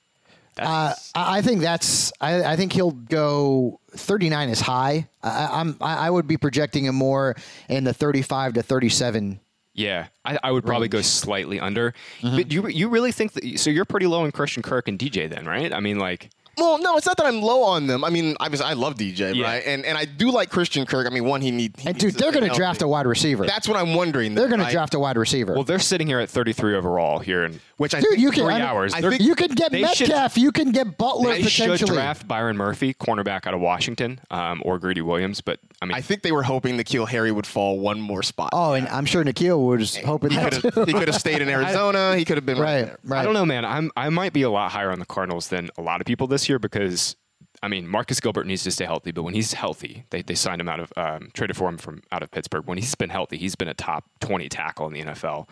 Uh, 0.57 0.93
I 1.15 1.39
I 1.39 1.41
think 1.41 1.62
that's. 1.62 2.12
I, 2.22 2.43
I 2.43 2.55
think 2.55 2.74
he'll 2.74 2.91
go 2.91 3.79
39 3.91 4.50
is 4.50 4.62
high. 4.62 5.07
I, 5.24 5.50
I'm. 5.51 5.77
I 5.81 6.07
I 6.07 6.10
would 6.10 6.27
be 6.27 6.38
projecting 6.38 6.86
him 6.86 6.95
more 6.95 7.36
in 7.69 7.83
the 7.83 7.93
35 7.93 8.53
to 8.53 8.63
37. 8.63 9.39
Yeah, 9.75 10.07
I, 10.24 10.38
I 10.43 10.51
would 10.51 10.65
probably 10.65 10.88
go 10.88 11.01
slightly 11.01 11.60
under. 11.60 11.95
But 12.22 12.51
you 12.51 12.67
you 12.67 12.89
really 12.89 13.12
think 13.12 13.33
that? 13.33 13.60
So 13.60 13.71
you're 13.71 13.86
pretty 13.86 14.06
low 14.06 14.23
in 14.25 14.32
Christian 14.32 14.62
Kirk 14.62 14.88
and 14.88 14.99
DJ 14.99 15.28
then, 15.28 15.47
right? 15.47 15.73
I 15.73 15.80
mean, 15.80 15.97
like, 15.97 16.30
Well, 16.58 16.78
no, 16.78 16.98
it's 16.98 17.06
not 17.06 17.18
that 17.18 17.26
I'm 17.26 17.42
low 17.42 17.63
on 17.63 17.88
them. 17.88 18.04
I 18.04 18.10
mean, 18.10 18.36
obviously, 18.39 18.68
I 18.68 18.74
love 18.74 18.96
DJ, 18.96 19.34
Yeah. 19.36 19.46
right? 19.46 19.63
And 19.66 19.86
and 19.86 19.98
I 19.98 20.06
do 20.06 20.30
like 20.32 20.50
Christian 20.50 20.86
Kirk. 20.86 21.08
I 21.08 21.10
mean, 21.10 21.26
one, 21.26 21.42
he 21.42 21.52
need. 21.52 21.76
he 21.78 21.88
And 21.89 21.96
needs 22.02 22.13
dude, 22.13 22.22
they're 22.22 22.32
going 22.32 22.48
to 22.50 22.56
draft 22.56 22.82
a 22.82 22.88
wide 22.88 23.06
receiver. 23.08 23.46
That's 23.46 23.68
what 23.68 23.78
I'm 23.78 23.96
wondering. 23.96 24.36
they're 24.36 24.48
then, 24.48 24.58
going 24.60 24.68
to 24.68 24.72
draft 24.72 24.94
a 24.94 25.00
wide 25.00 25.18
receiver. 25.18 25.54
well, 25.54 25.63
they're 25.63 25.80
sitting 25.80 26.08
here 26.08 26.20
at 26.20 26.30
33 26.30 26.76
overall 26.76 27.20
here, 27.20 27.44
and 27.44 27.60
which 27.78 27.96
I 27.96 28.00
dude, 28.02 28.10
think 28.12 28.22
you 28.22 28.32
can. 28.32 28.44
three 28.46 28.54
I 28.54 28.60
mean, 28.60 28.68
hours. 28.68 28.94
I 28.94 29.02
think 29.02 29.22
You 29.22 29.36
can 29.36 29.50
get 29.52 29.72
They 29.72 29.84
should- 29.94 30.10
Metcalf. 30.10 30.38
you 30.38 30.52
can 30.52 30.72
get 30.72 30.98
Butler 30.98 31.34
they 31.34 31.44
should 31.44 31.80
draft 31.80 32.28
Byron 32.28 32.56
Murphy, 32.58 32.94
cornerback 32.94 33.48
out 33.48 33.54
of 33.54 33.60
Washington, 33.60 34.20
um, 34.32 34.62
or 34.66 34.78
Greedy 34.80 35.02
Williams. 35.02 35.42
But 35.42 35.60
I 35.82 35.86
mean, 35.86 35.96
I 35.96 36.02
think 36.02 36.22
they 36.22 36.32
were 36.32 36.44
hoping 36.44 36.78
N'Keal 36.78 37.08
Harry 37.10 37.32
would 37.32 37.48
fall 37.48 37.80
one 37.80 38.00
more 38.00 38.22
spot. 38.24 38.52
Oh, 38.54 38.74
and 38.74 38.88
I'm 38.89 39.06
sure 39.06 39.24
N'Keal 39.24 39.68
was 39.68 39.96
hoping 39.98 40.30
he 40.32 40.38
that. 40.38 40.54
could 40.54 40.74
have 40.76 40.88
he 40.88 40.94
could 40.94 41.08
have 41.08 41.20
stayed 41.20 41.42
in 41.42 41.50
Arizona. 41.58 42.16
He 42.16 42.26
could 42.26 42.38
have 42.38 42.46
been 42.46 42.60
right, 42.60 42.74
right, 42.76 42.86
there. 42.86 42.98
right. 43.06 43.20
I 43.22 43.24
don't 43.24 43.34
know, 43.34 43.46
man. 43.46 43.66
I'm 43.66 43.92
I 43.98 44.10
might 44.10 44.34
be 44.34 44.44
a 44.44 44.50
lot 44.50 44.72
higher 44.72 44.92
on 44.92 45.00
the 45.00 45.06
Cardinals 45.06 45.48
than 45.48 45.70
a 45.78 45.82
lot 45.82 46.00
of 46.00 46.06
people 46.06 46.28
this 46.28 46.42
year 46.49 46.60
because 46.60 47.15
I 47.62 47.67
mean 47.67 47.88
Marcus 47.88 48.19
Gilbert 48.19 48.47
needs 48.47 48.63
to 48.63 48.71
stay 48.71 48.86
healthy, 48.86 49.12
but 49.12 49.23
when 49.23 49.34
he's 49.34 49.53
healthy, 49.53 50.06
they, 50.10 50.21
they 50.21 50.36
signed 50.36 50.62
him 50.62 50.69
out 50.69 50.79
of 50.79 50.93
um, 50.97 51.29
traded 51.34 51.58
for 51.58 51.69
him 51.69 51.77
from 51.77 52.01
out 52.12 52.23
of 52.23 52.32
Pittsburgh. 52.32 52.65
When 52.65 52.77
he's 52.77 52.95
been 52.95 53.10
healthy, 53.10 53.38
he's 53.38 53.56
been 53.56 53.67
a 53.67 53.73
top 53.73 54.06
20 54.21 54.49
tackle 54.49 54.88
in 54.88 54.93
the 54.93 55.03
NFL. 55.03 55.47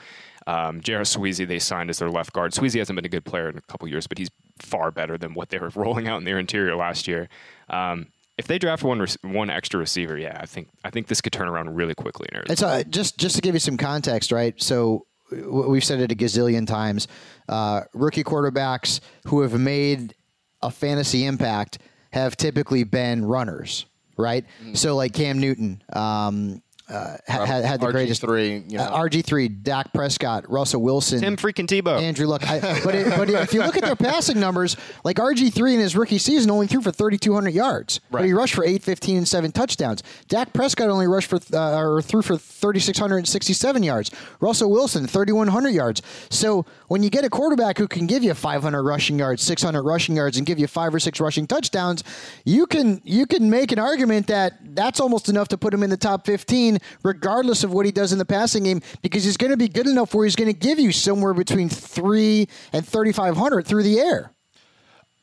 Um, 0.48 0.82
J.R. 0.82 1.02
Sweezy 1.02 1.48
they 1.48 1.60
signed 1.60 1.90
as 1.90 2.00
their 2.00 2.10
left 2.10 2.34
guard. 2.34 2.52
Sweezy 2.52 2.80
hasn't 2.80 2.96
been 2.96 3.06
a 3.06 3.10
good 3.10 3.26
player 3.26 3.50
in 3.50 3.58
a 3.58 3.62
couple 3.62 3.88
years, 3.88 4.08
but 4.08 4.18
he's 4.18 4.30
far 4.60 4.92
better 4.92 5.18
than 5.18 5.34
what 5.34 5.50
they 5.50 5.60
were 5.60 5.70
rolling 5.76 6.08
out 6.08 6.18
in 6.18 6.26
their 6.26 6.40
interior 6.40 6.76
last 6.76 7.08
year. 7.08 7.30
Um, 7.70 8.08
if 8.38 8.48
they 8.48 8.58
draft 8.58 8.84
one 8.84 9.06
one 9.22 9.50
extra 9.50 9.80
receiver, 9.80 10.18
yeah, 10.18 10.38
I 10.42 10.48
think 10.48 10.70
I 10.84 10.90
think 10.90 11.08
this 11.08 11.22
could 11.22 11.34
turn 11.34 11.48
around 11.48 11.76
really 11.76 11.94
quickly 11.94 12.28
in. 12.32 12.42
It's 12.50 12.64
uh, 12.64 12.84
just 12.90 13.20
just 13.20 13.36
to 13.36 13.42
give 13.42 13.54
you 13.54 13.60
some 13.60 13.78
context, 13.78 14.32
right? 14.32 14.60
So 14.60 15.06
we've 15.32 15.84
said 15.84 16.00
it 16.00 16.12
a 16.12 16.16
gazillion 16.16 16.66
times. 16.66 17.08
Uh, 17.48 17.82
rookie 17.94 18.24
quarterbacks 18.24 19.00
who 19.28 19.42
have 19.42 19.58
made 19.60 20.16
a 20.64 20.72
fantasy 20.72 21.26
impact 21.26 21.80
have 22.12 22.36
typically 22.38 22.84
been 22.84 23.24
runners, 23.26 23.86
right? 24.18 24.46
So 24.74 24.96
like 24.96 25.14
Cam 25.14 25.40
Newton. 25.40 25.82
Um, 25.94 26.62
uh, 26.92 27.18
had, 27.26 27.64
had 27.66 27.82
the 27.82 27.92
greatest 27.92 28.22
RG3, 28.22 28.72
you 28.72 28.78
know. 28.78 28.84
uh, 28.84 29.00
RG3, 29.00 29.64
Dak 29.64 29.94
Prescott, 29.94 30.50
Russell 30.50 30.82
Wilson, 30.82 31.22
Tim 31.22 31.38
freaking 31.38 31.68
Tebow. 31.68 32.00
Andrew 32.02 32.28
Luck. 32.28 32.48
I, 32.50 32.60
but, 32.84 32.96
it, 32.96 33.08
but 33.18 33.30
if 33.30 33.54
you 33.54 33.62
look 33.62 33.78
at 33.78 33.84
their 33.84 33.96
passing 33.96 34.40
numbers, 34.40 34.76
like 35.04 35.18
RG3 35.18 35.76
in 35.76 35.80
his 35.80 35.96
rookie 35.96 36.18
season 36.18 36.52
only 36.52 36.68
threw 36.68 36.82
for 36.82 36.92
3,200 36.92 37.50
yards, 37.54 38.00
but 38.10 38.26
he 38.26 38.34
rushed 38.34 38.54
for 38.54 38.64
815 38.64 39.18
and 39.18 39.28
seven 39.28 39.52
touchdowns. 39.52 40.04
Dak 40.28 40.54
Prescott 40.54 40.90
only 40.90 41.08
rushed 41.08 41.30
for 41.30 41.40
uh, 41.54 41.78
or 41.80 42.02
threw 42.02 42.22
for 42.22 42.38
3,667 42.38 43.84
yards. 43.84 44.12
Russell 44.40 44.70
Wilson 44.70 45.08
3,100 45.08 45.70
yards. 45.70 46.02
So 46.30 46.66
when 46.88 47.04
you 47.04 47.10
get 47.10 47.24
a 47.24 47.30
quarterback 47.30 47.78
who 47.78 47.88
can 47.88 48.08
give 48.08 48.24
you 48.24 48.34
500 48.34 48.84
rushing 48.84 49.18
yards, 49.18 49.42
600 49.44 49.82
rushing 49.84 50.16
yards, 50.16 50.38
and 50.38 50.46
give 50.46 50.60
you 50.60 50.68
five 50.68 50.94
or 50.94 51.00
six 51.00 51.20
rushing 51.20 51.48
touchdowns, 51.48 52.04
you 52.46 52.66
can 52.66 53.02
you 53.04 53.26
can 53.26 53.50
make 53.50 53.72
an 53.72 53.80
argument 53.80 54.28
that 54.28 54.54
that's 54.76 55.00
almost 55.00 55.30
enough 55.30 55.48
to 55.50 55.58
put 55.58 55.74
him 55.74 55.84
in 55.84 55.90
the 55.90 55.98
top 55.98 56.26
15, 56.26 56.80
regardless 57.04 57.64
of 57.64 57.74
what 57.74 57.86
he 57.86 57.92
does 57.92 58.12
in 58.14 58.20
the 58.20 58.26
passing 58.26 58.64
game, 58.64 58.82
because 59.02 59.24
he's 59.24 59.38
going 59.38 59.52
to 59.52 59.58
be 59.58 59.68
good 59.68 59.88
enough 59.88 60.14
where 60.14 60.26
he's 60.26 60.36
going 60.36 60.52
to 60.52 60.58
give 60.60 60.80
you 60.80 60.92
somewhere 60.92 61.34
between 61.34 61.70
three 61.70 62.48
and 62.74 62.88
3,500 62.88 63.66
through 63.66 63.84
the 63.84 64.00
air. 64.00 64.32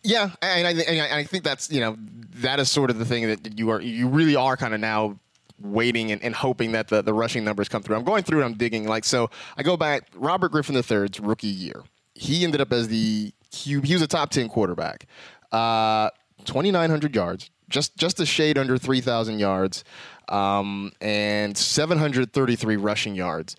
Yeah, 0.03 0.31
and 0.43 0.67
I, 0.67 0.71
and 0.71 1.15
I- 1.15 1.25
think 1.25 1.45
that's 1.45 1.71
you 1.71 1.81
know 1.81 1.97
that 2.37 2.61
is 2.61 2.71
sort 2.71 2.91
of 2.91 2.99
the 2.99 3.05
thing 3.05 3.27
that 3.27 3.59
you 3.59 3.71
are 3.71 3.81
you 3.81 4.09
really 4.09 4.37
are 4.37 4.57
kind 4.57 4.73
of 4.73 4.81
now 4.81 5.19
waiting 5.61 6.13
and, 6.13 6.23
and 6.23 6.35
hoping 6.37 6.71
that 6.73 6.87
the, 6.87 7.03
the 7.03 7.13
rushing 7.13 7.43
numbers 7.45 7.69
come 7.69 7.83
through. 7.83 7.97
I'm 7.97 8.05
going 8.05 8.23
through 8.23 8.39
and 8.39 8.45
I'm 8.47 8.55
digging 8.59 8.87
like 8.87 9.05
so. 9.05 9.29
I 9.57 9.65
go 9.65 9.77
back 9.77 10.05
Robert 10.15 10.53
Griffin 10.53 10.77
III's 10.77 11.19
rookie 11.19 11.49
year. 11.49 11.83
He 12.15 12.45
ended 12.45 12.61
up 12.61 12.73
as 12.73 12.89
the. 12.89 13.33
He 13.51 13.77
was 13.77 14.03
a 14.03 14.07
top 14.07 14.31
ten 14.31 14.49
quarterback. 14.49 15.07
Uh, 15.51 16.11
2,900 16.45 17.15
yards, 17.15 17.51
just 17.69 17.97
just 17.97 18.21
a 18.21 18.27
shade 18.27 18.57
under 18.59 18.79
3,000 18.79 19.39
yards. 19.39 19.85
um, 20.29 20.93
and 21.01 21.57
733 21.57 22.77
rushing 22.77 23.15
yards. 23.15 23.57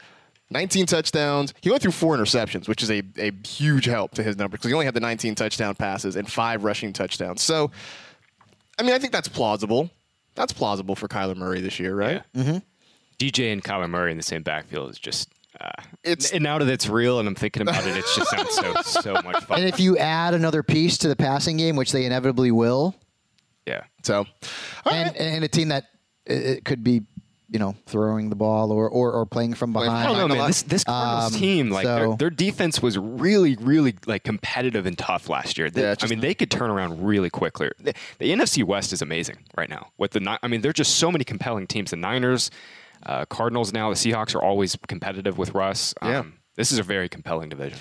19 0.52 0.86
touchdowns. 0.88 1.54
He 1.62 1.70
went 1.70 1.82
through 1.82 1.92
four 1.92 2.16
interceptions, 2.18 2.68
which 2.68 2.82
is 2.84 2.90
a, 2.92 3.04
a 3.18 3.32
huge 3.48 3.86
help 3.86 4.12
to 4.16 4.24
his 4.24 4.36
number 4.38 4.58
because 4.58 4.68
he 4.70 4.74
only 4.74 4.86
had 4.86 4.94
the 4.96 5.00
19 5.00 5.36
touchdown 5.36 5.76
passes 5.76 6.16
and 6.16 6.32
five 6.32 6.64
rushing 6.64 6.92
touchdowns. 6.94 7.42
So, 7.44 7.70
I 8.80 8.84
mean, 8.84 8.94
I 8.94 9.00
think 9.00 9.14
that's 9.14 9.28
plausible. 9.28 9.90
That's 10.36 10.54
plausible 10.54 10.96
for 10.96 11.08
Kyler 11.08 11.36
Murray 11.36 11.60
this 11.62 11.80
year, 11.80 11.96
right? 11.96 12.22
Yeah. 12.34 12.60
DJ 13.20 13.52
and 13.52 13.64
Kyler 13.64 13.90
Murray 13.90 14.12
in 14.12 14.18
the 14.18 14.24
same 14.24 14.42
backfield 14.44 14.90
is 14.92 14.98
just. 15.00 15.30
Uh, 15.60 15.70
It's- 16.04 16.32
and 16.32 16.44
now 16.44 16.58
that 16.60 16.68
it's 16.68 16.88
real 16.88 17.20
and 17.20 17.28
I'm 17.28 17.36
thinking 17.36 17.62
about 17.64 17.86
it, 17.86 17.98
it 17.98 18.06
just 18.16 18.30
sounds 18.30 18.52
so 18.56 18.74
so 19.02 19.14
much 19.24 19.44
fun. 19.44 19.60
And 19.60 19.68
if 19.68 19.80
you 19.80 19.98
add 19.98 20.34
another 20.34 20.64
piece 20.64 20.98
to 21.00 21.08
the 21.08 21.16
passing 21.16 21.58
game, 21.58 21.76
which 21.76 21.92
they 21.92 22.06
inevitably 22.06 22.52
will, 22.52 22.96
yeah. 23.70 23.84
So, 24.04 24.26
and, 24.86 25.08
right. 25.08 25.16
and 25.18 25.44
a 25.44 25.48
team 25.48 25.70
that 25.70 25.84
uh, 26.30 26.34
it 26.34 26.66
could 26.66 26.84
be, 26.84 27.02
you 27.52 27.58
know, 27.60 27.76
throwing 27.88 28.30
the 28.30 28.36
ball 28.36 28.72
or, 28.72 28.88
or, 28.90 29.12
or 29.12 29.26
playing 29.26 29.54
from 29.56 29.74
Playing 29.74 29.88
from 29.90 29.94
behind. 29.96 30.16
I 30.16 30.20
don't 30.20 30.30
know, 30.30 30.36
man. 30.36 30.48
This 30.48 30.62
this 30.64 30.84
Cardinals 30.84 31.34
Um, 31.34 31.40
team, 31.40 31.70
like 31.70 31.86
their, 31.86 32.06
so- 32.06 32.16
their 32.16 32.30
defense 32.30 32.82
was 32.82 32.98
really, 32.98 33.56
really 33.60 33.96
like 34.06 34.24
competitive 34.24 34.86
and 34.86 34.98
tough 34.98 35.30
last 35.30 35.58
year. 35.58 35.70
They- 35.70 35.82
Yeah, 35.82 35.96
I 36.02 36.08
mean, 36.08 36.20
they 36.20 36.34
could 36.36 36.52
turn 36.52 36.70
around 36.70 37.04
really 37.04 37.30
quickly. 37.30 37.70
The, 37.80 37.94
the 38.20 38.32
NFC 38.32 38.64
West 38.64 38.94
is 38.94 39.02
amazing 39.02 39.38
right 39.58 39.70
now. 39.70 39.92
With 39.98 40.12
the, 40.12 40.38
I 40.44 40.48
mean, 40.48 40.62
there're 40.62 40.74
just 40.74 40.96
so 40.98 41.12
many 41.12 41.24
compelling 41.24 41.66
teams. 41.68 41.90
The 41.92 41.98
Niners, 41.98 42.52
uh, 43.06 43.26
Cardinals 43.26 43.74
now, 43.74 43.90
the 43.90 43.96
Seahawks 43.96 44.36
are 44.36 44.42
always 44.44 44.78
competitive 44.88 45.38
with 45.38 45.54
Russ. 45.54 45.94
Um, 46.02 46.12
Yeah. 46.12 46.24
This 46.56 46.72
is 46.74 46.78
a 46.80 46.84
very 46.84 47.08
compelling 47.08 47.48
division. 47.50 47.80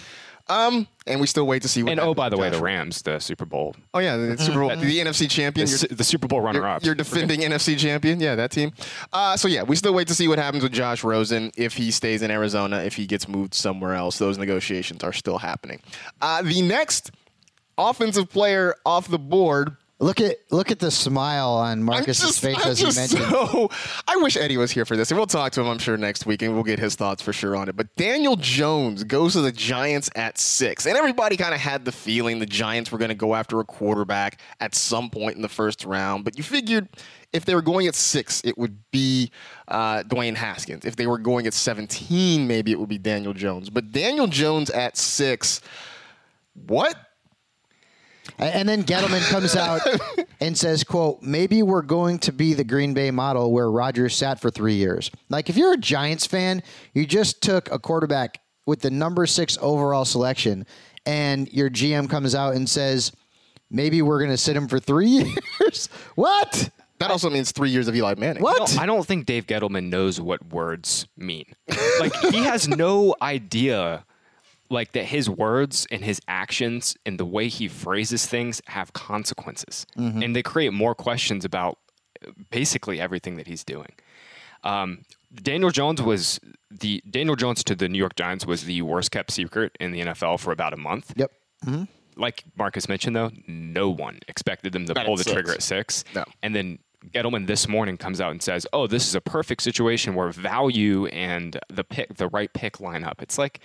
Um, 0.49 0.87
and 1.07 1.21
we 1.21 1.27
still 1.27 1.47
wait 1.47 1.63
to 1.63 1.69
see 1.69 1.83
what 1.83 1.93
And 1.93 2.01
oh, 2.01 2.05
happens 2.05 2.17
by 2.17 2.29
the 2.31 2.37
with 2.37 2.53
way, 2.53 2.57
the 2.59 2.63
Rams, 2.63 3.03
the 3.03 3.19
Super 3.19 3.45
Bowl, 3.45 3.75
Oh 3.95 3.99
yeah, 3.99 4.17
the 4.17 4.39
Super 4.39 4.61
Bowl, 4.61 4.69
the 4.71 4.99
NFC 4.99 5.29
champion. 5.31 5.69
You're- 5.69 5.95
the 5.95 6.05
Super 6.05 6.27
Bowl 6.29 6.39
You're, 6.39 6.47
runner-up. 6.47 6.85
you're 6.85 6.95
defending 6.95 7.41
NFC 7.41 7.79
champion. 7.79 8.21
Yeah, 8.21 8.35
that 8.37 8.51
team. 8.51 8.73
Uh, 9.13 9.37
so 9.37 9.49
yeah, 9.49 9.63
we 9.63 9.77
still 9.77 9.95
wait 9.95 10.09
to 10.09 10.15
see 10.15 10.29
what 10.29 10.39
happens 10.39 10.63
with 10.63 10.73
Josh 10.73 11.05
Rosen 11.05 11.51
if 11.57 11.75
he 11.75 11.91
stays 11.91 12.23
in 12.23 12.31
Arizona, 12.31 12.79
if 12.79 12.95
he 12.97 13.07
gets 13.07 13.29
moved 13.29 13.55
somewhere 13.55 13.95
else. 13.95 14.19
Those 14.19 14.39
negotiations 14.39 15.03
are 15.05 15.13
still 15.13 15.39
happening. 15.39 15.81
Uh, 16.21 16.43
the 16.43 16.63
next 16.63 17.11
offensive 17.77 18.29
player 18.31 18.75
off 18.85 19.09
the 19.09 19.19
board. 19.19 19.77
Look 20.01 20.21
at 20.21 20.37
look 20.53 20.71
at 20.71 20.79
the 20.79 20.93
smile 20.93 21.51
on 21.51 21.83
Marcus's 21.83 22.27
just, 22.27 22.41
face 22.41 22.57
I'm 22.65 22.71
as 22.71 22.79
he 22.79 22.85
mentioned. 22.85 23.25
so. 23.25 23.69
I 24.07 24.17
wish 24.17 24.37
Eddie 24.37 24.57
was 24.57 24.71
here 24.71 24.85
for 24.85 24.97
this, 24.97 25.11
and 25.11 25.19
we'll 25.19 25.27
talk 25.27 25.51
to 25.53 25.61
him. 25.61 25.67
I'm 25.67 25.79
sure 25.79 25.97
next 25.97 26.25
week, 26.25 26.41
and 26.43 26.55
we'll 26.55 26.63
get 26.63 26.79
his 26.79 26.95
thoughts 26.95 27.21
for 27.21 27.33
sure 27.33 27.57
on 27.57 27.69
it. 27.69 27.77
But 27.77 27.97
Daniel 27.97 28.37
Jones 28.37 29.03
goes 29.03 29.33
to 29.33 29.41
the 29.41 29.51
Giants 29.51 30.09
at 30.15 30.39
six, 30.39 30.87
and 30.87 30.97
everybody 30.97 31.37
kind 31.37 31.53
of 31.53 31.59
had 31.59 31.85
the 31.85 31.91
feeling 31.91 32.39
the 32.39 32.47
Giants 32.47 32.93
were 32.93 32.99
going 32.99 33.09
to 33.09 33.17
go 33.17 33.35
after 33.35 33.59
a 33.59 33.65
quarterback 33.65 34.41
at 34.61 34.77
some 34.77 35.11
point 35.11 35.35
in 35.35 35.43
the 35.43 35.49
first 35.49 35.85
round. 35.85 36.25
But 36.25 36.39
you 36.39 36.45
figured 36.45 36.89
if 37.33 37.45
they 37.45 37.57
were 37.57 37.63
going 37.63 37.89
at 37.89 37.97
six, 37.97 38.41
it 38.45 38.57
would 38.57 38.79
be 38.93 39.33
uh, 39.67 40.05
Dwayne 40.05 40.37
Haskins. 40.37 40.85
If 40.85 40.95
they 40.95 41.09
were 41.09 41.19
going 41.19 41.49
at 41.49 41.55
17, 41.55 42.47
maybe 42.47 42.71
it 42.71 42.79
would 42.79 42.89
be 42.89 42.99
Daniel 42.99 43.35
Jones. 43.35 43.69
But 43.69 43.91
Daniel 43.91 44.29
Jones 44.29 44.71
at 44.71 44.97
six, 44.97 45.61
what? 46.55 46.95
And 48.39 48.69
then 48.69 48.85
Gettleman 48.85 49.27
comes 49.31 49.57
out 49.57 49.81
and 50.41 50.57
says, 50.57 50.85
quote, 50.85 51.23
maybe 51.23 51.63
we're 51.63 51.83
going 51.83 52.19
to 52.21 52.33
be 52.33 52.55
the 52.55 52.65
Green 52.65 52.95
Bay 52.95 53.11
model 53.11 53.53
where 53.53 53.71
Rodgers 53.71 54.15
sat 54.15 54.41
for 54.41 54.51
three 54.51 54.75
years. 54.75 55.11
Like 55.29 55.49
if 55.49 55.57
you're 55.57 55.73
a 55.73 55.79
Giants 55.79 56.27
fan, 56.27 56.63
you 56.95 57.07
just 57.07 57.43
took 57.43 57.71
a 57.71 57.79
quarterback 57.79 58.41
with 58.67 58.81
the 58.81 58.91
number 58.91 59.27
six 59.27 59.57
overall 59.61 60.05
selection 60.05 60.67
and 61.07 61.51
your 61.53 61.71
GM 61.71 62.09
comes 62.11 62.35
out 62.35 62.55
and 62.55 62.69
says, 62.69 63.13
maybe 63.71 64.03
we're 64.03 64.19
going 64.19 64.31
to 64.31 64.37
sit 64.37 64.57
him 64.57 64.69
for 64.69 64.79
three 64.79 65.07
years. 65.61 65.89
what? 66.15 66.71
That 66.99 67.11
also 67.11 67.31
means 67.31 67.53
three 67.53 67.71
years 67.71 67.89
of 67.89 67.95
Eli 67.95 68.15
Manning. 68.19 68.43
What? 68.43 68.57
I 68.57 68.59
don't, 68.59 68.79
I 68.81 68.87
don't 68.87 69.07
think 69.07 69.27
Dave 69.27 69.47
Gettleman 69.47 69.89
knows 69.89 70.21
what 70.21 70.45
words 70.53 71.07
mean. 71.17 71.47
Like 72.01 72.15
he 72.33 72.39
has 72.39 72.69
no 72.69 73.15
idea 73.23 74.05
like 74.71 74.93
that 74.93 75.07
his 75.07 75.31
words 75.31 75.87
and 75.91 76.05
his 76.05 76.21
actions 76.29 76.97
and 77.07 77.19
the 77.19 77.25
way 77.25 77.49
he 77.49 77.69
phrases 77.69 78.27
things 78.27 78.61
have 78.67 78.93
consequences. 78.93 79.87
And 79.97 80.35
they 80.37 80.43
create 80.43 80.73
more 80.73 80.95
questions 80.95 81.45
about 81.45 81.79
uh, 82.27 82.31
basically 82.51 83.01
everything 83.01 83.37
that 83.37 83.47
he's 83.47 83.65
doing. 83.65 83.93
Um, 84.65 85.05
Daniel 85.35 85.71
Jones 85.71 86.03
was 86.03 86.41
the 86.71 87.03
Daniel 87.09 87.37
Jones 87.37 87.63
to 87.65 87.75
the 87.75 87.89
New 87.89 87.99
York 87.99 88.17
Giants 88.17 88.45
was 88.47 88.65
the 88.65 88.83
worst 88.83 89.11
kept 89.11 89.31
secret 89.31 89.77
in 89.81 89.93
the 89.93 90.01
NFL 90.01 90.41
for 90.41 90.53
about 90.53 90.73
a 90.73 90.77
month. 90.77 91.13
Yep. 91.17 91.33
Like 92.17 92.45
Marcus 92.57 92.89
mentioned, 92.89 93.15
though, 93.15 93.31
no 93.47 93.89
one 93.91 94.19
expected 94.27 94.73
them 94.73 94.87
to 94.87 94.95
Not 94.95 95.07
pull 95.07 95.17
the 95.17 95.23
six. 95.23 95.33
trigger 95.35 95.53
at 95.53 95.63
six. 95.63 96.03
No. 96.15 96.25
And 96.43 96.55
then 96.55 96.79
Gettleman 97.13 97.47
this 97.47 97.69
morning 97.69 97.97
comes 97.97 98.21
out 98.21 98.33
and 98.33 98.43
says, 98.43 98.67
"Oh, 98.73 98.89
this 98.89 99.07
is 99.07 99.15
a 99.15 99.21
perfect 99.21 99.63
situation 99.63 100.15
where 100.17 100.31
value 100.31 101.07
and 101.07 101.59
the 101.69 101.85
pick, 101.85 102.17
the 102.17 102.27
right 102.29 102.53
pick 102.53 102.81
line 102.81 103.05
up." 103.05 103.23
It's 103.23 103.39
like 103.39 103.61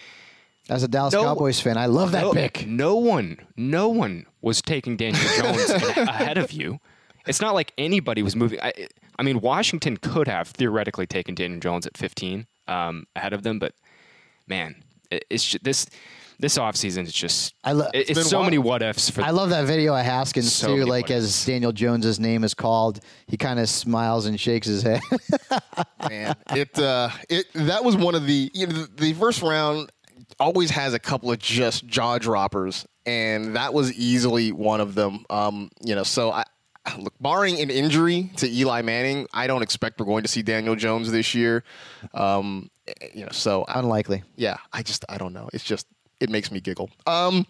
As 0.69 0.83
a 0.83 0.87
Dallas 0.87 1.13
No- 1.13 1.23
Cowboys 1.23 1.59
fan, 1.59 1.77
I 1.77 1.87
love 1.87 2.11
that 2.13 2.21
no, 2.21 2.33
pick. 2.33 2.65
No 2.67 2.95
one, 2.95 3.37
no 3.57 3.89
one 3.89 4.25
was 4.41 4.61
taking 4.61 4.95
Daniel 4.95 5.21
Jones 5.37 5.69
ahead 5.97 6.37
of 6.37 6.51
you. 6.51 6.79
It's 7.27 7.41
not 7.41 7.53
like 7.53 7.73
anybody 7.77 8.23
was 8.23 8.35
moving. 8.35 8.59
I, 8.61 8.73
I 9.19 9.23
mean, 9.23 9.39
Washington 9.41 9.97
could 9.97 10.27
have 10.27 10.47
theoretically 10.49 11.05
taken 11.05 11.35
Daniel 11.35 11.59
Jones 11.59 11.85
at 11.85 11.97
15 11.97 12.47
um, 12.67 13.05
ahead 13.15 13.33
of 13.33 13.43
them, 13.43 13.59
but 13.59 13.73
man, 14.47 14.83
it, 15.11 15.25
it's 15.29 15.43
just, 15.43 15.63
this 15.63 15.85
this 16.39 16.57
offseason 16.57 17.03
is 17.03 17.13
just 17.13 17.53
I 17.63 17.73
lo- 17.73 17.87
it- 17.93 18.09
it's, 18.09 18.19
been 18.19 18.23
so 18.23 18.37
wild. 18.39 18.47
many 18.47 18.57
what 18.57 18.81
ifs 18.81 19.09
for 19.09 19.21
I 19.21 19.29
love 19.29 19.51
that 19.51 19.65
video 19.65 19.95
of 19.95 20.03
Haskins 20.03 20.51
So 20.51 20.75
too. 20.75 20.85
Like 20.85 21.11
as 21.11 21.25
ifs. 21.25 21.45
Daniel 21.45 21.71
Jones's 21.71 22.19
name 22.19 22.43
is 22.43 22.53
called, 22.53 22.99
he 23.27 23.37
kind 23.37 23.59
of 23.59 23.69
smiles 23.69 24.25
and 24.25 24.37
shakes 24.39 24.67
his 24.67 24.81
head. 24.81 24.99
man. 26.09 26.35
It 26.55 26.77
uh, 26.79 27.09
it 27.29 27.45
that 27.53 27.83
was 27.83 27.95
one 27.95 28.15
of 28.15 28.25
the 28.25 28.49
you 28.53 28.67
know 28.67 28.73
the, 28.73 28.89
the 28.95 29.13
first 29.13 29.41
round 29.41 29.91
always 30.39 30.71
has 30.71 30.93
a 30.93 30.99
couple 30.99 31.31
of 31.31 31.39
just 31.39 31.85
jaw 31.87 32.17
droppers, 32.17 32.85
and 33.05 33.55
that 33.55 33.73
was 33.73 33.93
easily 33.93 34.51
one 34.51 34.81
of 34.81 34.95
them. 34.95 35.25
Um, 35.29 35.69
you 35.83 35.95
know, 35.95 36.03
so 36.03 36.31
I. 36.31 36.43
Look, 36.97 37.13
barring 37.21 37.61
an 37.61 37.69
injury 37.69 38.29
to 38.35 38.49
Eli 38.49 38.81
Manning, 38.81 39.25
I 39.33 39.47
don't 39.47 39.61
expect 39.61 40.01
we're 40.01 40.05
going 40.05 40.23
to 40.23 40.27
see 40.27 40.41
Daniel 40.41 40.75
Jones 40.75 41.09
this 41.09 41.33
year. 41.33 41.63
Um, 42.13 42.69
you 43.13 43.21
know, 43.21 43.31
so 43.31 43.63
I, 43.69 43.79
Unlikely. 43.79 44.21
yeah, 44.35 44.57
I 44.73 44.83
just 44.83 45.05
I 45.07 45.17
don't 45.17 45.31
know. 45.31 45.49
It's 45.53 45.63
just 45.63 45.87
it 46.19 46.29
makes 46.29 46.51
me 46.51 46.59
giggle. 46.59 46.89
Um, 47.07 47.47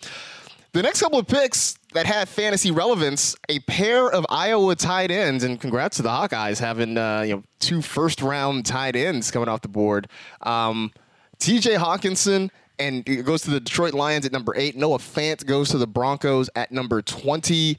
the 0.74 0.84
next 0.84 1.02
couple 1.02 1.17
of 1.17 1.26
picks 1.26 1.80
that 1.96 2.06
have 2.06 2.30
fantasy 2.30 2.69
relevance, 2.69 3.36
a 3.50 3.58
pair 3.62 4.08
of 4.08 4.24
Iowa 4.30 4.76
tight 4.76 5.10
ends, 5.10 5.43
and 5.43 5.60
congrats 5.60 5.98
to 5.98 6.04
the 6.04 6.10
Hawkeyes 6.10 6.60
having 6.60 6.96
uh, 7.00 7.22
you 7.22 7.38
know 7.38 7.43
two 7.60 7.82
first 7.82 8.22
round 8.22 8.67
tight 8.67 8.96
ends 8.96 9.32
coming 9.32 9.50
off 9.50 9.62
the 9.62 9.67
board. 9.67 10.10
Um, 10.43 10.91
T.J. 11.39 11.74
Hockenson. 11.74 12.52
And 12.80 13.08
it 13.08 13.24
goes 13.26 13.42
to 13.44 13.52
the 13.52 13.60
Detroit 13.60 13.94
Lions 13.94 14.26
at 14.26 14.32
number 14.32 14.54
eight. 14.56 14.76
Noah 14.76 14.98
Fant 14.98 15.46
goes 15.46 15.70
to 15.70 15.78
the 15.78 15.88
Broncos 15.88 16.50
at 16.56 16.72
number 16.72 17.02
20. 17.02 17.78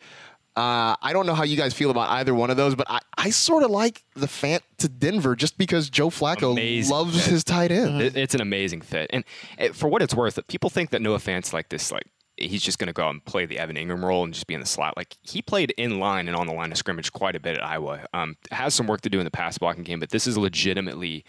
Uh, 0.57 0.95
I 1.03 1.13
don't 1.13 1.27
know 1.27 1.35
how 1.35 1.43
you 1.43 1.57
guys 1.57 1.75
feel 1.75 1.91
about 1.91 2.11
either 2.11 2.33
one 2.33 2.49
of 2.49 2.57
those, 2.57 2.77
but 2.77 2.87
I, 2.89 3.01
I 3.19 3.31
sort 3.31 3.65
of 3.65 3.73
like 3.73 4.05
the 4.15 4.27
Fant 4.27 4.61
to 4.79 4.89
Denver 4.89 5.35
just 5.35 5.59
because 5.59 5.91
Joe 5.91 6.11
Flacco 6.11 6.53
Amazing 6.53 6.93
loves 6.95 7.21
fit. 7.25 7.31
his 7.33 7.43
tight 7.43 7.73
end. 7.73 8.01
It- 8.01 8.17
It's 8.17 8.37
an 8.37 8.41
amazing 8.41 8.83
fit, 8.83 9.11
and 9.13 9.25
it, 9.59 9.75
for 9.75 9.89
what 9.89 10.01
it's 10.01 10.15
worth, 10.15 10.39
people 10.47 10.71
think 10.71 10.91
that 10.91 11.03
Noah 11.03 11.19
Fant's 11.19 11.53
like 11.53 11.71
this, 11.71 11.91
like 11.91 12.05
he's 12.37 12.63
just 12.63 12.79
going 12.79 12.87
to 12.87 12.93
go 12.93 13.05
out 13.05 13.11
and 13.11 13.25
play 13.25 13.47
the 13.47 13.59
Evan 13.59 13.75
Engram 13.75 14.05
role 14.05 14.23
and 14.23 14.33
just 14.33 14.47
be 14.47 14.55
in 14.55 14.61
the 14.61 14.67
slot. 14.67 14.97
Like 14.97 15.17
he 15.23 15.43
played 15.43 15.73
in 15.77 15.99
line 15.99 16.29
and 16.29 16.37
on 16.37 16.47
the 16.47 16.53
line 16.53 16.71
of 16.71 16.79
scrimmage 16.79 17.13
quite 17.13 17.35
a 17.35 17.41
bit 17.41 17.57
at 17.57 17.65
Iowa. 17.65 18.07
Um, 18.15 18.37
has 18.53 18.75
some 18.75 18.87
work 18.87 19.01
to 19.03 19.11
do 19.11 19.19
in 19.19 19.25
the 19.25 19.31
pass 19.33 19.59
blocking 19.59 19.83
game, 19.83 19.99
but 19.99 20.11
this 20.11 20.29
is 20.29 20.39
legitimately 20.39 21.25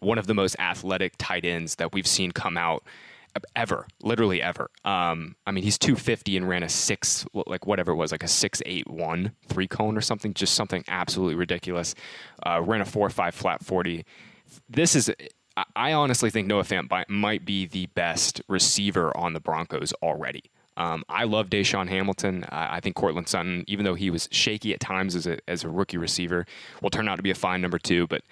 one 0.00 0.18
of 0.18 0.26
the 0.26 0.34
most 0.34 0.54
athletic 0.58 1.14
tight 1.16 1.46
ends 1.46 1.76
that 1.76 1.94
we've 1.94 2.06
seen 2.06 2.30
come 2.32 2.58
out 2.58 2.84
ever, 3.54 3.86
literally 4.02 4.40
ever. 4.42 4.70
Um, 4.84 5.36
I 5.46 5.50
mean, 5.52 5.64
he's 5.64 5.78
250 5.78 6.36
and 6.36 6.48
ran 6.48 6.62
a 6.62 6.68
six, 6.68 7.26
like 7.46 7.66
whatever 7.66 7.92
it 7.92 7.96
was, 7.96 8.12
like 8.12 8.22
a 8.22 8.28
six 8.28 8.62
eight 8.66 8.88
one 8.88 9.32
three 9.48 9.66
cone 9.68 9.96
or 9.96 10.00
something, 10.00 10.34
just 10.34 10.54
something 10.54 10.84
absolutely 10.88 11.34
ridiculous. 11.34 11.94
Uh, 12.44 12.60
ran 12.62 12.80
a 12.80 12.84
four 12.84 13.08
five 13.10 13.34
flat 13.34 13.64
40. 13.64 14.04
This 14.68 14.94
is. 14.94 15.10
I- 15.74 15.92
honestly 15.94 16.28
think 16.28 16.46
Noah 16.46 16.64
Fant 16.64 17.08
might 17.08 17.46
be 17.46 17.64
the 17.66 17.86
best 17.86 18.42
receiver 18.46 19.16
on 19.16 19.32
the 19.32 19.40
Broncos 19.40 19.94
already. 20.02 20.42
Um, 20.76 21.04
I 21.08 21.24
love 21.24 21.48
DaeSean 21.48 21.88
Hamilton. 21.88 22.44
I, 22.50 22.76
I 22.76 22.80
think 22.80 22.96
Courtland 22.96 23.28
Sutton, 23.28 23.64
even 23.66 23.84
though 23.86 23.94
he 23.94 24.10
was 24.10 24.28
shaky 24.30 24.74
at 24.74 24.80
times 24.80 25.14
as 25.16 25.26
a, 25.26 25.38
as 25.48 25.64
a 25.64 25.70
rookie 25.70 25.96
receiver, 25.96 26.44
will 26.82 26.90
turn 26.90 27.08
out 27.08 27.16
to 27.16 27.22
be 27.22 27.30
a 27.30 27.34
fine 27.34 27.62
number 27.62 27.78
two. 27.78 28.06
But 28.06 28.22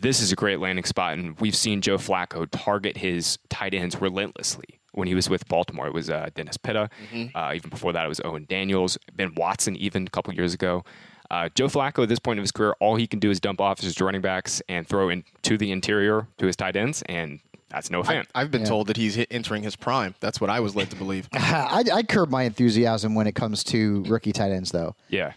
this 0.00 0.20
is 0.20 0.32
a 0.32 0.36
great 0.36 0.60
landing 0.60 0.84
spot, 0.84 1.18
and 1.18 1.38
we've 1.40 1.56
seen 1.56 1.80
Joe 1.80 1.96
Flacco 1.98 2.46
target 2.50 2.96
his 2.98 3.38
tight 3.48 3.74
ends 3.74 4.00
relentlessly. 4.00 4.66
When 4.92 5.06
he 5.06 5.14
was 5.14 5.28
with 5.30 5.46
Baltimore, 5.48 5.86
it 5.86 5.94
was 5.94 6.10
uh, 6.10 6.30
Dennis 6.34 6.56
Pitta. 6.56 6.90
Uh, 7.34 7.52
even 7.54 7.70
before 7.70 7.92
that, 7.92 8.04
it 8.04 8.08
was 8.08 8.20
Owen 8.24 8.46
Daniels, 8.48 8.98
Ben 9.14 9.32
Watson, 9.36 9.76
even 9.76 10.06
a 10.06 10.10
couple 10.10 10.34
years 10.34 10.54
ago. 10.54 10.84
Uh, 11.30 11.48
Joe 11.54 11.66
Flacco, 11.66 12.02
at 12.02 12.08
this 12.08 12.18
point 12.18 12.38
of 12.38 12.42
his 12.42 12.50
career, 12.50 12.74
all 12.80 12.96
he 12.96 13.06
can 13.06 13.18
do 13.18 13.30
is 13.30 13.38
dump 13.38 13.60
off 13.60 13.80
his 13.80 14.00
running 14.00 14.22
backs 14.22 14.62
and 14.68 14.86
throw 14.88 15.10
into 15.10 15.58
the 15.58 15.70
interior 15.70 16.26
to 16.38 16.46
his 16.46 16.56
tight 16.56 16.74
ends, 16.74 17.02
and 17.02 17.38
that's 17.68 17.90
no 17.90 18.00
I, 18.00 18.04
fan. 18.04 18.26
I've 18.34 18.50
been 18.50 18.64
told 18.64 18.86
that 18.86 18.96
he's 18.96 19.14
hit, 19.14 19.28
entering 19.30 19.62
his 19.62 19.76
prime. 19.76 20.14
That's 20.20 20.40
what 20.40 20.48
I 20.48 20.60
was 20.60 20.74
led 20.74 20.90
to 20.90 20.96
believe. 20.96 21.28
I, 21.34 21.84
I 21.92 22.02
curb 22.02 22.30
my 22.30 22.44
enthusiasm 22.44 23.14
when 23.14 23.26
it 23.26 23.34
comes 23.34 23.62
to 23.64 24.02
rookie 24.04 24.32
tight 24.32 24.52
ends, 24.52 24.70
though. 24.72 24.96
yeah. 25.08 25.32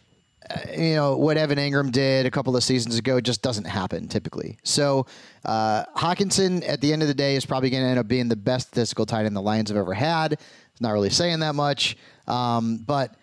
You 0.78 0.96
know 0.96 1.18
what 1.18 1.38
Evan 1.38 1.58
Engram 1.58 1.92
did 1.92 2.26
a 2.26 2.32
couple 2.32 2.56
of 2.56 2.64
seasons 2.64 2.98
ago 2.98 3.20
just 3.22 3.42
doesn't 3.42 3.66
happen 3.66 4.08
typically. 4.08 4.58
So 4.64 5.06
uh, 5.46 5.84
Hockenson, 5.98 6.68
at 6.68 6.82
the 6.82 6.94
end 6.94 7.02
of 7.02 7.08
the 7.08 7.14
day, 7.14 7.36
is 7.36 7.46
probably 7.46 7.70
going 7.70 7.84
to 7.84 7.90
end 7.90 8.00
up 8.00 8.08
being 8.08 8.28
the 8.30 8.36
best 8.36 8.68
statistical 8.70 9.06
tight 9.06 9.26
end 9.26 9.36
the 9.36 9.42
Lions 9.42 9.70
have 9.70 9.78
ever 9.78 9.94
had. 9.94 10.34
It's 10.34 10.82
not 10.82 10.92
really 10.92 11.10
saying 11.10 11.40
that 11.40 11.56
much, 11.56 11.98
um, 12.28 12.78
but 12.78 13.16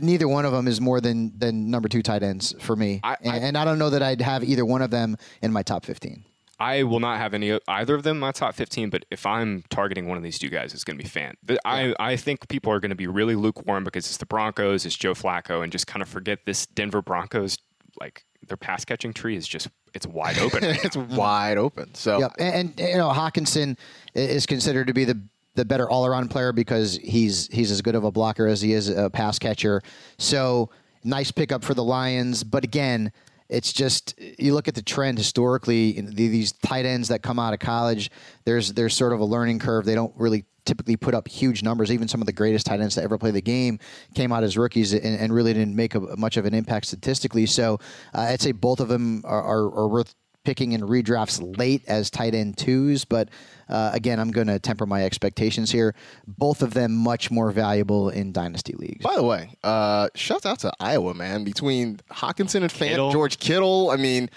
neither 0.00 0.28
one 0.28 0.44
of 0.44 0.52
them 0.52 0.68
is 0.68 0.80
more 0.80 1.00
than 1.00 1.36
than 1.38 1.70
number 1.70 1.88
two 1.88 2.02
tight 2.02 2.22
ends 2.22 2.54
for 2.60 2.76
me. 2.76 3.00
I- 3.02 3.16
and, 3.22 3.32
I- 3.32 3.36
and 3.38 3.58
I 3.58 3.64
don't 3.64 3.78
know 3.78 3.90
that 3.90 4.02
I'd 4.02 4.20
have 4.22 4.44
either 4.44 4.64
one 4.64 4.82
of 4.82 4.90
them 4.90 5.16
in 5.42 5.52
my 5.52 5.62
top 5.62 5.84
fifteen. 5.84 6.24
I 6.60 6.82
will 6.84 7.00
not 7.00 7.18
have 7.18 7.34
any 7.34 7.58
either 7.68 7.94
of 7.94 8.02
them 8.04 8.16
in 8.16 8.20
my 8.20 8.32
top 8.32 8.54
15, 8.54 8.90
but 8.90 9.04
if 9.10 9.26
I'm 9.26 9.64
targeting 9.70 10.06
one 10.08 10.16
of 10.16 10.22
these 10.22 10.38
two 10.38 10.48
guys, 10.48 10.72
it's 10.72 10.84
going 10.84 10.96
to 10.98 11.02
be 11.02 11.08
Fant. 11.08 11.34
The- 11.42 11.58
I, 11.64 11.94
I 11.98 12.16
think 12.16 12.48
people 12.48 12.72
are 12.72 12.80
going 12.80 12.90
to 12.90 12.94
be 12.96 13.06
really 13.06 13.34
lukewarm 13.34 13.84
because 13.84 14.06
it's 14.06 14.18
the 14.18 14.26
Broncos, 14.26 14.86
it's 14.86 14.94
Joe 14.96 15.14
Flacco, 15.14 15.62
and 15.62 15.72
just 15.72 15.86
kind 15.86 16.02
of 16.02 16.08
forget 16.08 16.40
this 16.46 16.66
Denver 16.66 17.02
Broncos, 17.02 17.58
like 18.00 18.24
their 18.46 18.56
pass 18.56 18.84
catching 18.84 19.12
tree 19.12 19.36
is 19.36 19.48
just, 19.48 19.68
it's 19.94 20.06
wide 20.06 20.38
open. 20.38 20.62
right 20.64 20.78
it's 20.84 20.96
wide 20.96 21.58
open. 21.58 21.94
So 21.94 22.20
Yep, 22.20 22.32
and, 22.38 22.54
and 22.78 22.88
you 22.88 22.96
know 22.96 23.10
Hockenson 23.10 23.76
is 24.14 24.46
considered 24.46 24.86
to 24.88 24.92
be 24.92 25.04
the 25.04 25.20
the 25.56 25.64
better 25.64 25.88
all 25.88 26.04
around 26.04 26.30
player 26.30 26.52
because 26.52 26.96
he's 26.96 27.46
he's 27.52 27.70
as 27.70 27.80
good 27.80 27.94
of 27.94 28.02
a 28.02 28.10
blocker 28.10 28.48
as 28.48 28.60
he 28.60 28.72
is 28.72 28.88
a 28.88 29.08
pass 29.08 29.38
catcher. 29.38 29.80
So 30.18 30.68
nice 31.04 31.30
pickup 31.30 31.62
for 31.62 31.74
the 31.74 31.84
Lions, 31.84 32.42
but 32.42 32.64
again, 32.64 33.12
it's 33.48 33.72
just 33.72 34.14
you 34.18 34.54
look 34.54 34.68
at 34.68 34.74
the 34.74 34.82
trend 34.82 35.18
historically. 35.18 36.00
These 36.00 36.52
tight 36.52 36.86
ends 36.86 37.08
that 37.08 37.22
come 37.22 37.38
out 37.38 37.52
of 37.52 37.60
college, 37.60 38.10
there's 38.44 38.72
there's 38.72 38.94
sort 38.94 39.12
of 39.12 39.20
a 39.20 39.24
learning 39.24 39.58
curve. 39.58 39.84
They 39.84 39.94
don't 39.94 40.14
really 40.16 40.44
typically 40.64 40.96
put 40.96 41.14
up 41.14 41.28
huge 41.28 41.62
numbers. 41.62 41.92
Even 41.92 42.08
some 42.08 42.22
of 42.22 42.26
the 42.26 42.32
greatest 42.32 42.66
tight 42.66 42.80
ends 42.80 42.94
to 42.94 43.02
ever 43.02 43.18
play 43.18 43.30
the 43.30 43.42
game 43.42 43.78
came 44.14 44.32
out 44.32 44.44
as 44.44 44.56
rookies 44.56 44.92
and, 44.92 45.04
and 45.04 45.32
really 45.32 45.52
didn't 45.52 45.76
make 45.76 45.94
a, 45.94 46.00
much 46.16 46.36
of 46.36 46.46
an 46.46 46.54
impact 46.54 46.86
statistically. 46.86 47.46
So 47.46 47.78
uh, 48.14 48.22
I'd 48.22 48.40
say 48.40 48.52
both 48.52 48.80
of 48.80 48.88
them 48.88 49.22
are, 49.24 49.42
are, 49.42 49.64
are 49.64 49.88
worth 49.88 50.14
picking 50.44 50.72
in 50.72 50.82
redrafts 50.82 51.58
late 51.58 51.82
as 51.88 52.10
tight 52.10 52.34
end 52.34 52.56
twos, 52.56 53.04
but 53.04 53.28
uh, 53.68 53.90
again, 53.94 54.20
I'm 54.20 54.30
going 54.30 54.46
to 54.46 54.58
temper 54.58 54.86
my 54.86 55.04
expectations 55.04 55.70
here. 55.70 55.94
Both 56.26 56.62
of 56.62 56.74
them 56.74 56.94
much 56.94 57.30
more 57.30 57.50
valuable 57.50 58.10
in 58.10 58.32
dynasty 58.32 58.74
leagues. 58.74 59.02
By 59.02 59.16
the 59.16 59.22
way, 59.22 59.56
uh, 59.64 60.08
shout 60.14 60.44
out 60.46 60.60
to 60.60 60.72
Iowa, 60.80 61.14
man. 61.14 61.44
Between 61.44 61.98
Hockenson 62.10 62.62
and 62.62 62.70
Fant, 62.70 62.90
Kittle. 62.90 63.12
George 63.12 63.38
Kittle. 63.38 63.90
I 63.90 63.96
mean, 63.96 64.28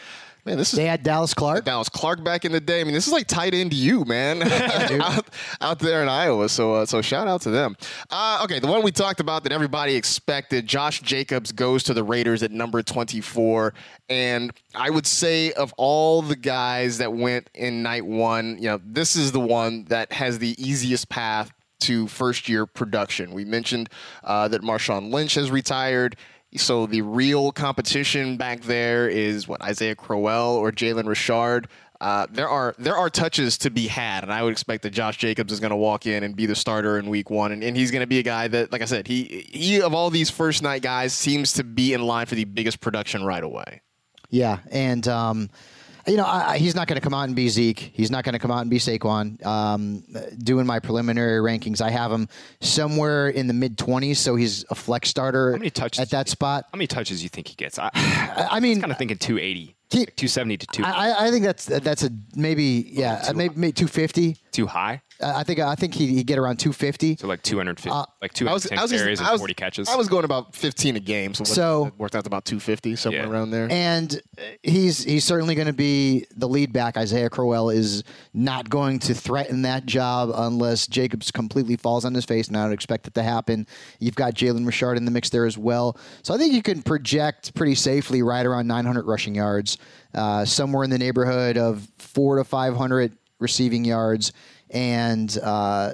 man, 0.48 0.58
this 0.58 0.74
is 0.74 0.78
They 0.78 0.86
had 0.86 1.04
Dallas 1.04 1.34
Clark. 1.34 1.66
Dallas 1.66 1.90
Clark 1.90 2.24
back 2.24 2.46
in 2.46 2.52
the 2.52 2.60
day. 2.60 2.82
I 2.82 2.84
mean, 2.84 2.94
this 2.94 3.06
is 3.06 3.14
like 3.14 3.28
tight 3.28 3.54
end 3.54 3.74
you, 3.74 4.06
man, 4.06 4.42
out, 5.02 5.28
out 5.62 5.80
there 5.80 6.02
in 6.02 6.10
Iowa. 6.10 6.50
So, 6.50 6.74
uh, 6.74 6.86
so 6.86 7.02
shout 7.02 7.28
out 7.28 7.42
to 7.42 7.52
them. 7.52 7.76
Uh, 8.10 8.42
okay, 8.46 8.60
the 8.60 8.68
one 8.68 8.82
we 8.82 8.92
talked 8.92 9.20
about 9.20 9.44
that 9.44 9.52
everybody 9.52 9.96
expected, 9.96 10.66
Josh 10.66 11.02
Jacobs 11.02 11.52
goes 11.52 11.84
to 11.84 11.94
the 11.94 12.04
Raiders 12.04 12.42
at 12.42 12.52
number 12.52 12.82
24. 12.82 13.74
And 14.10 14.52
I 14.74 14.90
would 14.90 15.06
say 15.06 15.52
of 15.52 15.74
all 15.78 16.22
the 16.22 16.38
guys 16.38 16.98
that 17.00 17.14
went 17.14 17.50
in 17.54 17.84
night 17.84 18.06
one, 18.06 18.58
you 18.58 18.70
know, 18.70 18.80
this 18.84 19.16
is 19.16 19.34
the 19.34 19.40
one 19.40 19.86
that 19.86 20.12
has 20.14 20.40
the 20.40 20.56
easiest 20.58 21.10
path 21.10 21.52
to 21.80 22.08
first 22.08 22.50
year 22.50 22.66
production. 22.66 23.32
We 23.34 23.46
mentioned 23.46 23.90
uh, 24.24 24.48
that 24.48 24.62
Marshawn 24.62 25.12
Lynch 25.12 25.36
has 25.36 25.52
retired. 25.52 26.16
So 26.58 26.86
the 26.86 27.02
real 27.02 27.52
competition 27.52 28.38
back 28.38 28.62
there 28.62 29.08
is 29.08 29.48
what 29.48 29.62
Isaiah 29.62 29.96
Crowell 29.96 30.56
or 30.56 30.72
Jalen 30.72 31.08
Richard. 31.08 31.68
Uh, 32.00 32.28
there 32.30 32.48
are 32.48 32.76
there 32.78 32.96
are 32.96 33.10
touches 33.10 33.58
to 33.58 33.72
be 33.72 33.88
had, 33.88 34.24
and 34.24 34.32
I 34.32 34.44
would 34.44 34.52
expect 34.52 34.84
that 34.84 34.92
Josh 34.92 35.18
Jacobs 35.18 35.52
is 35.52 35.60
going 35.60 35.72
to 35.72 35.78
walk 35.78 36.06
in 36.06 36.24
and 36.24 36.36
be 36.36 36.46
the 36.46 36.56
starter 36.56 37.00
in 37.00 37.10
Week 37.10 37.32
One, 37.32 37.52
and, 37.52 37.64
and 37.64 37.76
he's 37.76 37.90
going 37.90 38.02
to 38.02 38.08
be 38.08 38.20
a 38.20 38.24
guy 38.24 38.48
that, 38.50 38.72
like 38.72 38.84
I 38.84 38.86
said, 38.86 39.08
he 39.08 39.48
he 39.50 39.82
of 39.82 39.96
all 39.96 40.12
these 40.12 40.30
first 40.30 40.62
night 40.62 40.84
guys 40.84 41.14
seems 41.14 41.54
to 41.54 41.64
be 41.64 41.94
in 41.94 42.04
line 42.04 42.28
for 42.28 42.36
the 42.36 42.46
biggest 42.46 42.82
production 42.82 43.24
right 43.24 43.44
away. 43.44 43.82
Yeah, 44.30 44.60
and 44.70 45.08
um, 45.08 45.50
you 46.08 46.18
know 46.18 46.26
I, 46.26 46.58
he's 46.58 46.76
not 46.76 46.88
going 46.88 46.96
to 46.96 47.02
come 47.02 47.14
out 47.14 47.24
and 47.24 47.36
be 47.36 47.50
Zeke. 47.50 47.80
He's 47.94 48.10
not 48.12 48.24
going 48.24 48.34
to 48.34 48.40
come 48.40 48.52
out 48.52 48.62
and 48.62 48.70
be 48.70 48.80
Saquon. 48.80 49.46
Um, 49.46 50.04
doing 50.40 50.66
my 50.66 50.80
preliminary 50.80 51.40
rankings, 51.42 51.82
I 51.82 51.90
have 51.90 52.12
him 52.12 52.28
somewhere 52.62 53.30
in 53.30 53.48
the 53.48 53.54
mid 53.54 53.78
twenties, 53.78 54.20
so 54.20 54.36
he's 54.36 54.66
a 54.70 54.76
flex 54.76 55.10
starter 55.10 55.52
How 55.52 55.58
many 55.58 55.70
touches 55.70 56.00
at 56.00 56.10
that 56.12 56.30
spot. 56.30 56.66
How 56.72 56.78
many 56.78 56.88
touches 56.88 57.20
do 57.20 57.24
you 57.24 57.30
think 57.30 57.48
he 57.48 57.56
gets? 57.56 57.78
I, 57.80 57.90
I, 57.94 58.48
I 58.52 58.60
mean, 58.60 58.80
kind 58.80 58.92
of 58.92 58.98
thinking 58.98 59.18
280, 59.18 59.76
like 59.94 60.16
270 60.16 60.58
to 60.58 60.68
2 60.68 60.84
I, 60.84 61.28
I- 61.28 61.32
think 61.32 61.44
that's 61.44 61.66
that's 61.66 62.04
a 62.04 62.10
maybe 62.36 62.88
yeah 62.90 63.32
maybe, 63.36 63.56
maybe 63.56 63.72
two 63.74 63.88
fifty. 63.88 64.38
Too 64.58 64.66
high. 64.68 65.02
I 65.24 65.44
think 65.44 65.60
I 65.60 65.76
think 65.76 65.94
he 65.94 66.16
would 66.16 66.26
get 66.28 66.38
around 66.40 66.58
two 66.58 66.74
fifty. 66.74 67.16
So 67.16 67.28
like 67.28 67.42
250, 67.44 67.90
Uh, 67.90 68.06
like 68.22 68.32
I 68.42 68.54
was 68.54 68.64
210 68.64 68.78
I 68.80 68.82
was 68.82 68.92
carries 68.92 69.20
and 69.20 69.38
40 69.40 69.54
catches. 69.54 69.88
I 69.88 69.96
was 69.96 70.08
going 70.08 70.26
about 70.26 70.56
15 70.56 70.96
a 70.96 71.00
game, 71.00 71.34
so, 71.36 71.42
what- 71.42 71.48
So- 71.48 71.86
it 71.88 71.94
worked 71.98 72.16
out 72.16 72.24
to 72.24 72.28
about 72.28 72.46
250 72.46 72.96
somewhere 72.96 73.24
Yeah. 73.24 73.30
around 73.30 73.52
there. 73.52 73.68
And 73.72 74.20
uh, 74.38 74.42
he's 74.64 75.04
he's 75.04 75.24
certainly 75.24 75.54
going 75.56 75.68
to 75.68 75.74
be 75.74 76.26
the 76.36 76.48
lead 76.48 76.74
back. 76.74 76.98
Isaiah 76.98 77.30
Crowell 77.30 77.70
is 77.70 78.04
not 78.34 78.70
going 78.70 78.98
to 79.00 79.14
threaten 79.14 79.62
that 79.64 79.86
job 79.86 80.32
unless 80.34 80.88
Jacobs 80.88 81.30
completely 81.32 81.76
falls 81.78 82.04
on 82.06 82.14
his 82.16 82.26
face, 82.26 82.48
and 82.48 82.58
I 82.58 82.64
don't 82.64 82.74
expect 82.74 83.04
that 83.06 83.14
to 83.16 83.24
happen. 83.24 83.68
You've 84.00 84.16
got 84.16 84.34
Jalen 84.34 84.66
Richard 84.66 84.98
in 84.98 85.06
the 85.06 85.12
mix 85.12 85.30
there 85.30 85.46
as 85.46 85.58
well. 85.58 85.98
So 86.24 86.34
I 86.34 86.38
think 86.40 86.54
you 86.54 86.62
can 86.64 86.82
project 86.82 87.54
pretty 87.54 87.76
safely 87.76 88.22
right 88.24 88.46
around 88.46 88.68
900 88.68 89.06
rushing 89.06 89.36
yards, 89.36 89.78
uh, 90.16 90.46
somewhere 90.46 90.84
in 90.84 90.90
the 90.90 90.98
neighborhood 90.98 91.58
of 91.58 91.88
four 92.00 92.38
to 92.38 92.44
500 92.44 93.14
receiving 93.40 93.86
yards, 93.86 94.34
and 94.70 95.38
uh, 95.44 95.94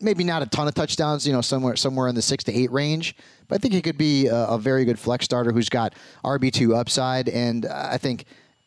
maybe 0.00 0.24
not 0.24 0.42
a 0.42 0.46
ton 0.46 0.68
of 0.68 0.74
touchdowns, 0.74 1.26
you 1.26 1.32
know, 1.32 1.40
somewhere 1.40 1.76
somewhere 1.76 2.08
in 2.08 2.14
the 2.14 2.22
six 2.22 2.44
to 2.44 2.52
eight 2.52 2.70
range. 2.70 3.16
But 3.48 3.56
I 3.56 3.58
think 3.58 3.74
he 3.74 3.82
could 3.82 3.98
be 3.98 4.26
a, 4.26 4.46
a 4.46 4.58
very 4.58 4.84
good 4.84 4.98
flex 4.98 5.24
starter 5.24 5.52
who's 5.52 5.68
got 5.68 5.94
RB 6.24 6.52
two 6.52 6.74
upside, 6.74 7.28
and 7.28 7.66
I 7.66 7.98
think 7.98 8.24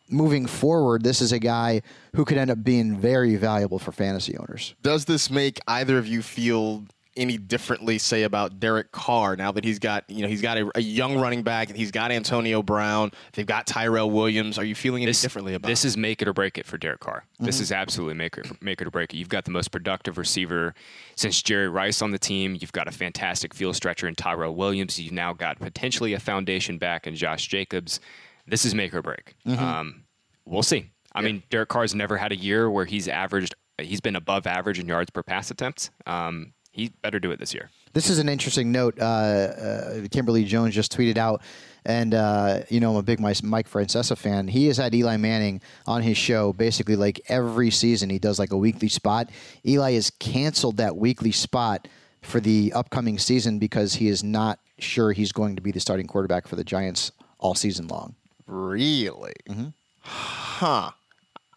moving 0.09 0.45
forward, 0.45 1.03
this 1.03 1.21
is 1.21 1.31
a 1.31 1.39
guy 1.39 1.81
who 2.15 2.25
could 2.25 2.37
end 2.37 2.51
up 2.51 2.63
being 2.63 2.97
very 2.97 3.35
valuable 3.37 3.79
for 3.79 3.91
fantasy 3.91 4.37
owners. 4.37 4.75
Does 4.81 5.05
this 5.05 5.31
make 5.31 5.59
either 5.67 5.97
of 5.97 6.05
you 6.05 6.21
feel 6.21 6.83
any 7.17 7.38
differently, 7.38 7.97
say 7.97 8.24
about 8.24 8.60
Derek 8.60 8.91
Carr 8.91 9.36
now 9.36 9.52
that 9.52 9.63
he's 9.65 9.80
got 9.80 10.10
you 10.10 10.21
know 10.21 10.28
he's 10.28 10.41
got 10.41 10.58
a, 10.58 10.71
a 10.76 10.82
young 10.82 11.17
running 11.19 11.43
back 11.43 11.69
and 11.69 11.78
he's 11.78 11.91
got 11.91 12.12
Antonio 12.12 12.63
Brown, 12.63 13.12
they've 13.34 13.45
got 13.45 13.67
Tyrell 13.67 14.10
Williams. 14.10 14.58
Are 14.58 14.63
you 14.63 14.76
feeling 14.76 15.04
any 15.04 15.10
this, 15.10 15.21
differently 15.21 15.54
about 15.54 15.67
this 15.67 15.84
it? 15.84 15.89
is 15.89 15.97
make 15.97 16.21
it 16.21 16.28
or 16.28 16.34
break 16.34 16.58
it 16.58 16.65
for 16.65 16.78
Derek 16.78 17.00
Carr. 17.02 17.26
This 17.39 17.56
Mm-hmm. 17.56 17.63
is 17.63 17.71
absolutely 17.71 18.13
make 18.15 18.38
it, 18.38 18.62
make 18.62 18.82
it 18.82 18.88
or 18.88 18.91
break 18.91 19.13
it. 19.13 19.17
You've 19.17 19.30
got 19.30 19.45
the 19.45 19.52
most 19.52 19.71
productive 19.71 20.17
receiver 20.17 20.74
since 21.15 21.41
Jerry 21.41 21.67
Rice 21.67 22.02
on 22.02 22.12
the 22.12 22.19
team. 22.19 22.58
You've 22.60 22.71
got 22.71 22.88
a 22.88 22.91
fantastic 22.91 23.54
field 23.54 23.76
stretcher 23.76 24.08
in 24.08 24.15
Tyrell 24.15 24.56
Williams. 24.56 25.00
You've 25.00 25.12
now 25.13 25.34
got 25.34 25.60
potentially 25.60 26.13
a 26.13 26.19
foundation 26.19 26.78
back 26.78 27.08
in 27.08 27.15
Josh 27.15 27.47
Jacobs. 27.47 28.00
This 28.47 28.63
is 28.65 28.74
make 28.74 28.93
or 28.93 29.02
break. 29.02 29.36
Mm-hmm. 29.45 29.63
Um, 29.63 30.04
we'll 30.45 30.63
see. 30.63 30.91
I 31.13 31.21
mean, 31.21 31.43
Derek 31.50 31.67
Carr's 31.67 31.93
never 31.93 32.15
had 32.15 32.32
a 32.32 32.38
year 32.38 32.69
where 32.71 32.86
he's 32.86 33.10
averaged. 33.10 33.54
He's 33.78 34.00
been 34.00 34.15
above 34.15 34.47
average 34.47 34.80
in 34.80 34.88
yards 34.88 35.10
per 35.10 35.24
pass 35.24 35.52
attempt. 35.52 35.89
Um, 36.06 36.54
he 36.71 36.91
better 37.01 37.19
do 37.19 37.31
it 37.31 37.39
this 37.39 37.53
year. 37.53 37.69
This 37.93 38.10
is 38.10 38.19
an 38.19 38.29
interesting 38.29 38.71
note. 38.71 38.97
Uh, 38.99 39.03
uh, 39.03 40.07
Kimberly 40.10 40.43
Jones 40.45 40.73
just 40.73 40.95
tweeted 40.95 41.17
out, 41.17 41.41
and 41.86 42.13
uh, 42.13 42.62
you 42.69 42.79
know 42.79 42.91
I'm 42.91 42.95
a 42.97 43.03
big 43.03 43.19
Mike 43.19 43.43
Mike 43.43 43.69
Francesa 43.69 44.17
fan. 44.17 44.47
He 44.47 44.67
has 44.67 44.77
had 44.77 44.95
Eli 44.95 45.17
Manning 45.17 45.62
on 45.86 46.01
his 46.01 46.17
show 46.17 46.53
basically 46.53 46.95
like 46.95 47.19
every 47.27 47.69
season. 47.69 48.10
He 48.10 48.19
does 48.19 48.39
like 48.39 48.51
a 48.51 48.57
weekly 48.57 48.88
spot. 48.88 49.29
Eli 49.65 49.91
has 49.93 50.10
canceled 50.19 50.77
that 50.77 50.95
weekly 50.95 51.31
spot 51.34 51.88
for 52.21 52.39
the 52.39 52.71
upcoming 52.73 53.17
season 53.17 53.60
because 53.60 53.95
he 53.95 54.07
is 54.07 54.23
not 54.23 54.60
sure 54.79 55.12
he's 55.12 55.31
going 55.31 55.55
to 55.57 55.62
be 55.62 55.71
the 55.71 55.79
starting 55.79 56.07
quarterback 56.07 56.47
for 56.47 56.55
the 56.55 56.63
Giants 56.63 57.12
all 57.39 57.55
season 57.55 57.88
long. 57.88 58.15
really, 58.47 59.34
Mm-hmm. 59.49 59.67
huh? 60.01 60.91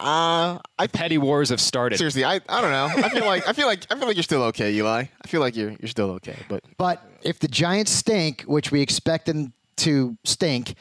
Uh, 0.01 0.59
I 0.79 0.87
Petty 0.89 1.19
wars 1.19 1.51
have 1.51 1.61
started. 1.61 1.97
seriously, 1.99 2.25
I, 2.25 2.41
I 2.49 2.61
don't 2.61 2.71
know. 2.73 2.87
I 2.97 3.09
feel 3.11 3.27
like 3.27 3.47
I 3.49 3.53
feel 3.53 3.67
like 3.67 3.87
I 3.91 3.97
feel 3.97 4.07
like 4.09 4.17
you're 4.17 4.23
still 4.25 4.43
okay, 4.45 4.73
Eli. 4.75 5.05
I 5.23 5.29
feel 5.29 5.41
like 5.41 5.55
you're 5.57 5.71
you're 5.81 5.89
still 5.89 6.11
okay, 6.13 6.37
but 6.49 6.65
But 6.77 7.03
if 7.23 7.39
the 7.39 7.49
Giants 7.49 7.93
stink, 7.93 8.43
which 8.43 8.73
we 8.73 8.81
expect 8.81 9.27
them 9.27 9.53
to 9.79 10.17
stink, 10.25 10.75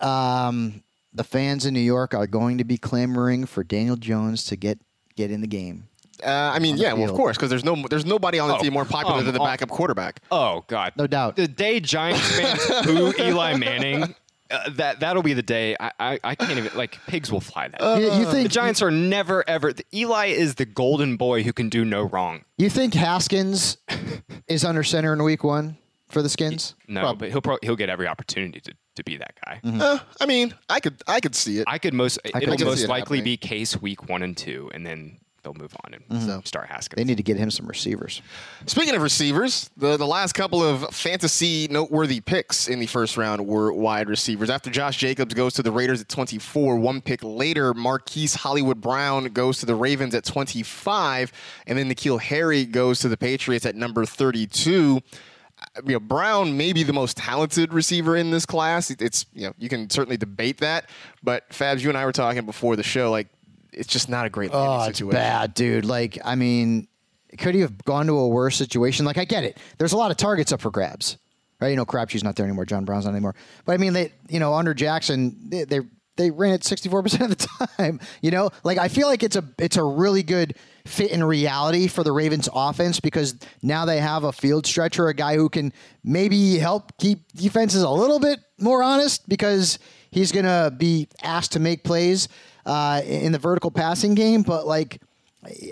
um, 0.00 0.82
the 1.12 1.24
fans 1.24 1.66
in 1.66 1.74
New 1.74 1.80
York 1.80 2.14
are 2.14 2.26
going 2.26 2.58
to 2.58 2.64
be 2.64 2.76
clamoring 2.76 3.46
for 3.46 3.64
Daniel 3.64 3.96
Jones 3.96 4.44
to 4.46 4.56
get 4.56 4.78
get 5.16 5.30
in 5.30 5.40
the 5.40 5.46
game. 5.46 5.88
uh, 6.22 6.28
I 6.28 6.58
mean, 6.58 6.76
yeah, 6.76 6.92
well, 6.92 7.04
of 7.08 7.12
course, 7.16 7.36
because 7.36 7.50
there's 7.50 7.64
no 7.64 7.76
there's 7.88 8.04
nobody 8.06 8.38
on 8.38 8.48
the 8.48 8.56
Oh, 8.56 8.62
team 8.62 8.72
more 8.72 8.84
popular 8.84 9.16
come 9.18 9.24
than 9.26 9.34
the 9.34 9.40
backup 9.40 9.68
quarterback. 9.70 10.20
Oh 10.30 10.64
God, 10.66 10.92
No 10.96 11.06
doubt. 11.06 11.36
The 11.36 11.48
day 11.48 11.80
Giants 11.80 12.20
fans 12.38 12.86
boo 12.86 13.12
Eli 13.18 13.56
Manning, 13.56 14.14
uh, 14.50 14.70
that 14.70 15.00
that'll 15.00 15.22
be 15.22 15.32
the 15.34 15.42
day. 15.42 15.76
I, 15.80 15.90
I 15.98 16.20
I 16.22 16.34
can't 16.34 16.52
even 16.58 16.76
like 16.76 16.98
pigs 17.06 17.32
will 17.32 17.40
fly 17.40 17.68
that. 17.68 17.80
You, 18.00 18.12
you 18.18 18.24
the 18.26 18.30
think 18.32 18.50
Giants 18.50 18.82
are 18.82 18.90
never 18.90 19.42
ever. 19.48 19.72
the- 19.72 19.84
Eli 19.94 20.26
is 20.26 20.56
the 20.56 20.66
golden 20.66 21.16
boy 21.16 21.42
who 21.42 21.52
can 21.52 21.68
do 21.68 21.84
no 21.84 22.02
wrong. 22.02 22.44
You 22.58 22.68
think 22.70 22.94
Haskins 22.94 23.78
is 24.48 24.64
under 24.64 24.82
center 24.82 25.12
in 25.12 25.22
Week 25.22 25.42
One 25.44 25.76
for 26.08 26.22
the 26.22 26.28
Skins? 26.28 26.74
No, 26.88 27.14
but 27.14 27.30
he'll 27.30 27.40
pro- 27.42 27.58
he'll 27.62 27.76
get 27.76 27.88
every 27.88 28.06
opportunity 28.06 28.60
to, 28.60 28.72
to 28.96 29.02
be 29.04 29.16
that 29.16 29.34
guy. 29.44 29.60
Uh, 29.64 29.98
I 30.20 30.26
mean, 30.26 30.54
I 30.68 30.80
could 30.80 31.02
I 31.06 31.20
could 31.20 31.34
see 31.34 31.58
it. 31.58 31.64
I 31.66 31.78
could 31.78 31.94
most 31.94 32.18
could 32.22 32.42
it'll 32.42 32.58
see 32.58 32.64
most 32.64 32.82
it 32.84 32.88
likely 32.88 33.18
happening. 33.18 33.24
be 33.32 33.36
case 33.38 33.80
week 33.80 34.08
one 34.08 34.22
and 34.22 34.36
two, 34.36 34.70
and 34.74 34.86
then 34.86 35.18
they'll 35.44 35.54
move 35.54 35.74
on 35.84 35.94
and 35.94 36.22
So- 36.22 36.42
start 36.44 36.66
Haskins. 36.68 36.96
They 36.96 37.04
need 37.04 37.18
to 37.18 37.22
get 37.22 37.36
him 37.36 37.50
some 37.50 37.66
receivers. 37.66 38.22
Speaking 38.66 38.94
of 38.96 39.02
receivers, 39.02 39.70
the, 39.76 39.96
the 39.96 40.06
last 40.06 40.32
couple 40.32 40.62
of 40.62 40.92
fantasy 40.94 41.68
noteworthy 41.70 42.20
picks 42.20 42.66
in 42.68 42.80
the 42.80 42.86
first 42.86 43.16
round 43.16 43.46
were 43.46 43.72
wide 43.72 44.08
receivers. 44.08 44.50
After 44.50 44.70
Josh 44.70 44.96
Jacobs 44.96 45.34
goes 45.34 45.54
to 45.54 45.62
the 45.62 45.70
Raiders 45.70 46.00
at 46.00 46.08
24, 46.08 46.76
one 46.78 47.00
pick 47.00 47.20
later, 47.22 47.72
Marquise 47.74 48.34
Hollywood 48.34 48.80
Brown 48.80 49.26
goes 49.26 49.58
to 49.60 49.66
the 49.66 49.74
Ravens 49.74 50.14
at 50.14 50.24
25, 50.24 51.30
and 51.66 51.78
then 51.78 51.88
N'Keal 51.90 52.20
Harry 52.20 52.64
goes 52.64 52.98
to 53.00 53.08
the 53.08 53.16
Patriots 53.16 53.66
at 53.66 53.74
number 53.76 54.04
32. 54.04 55.00
Uh, 55.76 55.80
You 55.86 55.92
know, 55.92 56.00
Brown 56.00 56.56
may 56.56 56.72
be 56.72 56.82
the 56.82 56.92
most 56.92 57.16
talented 57.16 57.72
receiver 57.72 58.16
in 58.16 58.30
this 58.30 58.44
class. 58.46 58.90
It's 58.90 59.26
you 59.34 59.46
know 59.46 59.54
you 59.58 59.68
can 59.68 59.88
certainly 59.88 60.16
debate 60.16 60.58
that, 60.58 60.88
but 61.22 61.48
Fabs, 61.50 61.80
you 61.80 61.88
and 61.88 61.96
I 61.98 62.04
were 62.04 62.12
talking 62.12 62.44
before 62.44 62.74
the 62.76 62.82
show, 62.82 63.10
like 63.10 63.28
it's 63.76 63.88
just 63.88 64.08
not 64.08 64.26
a 64.26 64.30
great 64.30 64.52
landing 64.52 64.70
Oh, 64.70 64.88
it's 64.88 65.00
bad, 65.00 65.54
dude. 65.54 65.84
Like, 65.84 66.18
I 66.24 66.34
mean, 66.34 66.88
could 67.38 67.54
he 67.54 67.60
have 67.62 67.84
gone 67.84 68.06
to 68.06 68.16
a 68.18 68.28
worse 68.28 68.56
situation? 68.56 69.04
Like, 69.04 69.18
I 69.18 69.24
get 69.24 69.44
it. 69.44 69.58
There's 69.78 69.92
a 69.92 69.96
lot 69.96 70.10
of 70.10 70.16
targets 70.16 70.52
up 70.52 70.60
for 70.60 70.70
grabs, 70.70 71.18
right? 71.60 71.68
You 71.68 71.76
know, 71.76 71.84
Crabtree's 71.84 72.24
not 72.24 72.36
there 72.36 72.46
anymore. 72.46 72.64
John 72.64 72.84
Brown's 72.84 73.04
not 73.04 73.12
anymore. 73.12 73.34
But 73.64 73.72
I 73.72 73.76
mean, 73.78 73.92
they, 73.92 74.12
you 74.28 74.40
know, 74.40 74.54
under 74.54 74.74
Jackson, 74.74 75.36
they 75.48 75.64
they, 75.64 75.80
they 76.16 76.30
ran 76.30 76.52
it 76.54 76.62
64 76.62 77.02
percent 77.02 77.22
of 77.22 77.30
the 77.36 77.68
time. 77.76 78.00
You 78.22 78.30
know, 78.30 78.50
like 78.62 78.78
I 78.78 78.88
feel 78.88 79.08
like 79.08 79.22
it's 79.22 79.36
a 79.36 79.44
it's 79.58 79.76
a 79.76 79.82
really 79.82 80.22
good 80.22 80.54
fit 80.86 81.10
in 81.10 81.24
reality 81.24 81.88
for 81.88 82.04
the 82.04 82.12
Ravens 82.12 82.48
offense 82.54 83.00
because 83.00 83.34
now 83.62 83.84
they 83.84 83.98
have 83.98 84.22
a 84.22 84.32
field 84.32 84.66
stretcher, 84.66 85.08
a 85.08 85.14
guy 85.14 85.34
who 85.34 85.48
can 85.48 85.72
maybe 86.04 86.58
help 86.58 86.96
keep 86.98 87.32
defenses 87.32 87.82
a 87.82 87.90
little 87.90 88.20
bit 88.20 88.38
more 88.60 88.82
honest 88.82 89.28
because 89.28 89.78
he's 90.14 90.30
going 90.32 90.44
to 90.46 90.72
be 90.76 91.08
asked 91.22 91.52
to 91.52 91.58
make 91.60 91.82
plays 91.82 92.28
uh, 92.64 93.02
in 93.04 93.32
the 93.32 93.38
vertical 93.38 93.70
passing 93.70 94.14
game. 94.14 94.42
But 94.42 94.64
like, 94.66 95.02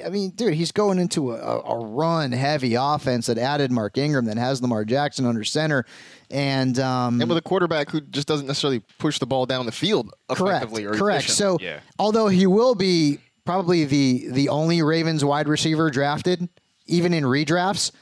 I 0.05 0.09
mean, 0.11 0.31
dude, 0.31 0.55
he's 0.55 0.73
going 0.73 0.99
into 0.99 1.33
a, 1.33 1.61
a 1.61 1.79
run 1.87 2.33
heavy 2.33 2.75
offense 2.75 3.27
that 3.27 3.39
added 3.39 3.71
Mark 3.71 3.97
Ingram, 3.97 4.25
that 4.27 4.37
has 4.37 4.61
Lamar 4.61 4.85
Jackson 4.85 5.25
under 5.25 5.45
center, 5.45 5.87
and 6.31 6.79
um, 6.81 7.21
And 7.21 7.29
with 7.29 7.39
a 7.39 7.43
quarterback 7.43 7.91
who 7.91 8.01
just 8.01 8.27
doesn't 8.29 8.47
necessarily 8.47 8.81
push 8.99 9.19
the 9.19 9.27
ball 9.27 9.47
down 9.47 9.65
the 9.65 9.73
field 9.73 10.13
correct, 10.29 10.41
effectively 10.65 10.85
or 10.85 10.93
correct. 10.95 11.25
efficient. 11.25 11.39
So, 11.39 11.59
Yeah. 11.61 11.81
although 11.99 12.27
he 12.29 12.47
will 12.47 12.75
be 12.75 13.19
probably 13.45 13.85
the 13.85 14.29
the 14.31 14.49
only 14.49 14.83
Ravens 14.83 15.25
wide 15.25 15.49
receiver 15.49 15.89
drafted, 15.91 16.49
even 16.87 17.15
in 17.15 17.25
redrafts, 17.25 17.93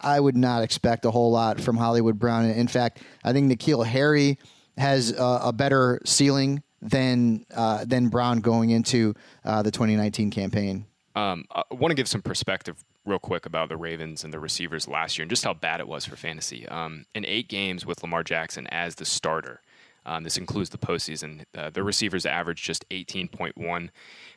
I 0.00 0.20
would 0.20 0.36
not 0.36 0.62
expect 0.62 1.04
a 1.06 1.10
whole 1.10 1.30
lot 1.30 1.60
from 1.60 1.76
Hollywood 1.78 2.18
Brown. 2.18 2.44
In 2.44 2.68
fact, 2.68 2.98
I 3.24 3.32
think 3.32 3.50
N'Keal 3.50 3.86
Harry 3.86 4.38
has 4.76 5.12
a, 5.12 5.40
a 5.44 5.52
better 5.52 6.00
ceiling 6.04 6.62
than 6.82 7.44
uh, 7.54 7.84
than 7.84 8.08
Brown 8.08 8.40
going 8.40 8.70
into 8.70 9.14
uh, 9.44 9.62
the 9.62 9.70
2019 9.70 10.30
campaign. 10.30 10.86
Um, 11.14 11.46
I 11.50 11.62
want 11.70 11.90
to 11.90 11.94
give 11.94 12.08
some 12.08 12.22
perspective 12.22 12.84
real 13.06 13.18
quick 13.18 13.46
about 13.46 13.68
the 13.68 13.76
Ravens 13.76 14.24
and 14.24 14.32
the 14.32 14.38
receivers 14.38 14.86
last 14.86 15.16
year 15.16 15.22
and 15.22 15.30
just 15.30 15.44
how 15.44 15.54
bad 15.54 15.80
it 15.80 15.88
was 15.88 16.04
for 16.04 16.16
fantasy. 16.16 16.68
Um, 16.68 17.06
in 17.14 17.24
eight 17.24 17.48
games 17.48 17.86
with 17.86 18.02
Lamar 18.02 18.22
Jackson 18.22 18.66
as 18.66 18.96
the 18.96 19.04
starter, 19.04 19.62
um, 20.04 20.22
this 20.22 20.36
includes 20.36 20.70
the 20.70 20.78
postseason, 20.78 21.44
uh, 21.56 21.70
the 21.70 21.82
receivers 21.82 22.26
averaged 22.26 22.64
just 22.64 22.88
18.1 22.90 23.88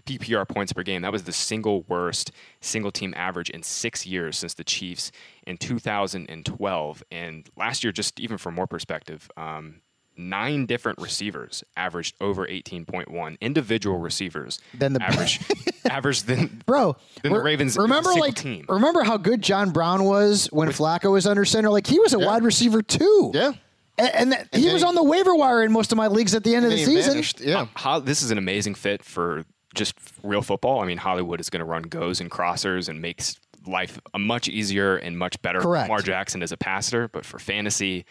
PPR 0.06 0.47
points 0.47 0.73
per 0.73 0.82
game. 0.82 1.04
That 1.04 1.12
was 1.12 1.23
the 1.23 1.32
single 1.32 1.84
worst 1.84 2.32
single 2.60 2.91
team 2.91 3.13
average 3.15 3.52
in 3.52 3.62
six 3.62 4.06
years 4.06 4.38
since 4.38 4.56
the 4.56 4.63
Chiefs 4.63 5.12
in 5.45 5.58
2012. 5.58 7.04
And 7.12 7.49
last 7.56 7.84
year, 7.84 7.93
just 7.93 8.19
even 8.19 8.39
for 8.39 8.52
more 8.52 8.65
perspective, 8.65 9.30
um, 9.38 9.82
nine 10.19 10.65
different 10.65 10.99
receivers 10.99 11.63
averaged 11.77 12.15
over 12.21 12.45
18.1 12.45 13.39
individual 13.39 13.97
receivers 13.97 14.60
Then 14.73 14.93
the- 14.93 15.01
average 15.03 15.39
average 15.89 16.23
than 16.23 16.62
Bro, 16.65 16.97
Then 17.23 17.34
the 17.34 17.39
Ravens 17.41 17.77
remember 17.77 18.13
like 18.13 18.36
team. 18.36 18.65
remember 18.69 19.03
how 19.03 19.17
good 19.17 19.41
John 19.41 19.71
Brown 19.71 20.03
was 20.03 20.47
when 20.51 20.69
Flacco 20.69 21.12
was 21.12 21.25
under 21.25 21.45
center? 21.45 21.69
Like 21.69 21.88
he 21.88 21.99
was 21.99 22.13
a 22.13 22.19
wide 22.19 22.43
receiver 22.43 22.82
too. 22.82 23.32
Yeah. 23.34 23.53
and, 23.97 24.15
and 24.15 24.32
that, 24.34 24.49
he 24.53 24.71
was 24.71 24.82
he- 24.82 24.88
on 24.88 24.95
the 24.95 25.03
waiver 25.03 25.34
wire 25.34 25.63
in 25.63 25.71
most 25.71 25.91
of 25.91 25.97
my 25.97 26.08
leagues 26.08 26.36
at 26.36 26.43
the 26.43 26.53
end 26.55 26.65
of 26.65 26.71
the 26.71 26.77
And 26.77 26.86
then 26.88 26.95
he 26.95 27.01
season. 27.01 27.13
vanished. 27.13 27.39
Yeah. 27.41 27.62
Uh, 27.62 27.65
Ho- 27.77 27.99
this 28.01 28.21
is 28.21 28.29
an 28.32 28.38
amazing 28.38 28.75
fit 28.75 29.03
for 29.03 29.45
just 29.73 29.93
real 30.23 30.41
football. 30.41 30.82
I 30.82 30.86
mean, 30.86 30.97
Hollywood 30.97 31.39
is 31.39 31.49
going 31.49 31.60
to 31.62 31.65
run 31.65 31.84
goes 31.84 32.19
and 32.21 32.29
crossers 32.29 32.89
and 32.89 33.01
makes 33.01 33.39
life 33.67 33.99
a 34.13 34.19
much 34.19 34.47
easier 34.49 34.97
and 34.97 35.17
much 35.17 35.41
better. 35.41 35.60
Correct. 35.60 35.86
for 35.88 35.91
Lamar 35.93 36.01
Jackson 36.01 36.41
as 36.43 36.51
a 36.51 36.58
passer, 36.58 37.08
but 37.08 37.23
for 37.25 37.39
fantasy, 37.39 38.05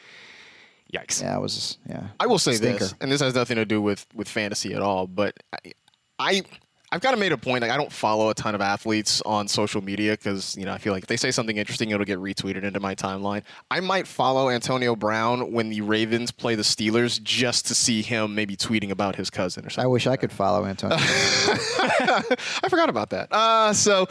yikes. 0.95 1.23
Yeah, 1.23 1.37
it 1.37 1.41
was 1.41 1.79
yeah. 1.89 2.09
I 2.19 2.27
will 2.27 2.39
say 2.39 2.55
Stinker. 2.55 2.79
this, 2.81 2.95
and 3.01 3.11
this 3.11 3.21
has 3.21 3.35
nothing 3.35 3.57
to 3.57 3.65
do 3.65 3.81
with 3.83 4.07
with 4.15 4.29
fantasy 4.29 4.75
at 4.75 4.83
all, 4.83 5.07
but 5.07 5.35
I, 5.53 5.73
I 6.19 6.43
I've 6.91 7.03
kind 7.03 7.13
of 7.13 7.21
made 7.21 7.33
a 7.33 7.37
point. 7.37 7.61
Like 7.61 7.71
I 7.71 7.77
don't 7.77 7.93
follow 7.93 8.31
a 8.31 8.35
ton 8.35 8.55
of 8.55 8.63
athletes 8.63 9.21
on 9.27 9.47
social 9.47 9.83
media 9.83 10.13
because 10.13 10.57
you 10.57 10.65
know 10.65 10.73
I 10.73 10.79
feel 10.79 10.95
like 10.95 11.03
if 11.03 11.09
they 11.09 11.19
say 11.19 11.31
something 11.31 11.59
interesting, 11.59 11.91
it'll 11.91 12.07
get 12.07 12.19
retweeted 12.19 12.63
into 12.63 12.81
my 12.81 12.95
timeline. 12.95 13.43
I 13.71 13.81
might 13.81 14.07
follow 14.07 14.49
Antonio 14.49 14.97
Brown 14.97 15.53
when 15.53 15.69
the 15.69 15.83
Ravens 15.83 16.31
play 16.31 16.55
the 16.55 16.63
Steelers 16.63 17.23
just 17.23 17.67
to 17.67 17.75
see 17.75 18.01
him 18.01 18.35
maybe 18.35 18.57
tweeting 18.57 18.91
about 18.91 19.17
his 19.17 19.29
cousin 19.29 19.65
or 19.65 19.67
I 19.67 19.71
something. 19.73 19.91
wish 19.91 20.07
I 20.07 20.17
could 20.17 20.33
follow 20.33 20.65
Antonio. 20.65 20.97
I 21.01 22.69
forgot 22.71 22.89
about 22.89 23.11
that. 23.11 23.29
Uh, 23.31 23.73
so, 23.75 24.07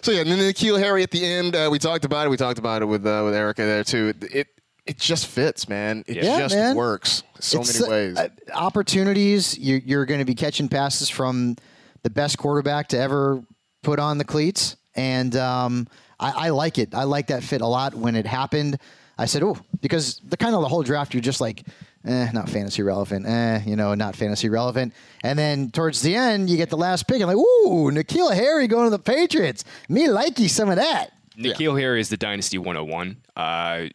so 0.00 0.10
yeah, 0.10 0.20
and 0.20 0.30
then 0.30 0.38
N'Keal 0.38 0.78
Harry 0.78 1.02
at 1.02 1.10
the 1.10 1.24
end. 1.24 1.54
Uh, 1.54 1.68
we 1.70 1.78
talked 1.78 2.06
about 2.06 2.26
it. 2.26 2.30
We 2.30 2.38
talked 2.38 2.58
about 2.58 2.80
it 2.80 2.86
with 2.86 3.06
uh, 3.06 3.22
with 3.26 3.34
Erica 3.34 3.62
there 3.62 3.84
too. 3.84 4.14
It 4.32 4.48
it 4.86 4.98
just 4.98 5.26
fits, 5.26 5.68
man. 5.68 6.04
It 6.06 6.16
Yeah, 6.24 6.38
just 6.38 6.54
man. 6.56 6.74
works 6.76 7.22
so 7.40 7.60
It's, 7.60 7.80
many 7.80 7.90
ways. 7.90 8.16
uh, 8.18 8.28
opportunities. 8.54 9.58
You're, 9.58 9.78
you're 9.78 10.04
going 10.06 10.20
to 10.20 10.24
be 10.26 10.34
catching 10.34 10.68
passes 10.68 11.08
from 11.08 11.56
the 12.02 12.10
best 12.10 12.38
quarterback 12.38 12.88
to 12.88 12.98
ever 12.98 13.42
put 13.82 13.98
on 13.98 14.18
the 14.18 14.24
cleats, 14.24 14.76
and 14.96 15.34
um, 15.36 15.86
I, 16.18 16.46
I 16.46 16.48
like 16.50 16.78
it. 16.78 16.94
I 16.94 17.04
like 17.04 17.28
that 17.28 17.42
fit 17.44 17.60
a 17.60 17.66
lot. 17.66 17.94
When 17.94 18.16
it 18.16 18.26
happened, 18.26 18.78
I 19.18 19.26
said, 19.26 19.42
"Oh," 19.42 19.56
because 19.80 20.20
the 20.24 20.36
kind 20.36 20.54
of 20.54 20.62
the 20.62 20.68
whole 20.68 20.82
draft, 20.82 21.14
you're 21.14 21.20
just 21.20 21.40
like, 21.40 21.62
"Eh, 22.04 22.30
not 22.32 22.48
fantasy 22.48 22.82
relevant." 22.82 23.26
Eh, 23.26 23.60
you 23.66 23.76
know, 23.76 23.94
not 23.94 24.16
fantasy 24.16 24.48
relevant. 24.48 24.94
And 25.22 25.38
then 25.38 25.70
towards 25.70 26.02
the 26.02 26.14
end, 26.16 26.50
you 26.50 26.56
get 26.56 26.70
the 26.70 26.76
last 26.76 27.06
pick, 27.06 27.20
and 27.20 27.26
like, 27.28 27.36
"Ooh, 27.36 27.90
N'Keal 27.92 28.34
Harry 28.34 28.66
going 28.66 28.86
to 28.86 28.90
the 28.90 28.98
Patriots." 28.98 29.64
Me 29.88 30.06
likey 30.08 30.48
some 30.50 30.70
of 30.70 30.76
that. 30.76 31.10
N'Keal 31.38 31.78
Harry 31.80 32.00
is 32.00 32.08
the 32.08 32.16
Dynasty 32.16 32.58
101. 32.58 33.16
Uh, 33.36 33.86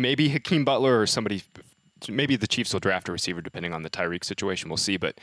maybe 0.00 0.28
Hakeem 0.28 0.64
Butler 0.64 1.00
or 1.00 1.06
somebody, 1.06 1.42
maybe 2.08 2.36
the 2.36 2.46
Chiefs 2.46 2.72
will 2.72 2.80
draft 2.80 3.08
a 3.08 3.12
receiver 3.12 3.40
depending 3.40 3.72
on 3.72 3.82
the 3.82 3.90
Tyreek 3.90 4.24
situation. 4.24 4.68
We'll 4.68 4.76
see. 4.76 4.96
But 4.96 5.18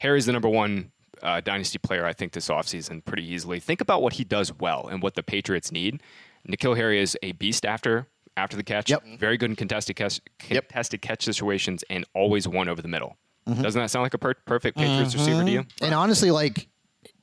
Harry's 0.00 0.26
the 0.26 0.32
number 0.32 0.48
one 0.48 0.92
uh, 1.22 1.40
Dynasty 1.40 1.78
player, 1.78 2.04
I 2.04 2.12
think, 2.12 2.32
this 2.32 2.48
offseason 2.48 3.04
pretty 3.04 3.24
easily. 3.24 3.60
Think 3.60 3.80
about 3.80 4.02
what 4.02 4.14
he 4.14 4.24
does 4.24 4.52
well 4.52 4.86
and 4.88 5.02
what 5.02 5.14
the 5.14 5.22
Patriots 5.22 5.72
need. 5.72 6.02
N'Keal 6.48 6.76
Harry 6.76 7.00
is 7.00 7.16
a 7.22 7.32
beast 7.32 7.66
after 7.66 8.06
after 8.36 8.56
the 8.56 8.62
catch. 8.62 8.88
Yep. 8.88 9.02
Very 9.18 9.36
good 9.36 9.50
in 9.50 9.56
contested 9.56 9.96
catch, 9.96 10.20
Yep. 10.48 10.68
contested 10.68 11.02
catch 11.02 11.24
situations 11.24 11.82
and 11.90 12.04
always 12.14 12.46
one 12.46 12.68
over 12.68 12.80
the 12.80 12.86
middle. 12.88 13.16
Mm-hmm. 13.48 13.62
Doesn't 13.62 13.80
that 13.80 13.90
sound 13.90 14.04
like 14.04 14.14
a 14.14 14.18
per- 14.18 14.34
perfect 14.46 14.76
Patriots 14.78 15.14
receiver 15.14 15.42
to 15.42 15.50
you? 15.50 15.66
And 15.82 15.92
honestly, 15.92 16.30
like 16.30 16.68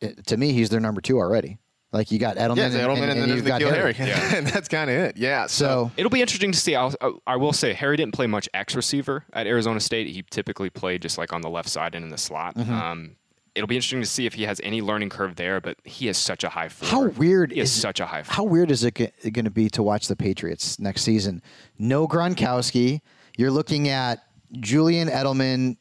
eh, 0.02 0.12
to 0.26 0.36
me, 0.36 0.52
he's 0.52 0.70
their 0.70 0.82
number 0.82 1.00
two 1.00 1.18
already. 1.18 1.58
Like 1.92 2.12
you 2.12 2.20
got 2.20 2.36
Edelman, 2.36 2.58
yeah, 2.58 2.66
and, 2.66 2.74
Edelman, 2.76 3.02
and, 3.04 3.12
and 3.12 3.22
then 3.22 3.30
there's 3.30 3.38
you've 3.38 3.48
got 3.48 3.62
N'Keal 3.62 3.74
Harry, 3.74 3.94
Harry. 3.94 4.38
and 4.38 4.48
that's 4.54 4.68
kind 4.68 4.90
of 4.90 4.96
it. 4.98 5.18
Yeah. 5.18 5.46
So 5.48 5.92
It'll 5.96 6.10
be 6.10 6.22
interesting 6.22 6.52
to 6.52 6.58
see. 6.60 6.76
I'll, 6.76 6.94
I 7.26 7.38
will 7.38 7.54
say 7.54 7.74
Harry 7.74 7.96
didn't 7.96 8.14
play 8.14 8.28
much 8.28 8.50
X 8.54 8.76
receiver 8.76 9.24
at 9.34 9.48
Arizona 9.48 9.80
State. 9.80 10.08
He 10.08 10.24
typically 10.30 10.70
played 10.70 11.02
just 11.02 11.18
like 11.18 11.32
on 11.32 11.42
the 11.42 11.50
left 11.50 11.70
side 11.70 11.96
and 11.96 12.04
in 12.04 12.12
the 12.12 12.18
slot. 12.18 12.56
Mm-hmm. 12.56 12.74
Um, 12.74 13.16
it'll 13.56 13.68
be 13.68 13.76
interesting 13.76 14.02
to 14.02 14.08
see 14.08 14.26
if 14.26 14.34
he 14.34 14.44
has 14.44 14.60
any 14.64 14.82
learning 14.82 15.10
curve 15.10 15.38
there. 15.38 15.62
But 15.62 15.78
he 15.86 16.08
has 16.08 16.18
such 16.18 16.44
a 16.44 16.50
high 16.50 16.68
floor. 16.70 16.92
How 16.92 17.08
weird 17.12 17.52
He 17.54 17.60
has 17.60 17.70
is 17.70 17.82
such 17.82 18.02
a 18.02 18.06
high 18.06 18.24
floor. 18.24 18.36
How 18.36 18.44
weird 18.44 18.72
is 18.72 18.84
it 18.84 18.92
going 19.32 19.46
to 19.46 19.52
be 19.52 19.70
to 19.70 19.82
watch 19.82 20.08
the 20.08 20.16
Patriots 20.18 20.78
next 20.80 21.04
season? 21.04 21.42
No 21.80 22.08
Gronkowski. 22.08 23.00
You're 23.38 23.52
looking 23.52 23.88
at 23.88 24.24
Julian 24.52 25.08
Edelman, 25.08 25.78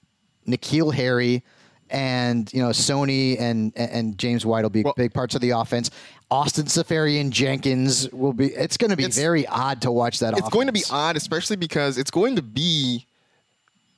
N'Keal 0.46 0.94
Harry, 0.94 1.42
and 1.90 2.52
you 2.52 2.60
know 2.62 2.70
Sony 2.70 3.40
and 3.40 3.72
and 3.76 4.16
James 4.18 4.44
White 4.46 4.62
will 4.62 4.70
be 4.70 4.82
Well- 4.82 4.94
big 4.96 5.12
parts 5.14 5.34
of 5.34 5.40
the 5.40 5.50
offense. 5.50 5.90
Austin 6.30 6.66
Seferian-Jenkins 6.66 8.10
will 8.12 8.32
be. 8.32 8.46
It's 8.46 8.76
going 8.76 8.90
to 8.90 8.96
be 8.96 9.06
very 9.06 9.46
odd 9.46 9.82
to 9.82 9.92
watch 9.92 10.18
that. 10.20 10.36
it's 10.36 10.48
going 10.48 10.66
to 10.66 10.72
be 10.72 10.82
odd, 10.90 11.16
especially 11.16 11.56
because 11.56 11.96
it's 11.98 12.10
going 12.10 12.36
to 12.36 12.42
be 12.42 13.06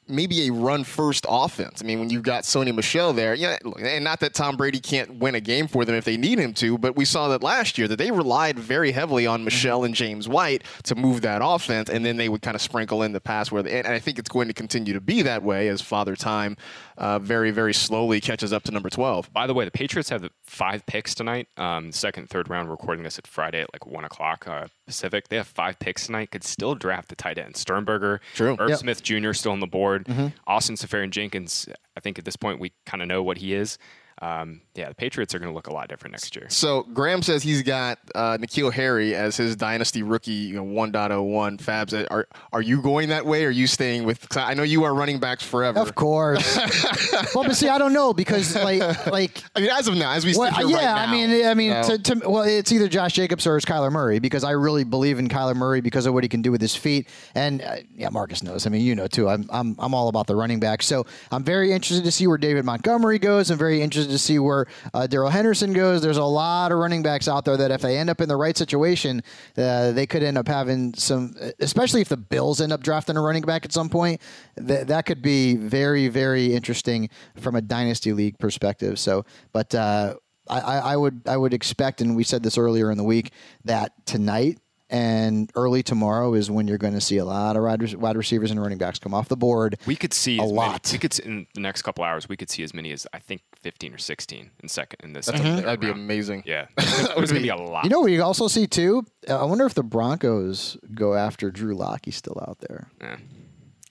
maybe 0.09 0.49
a 0.49 0.53
run 0.53 0.85
first 0.85 1.27
offense. 1.29 1.83
I 1.83 1.87
mean, 1.87 1.99
when 1.99 2.11
you've 2.11 2.23
got 2.23 2.45
Sony 2.45 2.75
Michel 2.75 3.13
there, 3.13 3.35
yeah, 3.35 3.59
and 3.81 4.05
not 4.05 4.21
that 4.21 4.35
Tom 4.35 4.57
Brady 4.57 4.81
can't 4.81 5.19
win 5.19 5.35
a 5.35 5.41
game 5.41 5.69
for 5.69 5.85
them 5.85 5.95
if 5.95 6.05
they 6.05 6.17
need 6.17 6.39
him 6.39 6.55
to, 6.55 6.79
but 6.79 6.97
we 6.97 7.05
saw 7.05 7.29
that 7.29 7.43
last 7.43 7.79
year 7.79 7.89
that 7.89 7.97
they 7.97 8.11
relied 8.11 8.59
very 8.59 8.93
heavily 8.93 9.27
on 9.27 9.45
Michel 9.45 9.85
and 9.85 9.95
James 9.95 10.29
White 10.29 10.65
to 10.85 10.95
move 10.95 11.21
that 11.23 11.41
offense, 11.45 11.89
and 11.89 12.05
then 12.05 12.17
they 12.17 12.29
would 12.29 12.43
kind 12.43 12.55
of 12.55 12.61
sprinkle 12.61 13.03
in 13.03 13.13
the 13.13 13.21
pass 13.21 13.51
where, 13.51 13.63
they, 13.63 13.79
and 13.79 13.89
I 13.89 13.99
think 13.99 14.19
it's 14.19 14.29
going 14.29 14.49
to 14.49 14.55
continue 14.55 14.93
to 14.93 15.01
be 15.01 15.23
that 15.23 15.43
way 15.43 15.69
as 15.69 15.81
Father 15.81 16.17
Time 16.17 16.57
uh, 16.99 17.19
very, 17.19 17.51
very 17.51 17.75
slowly 17.75 18.21
catches 18.21 18.53
up 18.53 18.63
to 18.65 18.73
number 18.73 18.91
12. 18.91 19.33
By 19.33 19.47
the 19.47 19.55
way, 19.55 19.65
the 19.65 19.71
Patriots 19.71 20.09
have 20.11 20.23
the 20.23 20.31
five 20.45 20.85
picks 20.87 21.15
tonight. 21.15 21.49
Um, 21.57 21.93
second, 21.93 22.29
third 22.29 22.49
round. 22.49 22.71
Recording 22.71 23.05
this 23.05 23.19
at 23.19 23.27
Friday 23.27 23.61
at 23.61 23.73
like 23.73 23.87
one 23.87 24.05
o'clock 24.05 24.47
uh, 24.49 24.67
Pacific. 24.87 25.29
They 25.29 25.37
have 25.37 25.47
five 25.49 25.79
picks 25.79 26.07
tonight. 26.07 26.31
Could 26.31 26.45
still 26.45 26.75
draft 26.75 27.09
the 27.09 27.17
tight 27.17 27.39
end. 27.39 27.57
Sternberger, 27.57 28.21
True. 28.35 28.57
Irv 28.59 28.71
Yep. 28.71 28.79
Smith 28.79 29.03
Jr. 29.03 29.33
still 29.33 29.53
on 29.53 29.61
the 29.61 29.67
board. 29.67 30.07
Mm-hmm. 30.07 30.29
Austin 30.47 30.77
Seferian-Jenkins. 30.77 31.69
I 31.97 32.01
think 32.01 32.19
at 32.19 32.25
this 32.25 32.37
point 32.37 32.61
we 32.61 32.73
kind 32.87 33.03
of 33.03 33.09
know 33.09 33.23
what 33.23 33.39
he 33.39 33.53
is. 33.55 33.79
Um, 34.23 34.61
yeah, 34.75 34.89
the 34.89 34.95
Patriots 34.95 35.35
are 35.35 35.39
going 35.39 35.51
to 35.51 35.55
look 35.55 35.67
a 35.67 35.73
lot 35.73 35.89
different 35.89 36.13
next 36.13 36.35
year. 36.37 36.47
So 36.49 36.85
Graham 36.95 37.23
says 37.23 37.43
he's 37.43 37.63
got 37.63 37.99
uh, 38.15 38.39
N'Keal 38.39 38.73
Harry 38.73 39.15
as 39.15 39.37
his 39.37 39.57
dynasty 39.57 40.03
rookie 40.03 40.33
you 40.33 40.57
know, 40.57 40.65
1.01. 40.65 41.59
Fabs, 41.59 41.93
uh, 41.93 42.07
are 42.11 42.27
are 42.53 42.63
you 42.63 42.81
going 42.81 43.11
that 43.11 43.27
way? 43.27 43.45
Or 43.45 43.49
are 43.49 43.51
you 43.51 43.67
staying 43.67 44.05
with? 44.05 44.27
'cause 44.29 44.43
I 44.43 44.55
know 44.55 44.63
you 44.63 44.85
are 44.85 44.95
running 44.95 45.19
backs 45.19 45.43
forever. 45.45 45.79
Of 45.81 45.95
course. 45.95 46.57
well, 47.35 47.45
but 47.45 47.57
see, 47.57 47.69
I 47.69 47.79
don't 47.79 47.93
know 47.93 48.13
because 48.15 48.55
like 48.57 48.81
like 49.07 49.43
I 49.55 49.61
mean, 49.61 49.71
as 49.71 49.87
of 49.89 49.97
now, 49.97 50.13
as 50.13 50.25
we 50.25 50.35
Well, 50.37 50.53
here 50.53 50.69
yeah, 50.69 50.93
right 50.95 51.09
I 51.09 51.13
mean, 51.13 51.47
I 51.47 51.55
mean, 51.55 51.85
so- 51.85 51.97
to, 51.99 52.21
to, 52.21 52.29
well, 52.29 52.43
it's 52.43 52.73
either 52.73 52.89
Josh 52.89 53.13
Jacobs 53.13 53.47
or 53.47 53.57
it's 53.57 53.67
Kyler 53.67 53.93
Murray 53.93 54.19
because 54.19 54.45
I 54.45 54.53
really 54.53 54.85
believe 54.85 55.19
in 55.19 55.29
Kyler 55.29 55.55
Murray 55.55 55.81
because 55.81 56.07
of 56.07 56.15
what 56.15 56.25
he 56.25 56.29
can 56.29 56.43
do 56.43 56.51
with 56.51 56.61
his 56.61 56.75
feet, 56.75 57.09
and 57.35 57.61
uh, 57.63 57.77
yeah, 57.95 58.09
Marcus 58.11 58.43
knows. 58.43 58.67
I 58.67 58.71
mean, 58.71 58.83
you 58.83 58.95
know 58.95 59.07
too. 59.07 59.29
I'm, 59.29 59.47
I'm, 59.51 59.77
I'm 59.79 59.95
all 59.95 60.09
about 60.09 60.27
the 60.27 60.37
running 60.37 60.61
back. 60.61 60.83
So 60.83 61.07
I'm 61.31 61.45
very 61.45 61.73
interested 61.73 62.05
to 62.05 62.11
see 62.13 62.27
where 62.27 62.39
David 62.39 62.65
Montgomery 62.65 63.19
goes. 63.19 63.51
I'm 63.51 63.59
very 63.59 63.83
interested 63.83 64.06
to 64.09 64.19
see 64.19 64.39
where 64.39 64.67
uh, 64.95 65.07
Darrell 65.07 65.31
Henderson 65.31 65.73
goes. 65.73 66.03
There's 66.03 66.17
a 66.17 66.25
lot 66.25 66.73
of 66.73 66.79
running 66.79 67.03
backs 67.03 67.29
out 67.29 67.45
there 67.45 67.57
that 67.57 67.71
if 67.71 67.81
they 67.81 67.99
end 67.99 68.11
up 68.11 68.21
in 68.21 68.29
the 68.29 68.37
right 68.37 68.57
situation, 68.57 69.23
uh, 69.57 69.93
they 69.93 70.07
could 70.07 70.23
end 70.23 70.39
up 70.39 70.49
having 70.49 70.95
some, 70.95 71.35
especially 71.61 72.01
if 72.01 72.09
the 72.09 72.17
Bills 72.17 72.61
end 72.61 72.73
up 72.73 72.83
drafting 72.83 73.17
a 73.17 73.21
running 73.21 73.43
back 73.43 73.65
at 73.65 73.73
some 73.73 73.89
point. 73.89 74.21
That 74.57 74.89
that 74.89 75.07
could 75.07 75.23
be 75.23 75.57
very, 75.57 76.09
very 76.09 76.55
interesting 76.55 77.09
from 77.37 77.55
a 77.55 77.61
dynasty 77.61 78.13
league 78.13 78.39
perspective. 78.39 78.99
So, 78.99 79.25
but. 79.53 79.75
Uh, 79.75 80.15
I 80.49 80.93
I 80.93 80.97
would 80.97 81.23
I 81.27 81.37
would 81.37 81.53
expect, 81.53 82.01
and 82.01 82.15
we 82.15 82.23
said 82.23 82.45
this 82.45 82.57
earlier 82.57 82.93
in 82.93 82.99
the 82.99 83.03
week, 83.03 83.33
that 83.65 83.93
tonight 84.07 84.61
and 84.89 85.51
early 85.55 85.83
tomorrow 85.83 86.35
is 86.35 86.51
when 86.51 86.69
you're 86.69 86.79
going 86.79 86.95
to 86.95 87.01
see 87.01 87.19
a 87.19 87.25
lot 87.25 87.57
of 87.57 87.63
wide, 87.63 87.95
wide 87.95 88.17
receivers 88.17 88.51
and 88.51 88.61
running 88.61 88.79
backs 88.79 88.99
come 88.99 89.15
off 89.15 89.29
the 89.29 89.37
board. 89.37 89.79
We 89.87 89.97
could 89.97 90.13
see 90.15 90.39
a 90.39 90.43
as 90.43 90.51
lot. 90.51 90.87
Many, 90.87 90.95
we 90.95 90.99
could 90.99 91.13
see, 91.13 91.25
in 91.25 91.47
the 91.55 91.61
next 91.61 91.83
couple 91.83 92.05
hours. 92.05 92.29
We 92.29 92.37
could 92.37 92.51
see 92.51 92.63
as 92.63 92.73
many 92.73 92.93
as 92.93 93.07
I 93.13 93.19
think 93.19 93.43
15 93.61 93.95
or 93.95 93.99
16 93.99 94.51
in 94.63 94.69
second 94.69 95.01
in 95.03 95.13
this. 95.13 95.29
Mm-hmm. 95.29 95.57
that'd 95.65 95.81
be 95.81 95.91
amazing. 95.91 96.45
Yeah, 96.47 96.67
there's 96.77 97.09
going 97.15 97.27
to 97.27 97.41
be 97.41 97.49
a 97.49 97.57
lot. 97.57 97.85
You 97.85 97.91
know 97.91 98.01
we 98.01 98.21
also 98.21 98.49
see 98.49 98.67
too? 98.67 99.05
Uh, 99.29 99.41
I 99.41 99.45
wonder 99.45 99.67
if 99.67 99.75
the 99.75 99.83
Broncos 99.83 100.77
go 100.95 101.15
after 101.15 101.51
Drew 101.51 101.75
Lock. 101.75 102.03
He's 102.05 102.17
still 102.17 102.39
out 102.47 102.59
there. 102.61 102.89
Yeah. 103.01 103.17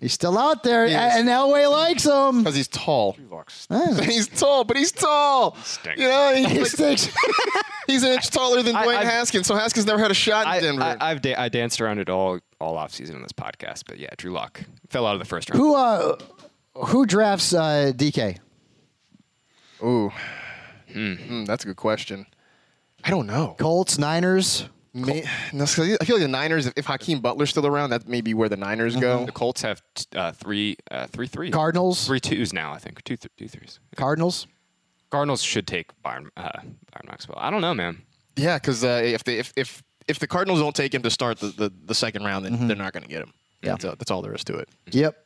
He's 0.01 0.11
still 0.13 0.37
out 0.37 0.61
there, 0.63 0.85
Yes. 0.87 1.15
and 1.17 1.29
Elway 1.29 1.71
likes 1.71 2.03
him. 2.03 2.39
because 2.43 2.55
he's 2.55 2.67
tall. 2.67 3.15
Yeah. 3.69 4.01
he's 4.03 4.27
tall, 4.27 4.63
but 4.65 4.75
he's 4.77 4.91
tall. 4.91 5.55
stinks. 5.63 5.99
You 6.01 6.09
know, 6.09 6.33
He 6.35 6.43
he's, 6.45 6.77
like- 6.79 6.97
stinks. 6.97 7.17
he's 7.87 8.03
an 8.03 8.11
inch 8.13 8.29
taller 8.29 8.61
than 8.61 8.75
I- 8.75 8.85
Dwayne 8.85 8.97
I've- 8.97 9.05
Haskins. 9.07 9.47
So 9.47 9.55
Haskins 9.55 9.85
never 9.85 9.99
had 9.99 10.11
a 10.11 10.15
shot 10.15 10.47
in 10.47 10.51
I, 10.51 10.59
Denver. 10.59 10.83
I, 10.99 11.11
I've 11.11 11.21
da- 11.21 11.35
I 11.35 11.47
danced 11.49 11.79
around 11.79 11.99
it 11.99 12.09
all 12.09 12.39
all 12.59 12.77
off 12.77 12.91
season 12.93 13.15
on 13.15 13.21
this 13.21 13.31
podcast, 13.31 13.83
but 13.87 13.97
yeah, 13.97 14.09
Drew 14.17 14.31
Lock 14.31 14.61
fell 14.89 15.05
out 15.07 15.13
of 15.13 15.19
the 15.19 15.25
first 15.25 15.49
round. 15.49 15.59
who 15.61 15.75
uh, 15.75 16.17
who 16.87 17.05
drafts 17.05 17.53
uh, 17.53 17.91
DK? 17.95 18.37
Ooh, 19.83 20.11
Hmm, 20.91 21.45
that's 21.45 21.63
a 21.63 21.67
good 21.67 21.75
question. 21.77 22.25
I 23.03 23.09
don't 23.09 23.27
know. 23.27 23.55
Colts, 23.59 23.97
Niners. 23.97 24.65
May, 24.95 25.25
no, 25.51 25.65
'cause 25.65 25.77
I 25.79 25.97
feel 26.05 26.15
like 26.15 26.21
the 26.23 26.27
Niners. 26.29 26.67
If, 26.67 26.73
if 26.77 26.85
Hakeem 26.85 27.19
Butler's 27.19 27.49
still 27.49 27.67
around, 27.67 27.89
that 27.89 28.07
may 28.07 28.21
be 28.21 28.33
where 28.33 28.47
the 28.47 28.55
Niners 28.55 28.95
go. 28.95 29.25
The 29.25 29.31
Colts 29.33 29.61
have 29.61 29.81
t- 29.93 30.05
uh, 30.17 30.31
three 30.31 30.77
uh, 30.89 31.07
three 31.07 31.27
threes. 31.27 31.51
Cardinals? 31.53 32.05
three 32.07 32.21
twos 32.21 32.53
now. 32.53 32.71
I 32.71 32.77
think 32.79 33.03
two 33.03 33.17
th- 33.17 33.29
two 33.37 33.47
threes. 33.49 33.79
Cardinals. 33.97 34.47
Cardinals 35.09 35.43
should 35.43 35.67
take 35.67 35.91
Byron 36.01 36.29
uh, 36.37 36.49
Byron 36.61 37.05
Maxwell. 37.07 37.37
I 37.39 37.49
don't 37.51 37.61
know, 37.61 37.73
man. 37.73 38.01
Yeah, 38.37 38.57
because 38.57 38.83
uh, 38.85 39.01
if 39.03 39.23
they 39.25 39.37
if, 39.39 39.51
if 39.57 39.83
if 40.07 40.19
the 40.19 40.27
Cardinals 40.27 40.59
don't 40.61 40.75
take 40.75 40.93
him 40.93 41.01
to 41.01 41.09
start 41.09 41.39
the, 41.39 41.47
the, 41.47 41.73
the 41.85 41.95
second 41.95 42.23
round, 42.23 42.45
then 42.45 42.67
they're 42.67 42.77
not 42.77 42.93
going 42.93 43.03
to 43.03 43.09
get 43.09 43.21
him. 43.21 43.33
Yeah. 43.61 43.71
that's, 43.71 43.85
uh, 43.85 43.95
that's 43.97 44.11
all 44.11 44.21
there 44.21 44.33
is 44.33 44.43
to 44.45 44.55
it. 44.57 44.69
Yep. 44.91 45.24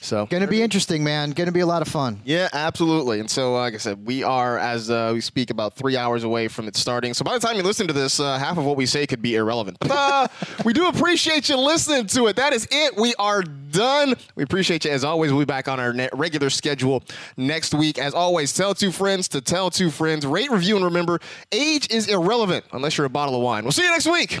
So 0.00 0.26
Going 0.26 0.42
to 0.42 0.48
be 0.48 0.62
interesting, 0.62 1.04
man. 1.04 1.30
Going 1.30 1.46
to 1.46 1.52
be 1.52 1.60
a 1.60 1.66
lot 1.66 1.82
of 1.82 1.88
fun. 1.88 2.20
Yeah, 2.24 2.48
absolutely. 2.52 3.20
And 3.20 3.30
so, 3.30 3.54
like 3.54 3.74
I 3.74 3.78
said, 3.78 4.06
we 4.06 4.22
are, 4.22 4.58
as 4.58 4.90
uh, 4.90 5.10
we 5.14 5.20
speak, 5.20 5.50
about 5.50 5.74
three 5.74 5.96
hours 5.96 6.24
away 6.24 6.48
from 6.48 6.68
it 6.68 6.76
starting. 6.76 7.14
So 7.14 7.24
by 7.24 7.34
the 7.34 7.46
time 7.46 7.56
you 7.56 7.62
listen 7.62 7.86
to 7.86 7.92
this, 7.92 8.20
uh, 8.20 8.38
half 8.38 8.58
of 8.58 8.64
what 8.64 8.76
we 8.76 8.86
say 8.86 9.06
could 9.06 9.22
be 9.22 9.36
irrelevant. 9.36 9.78
But 9.80 9.90
uh, 9.90 10.28
we 10.64 10.72
do 10.72 10.88
appreciate 10.88 11.48
you 11.48 11.56
listening 11.56 12.06
to 12.08 12.26
it. 12.26 12.36
That 12.36 12.52
is 12.52 12.66
it. 12.70 12.96
We 12.96 13.14
are 13.18 13.42
done. 13.42 14.14
We 14.34 14.42
appreciate 14.42 14.84
you. 14.84 14.90
As 14.90 15.04
always, 15.04 15.32
we'll 15.32 15.40
be 15.40 15.46
back 15.46 15.68
on 15.68 15.80
our 15.80 15.94
regular 16.12 16.50
schedule 16.50 17.02
next 17.36 17.74
week. 17.74 17.98
As 17.98 18.14
always, 18.14 18.52
tell 18.52 18.74
two 18.74 18.92
friends 18.92 19.28
to 19.28 19.40
tell 19.40 19.70
two 19.70 19.90
friends. 19.90 20.26
Rate, 20.26 20.50
review, 20.50 20.76
and 20.76 20.84
remember, 20.84 21.20
age 21.50 21.90
is 21.90 22.08
irrelevant 22.08 22.64
unless 22.72 22.96
you're 22.96 23.06
a 23.06 23.10
bottle 23.10 23.34
of 23.34 23.42
wine. 23.42 23.64
We'll 23.64 23.72
see 23.72 23.82
you 23.82 23.90
next 23.90 24.06
week. 24.06 24.40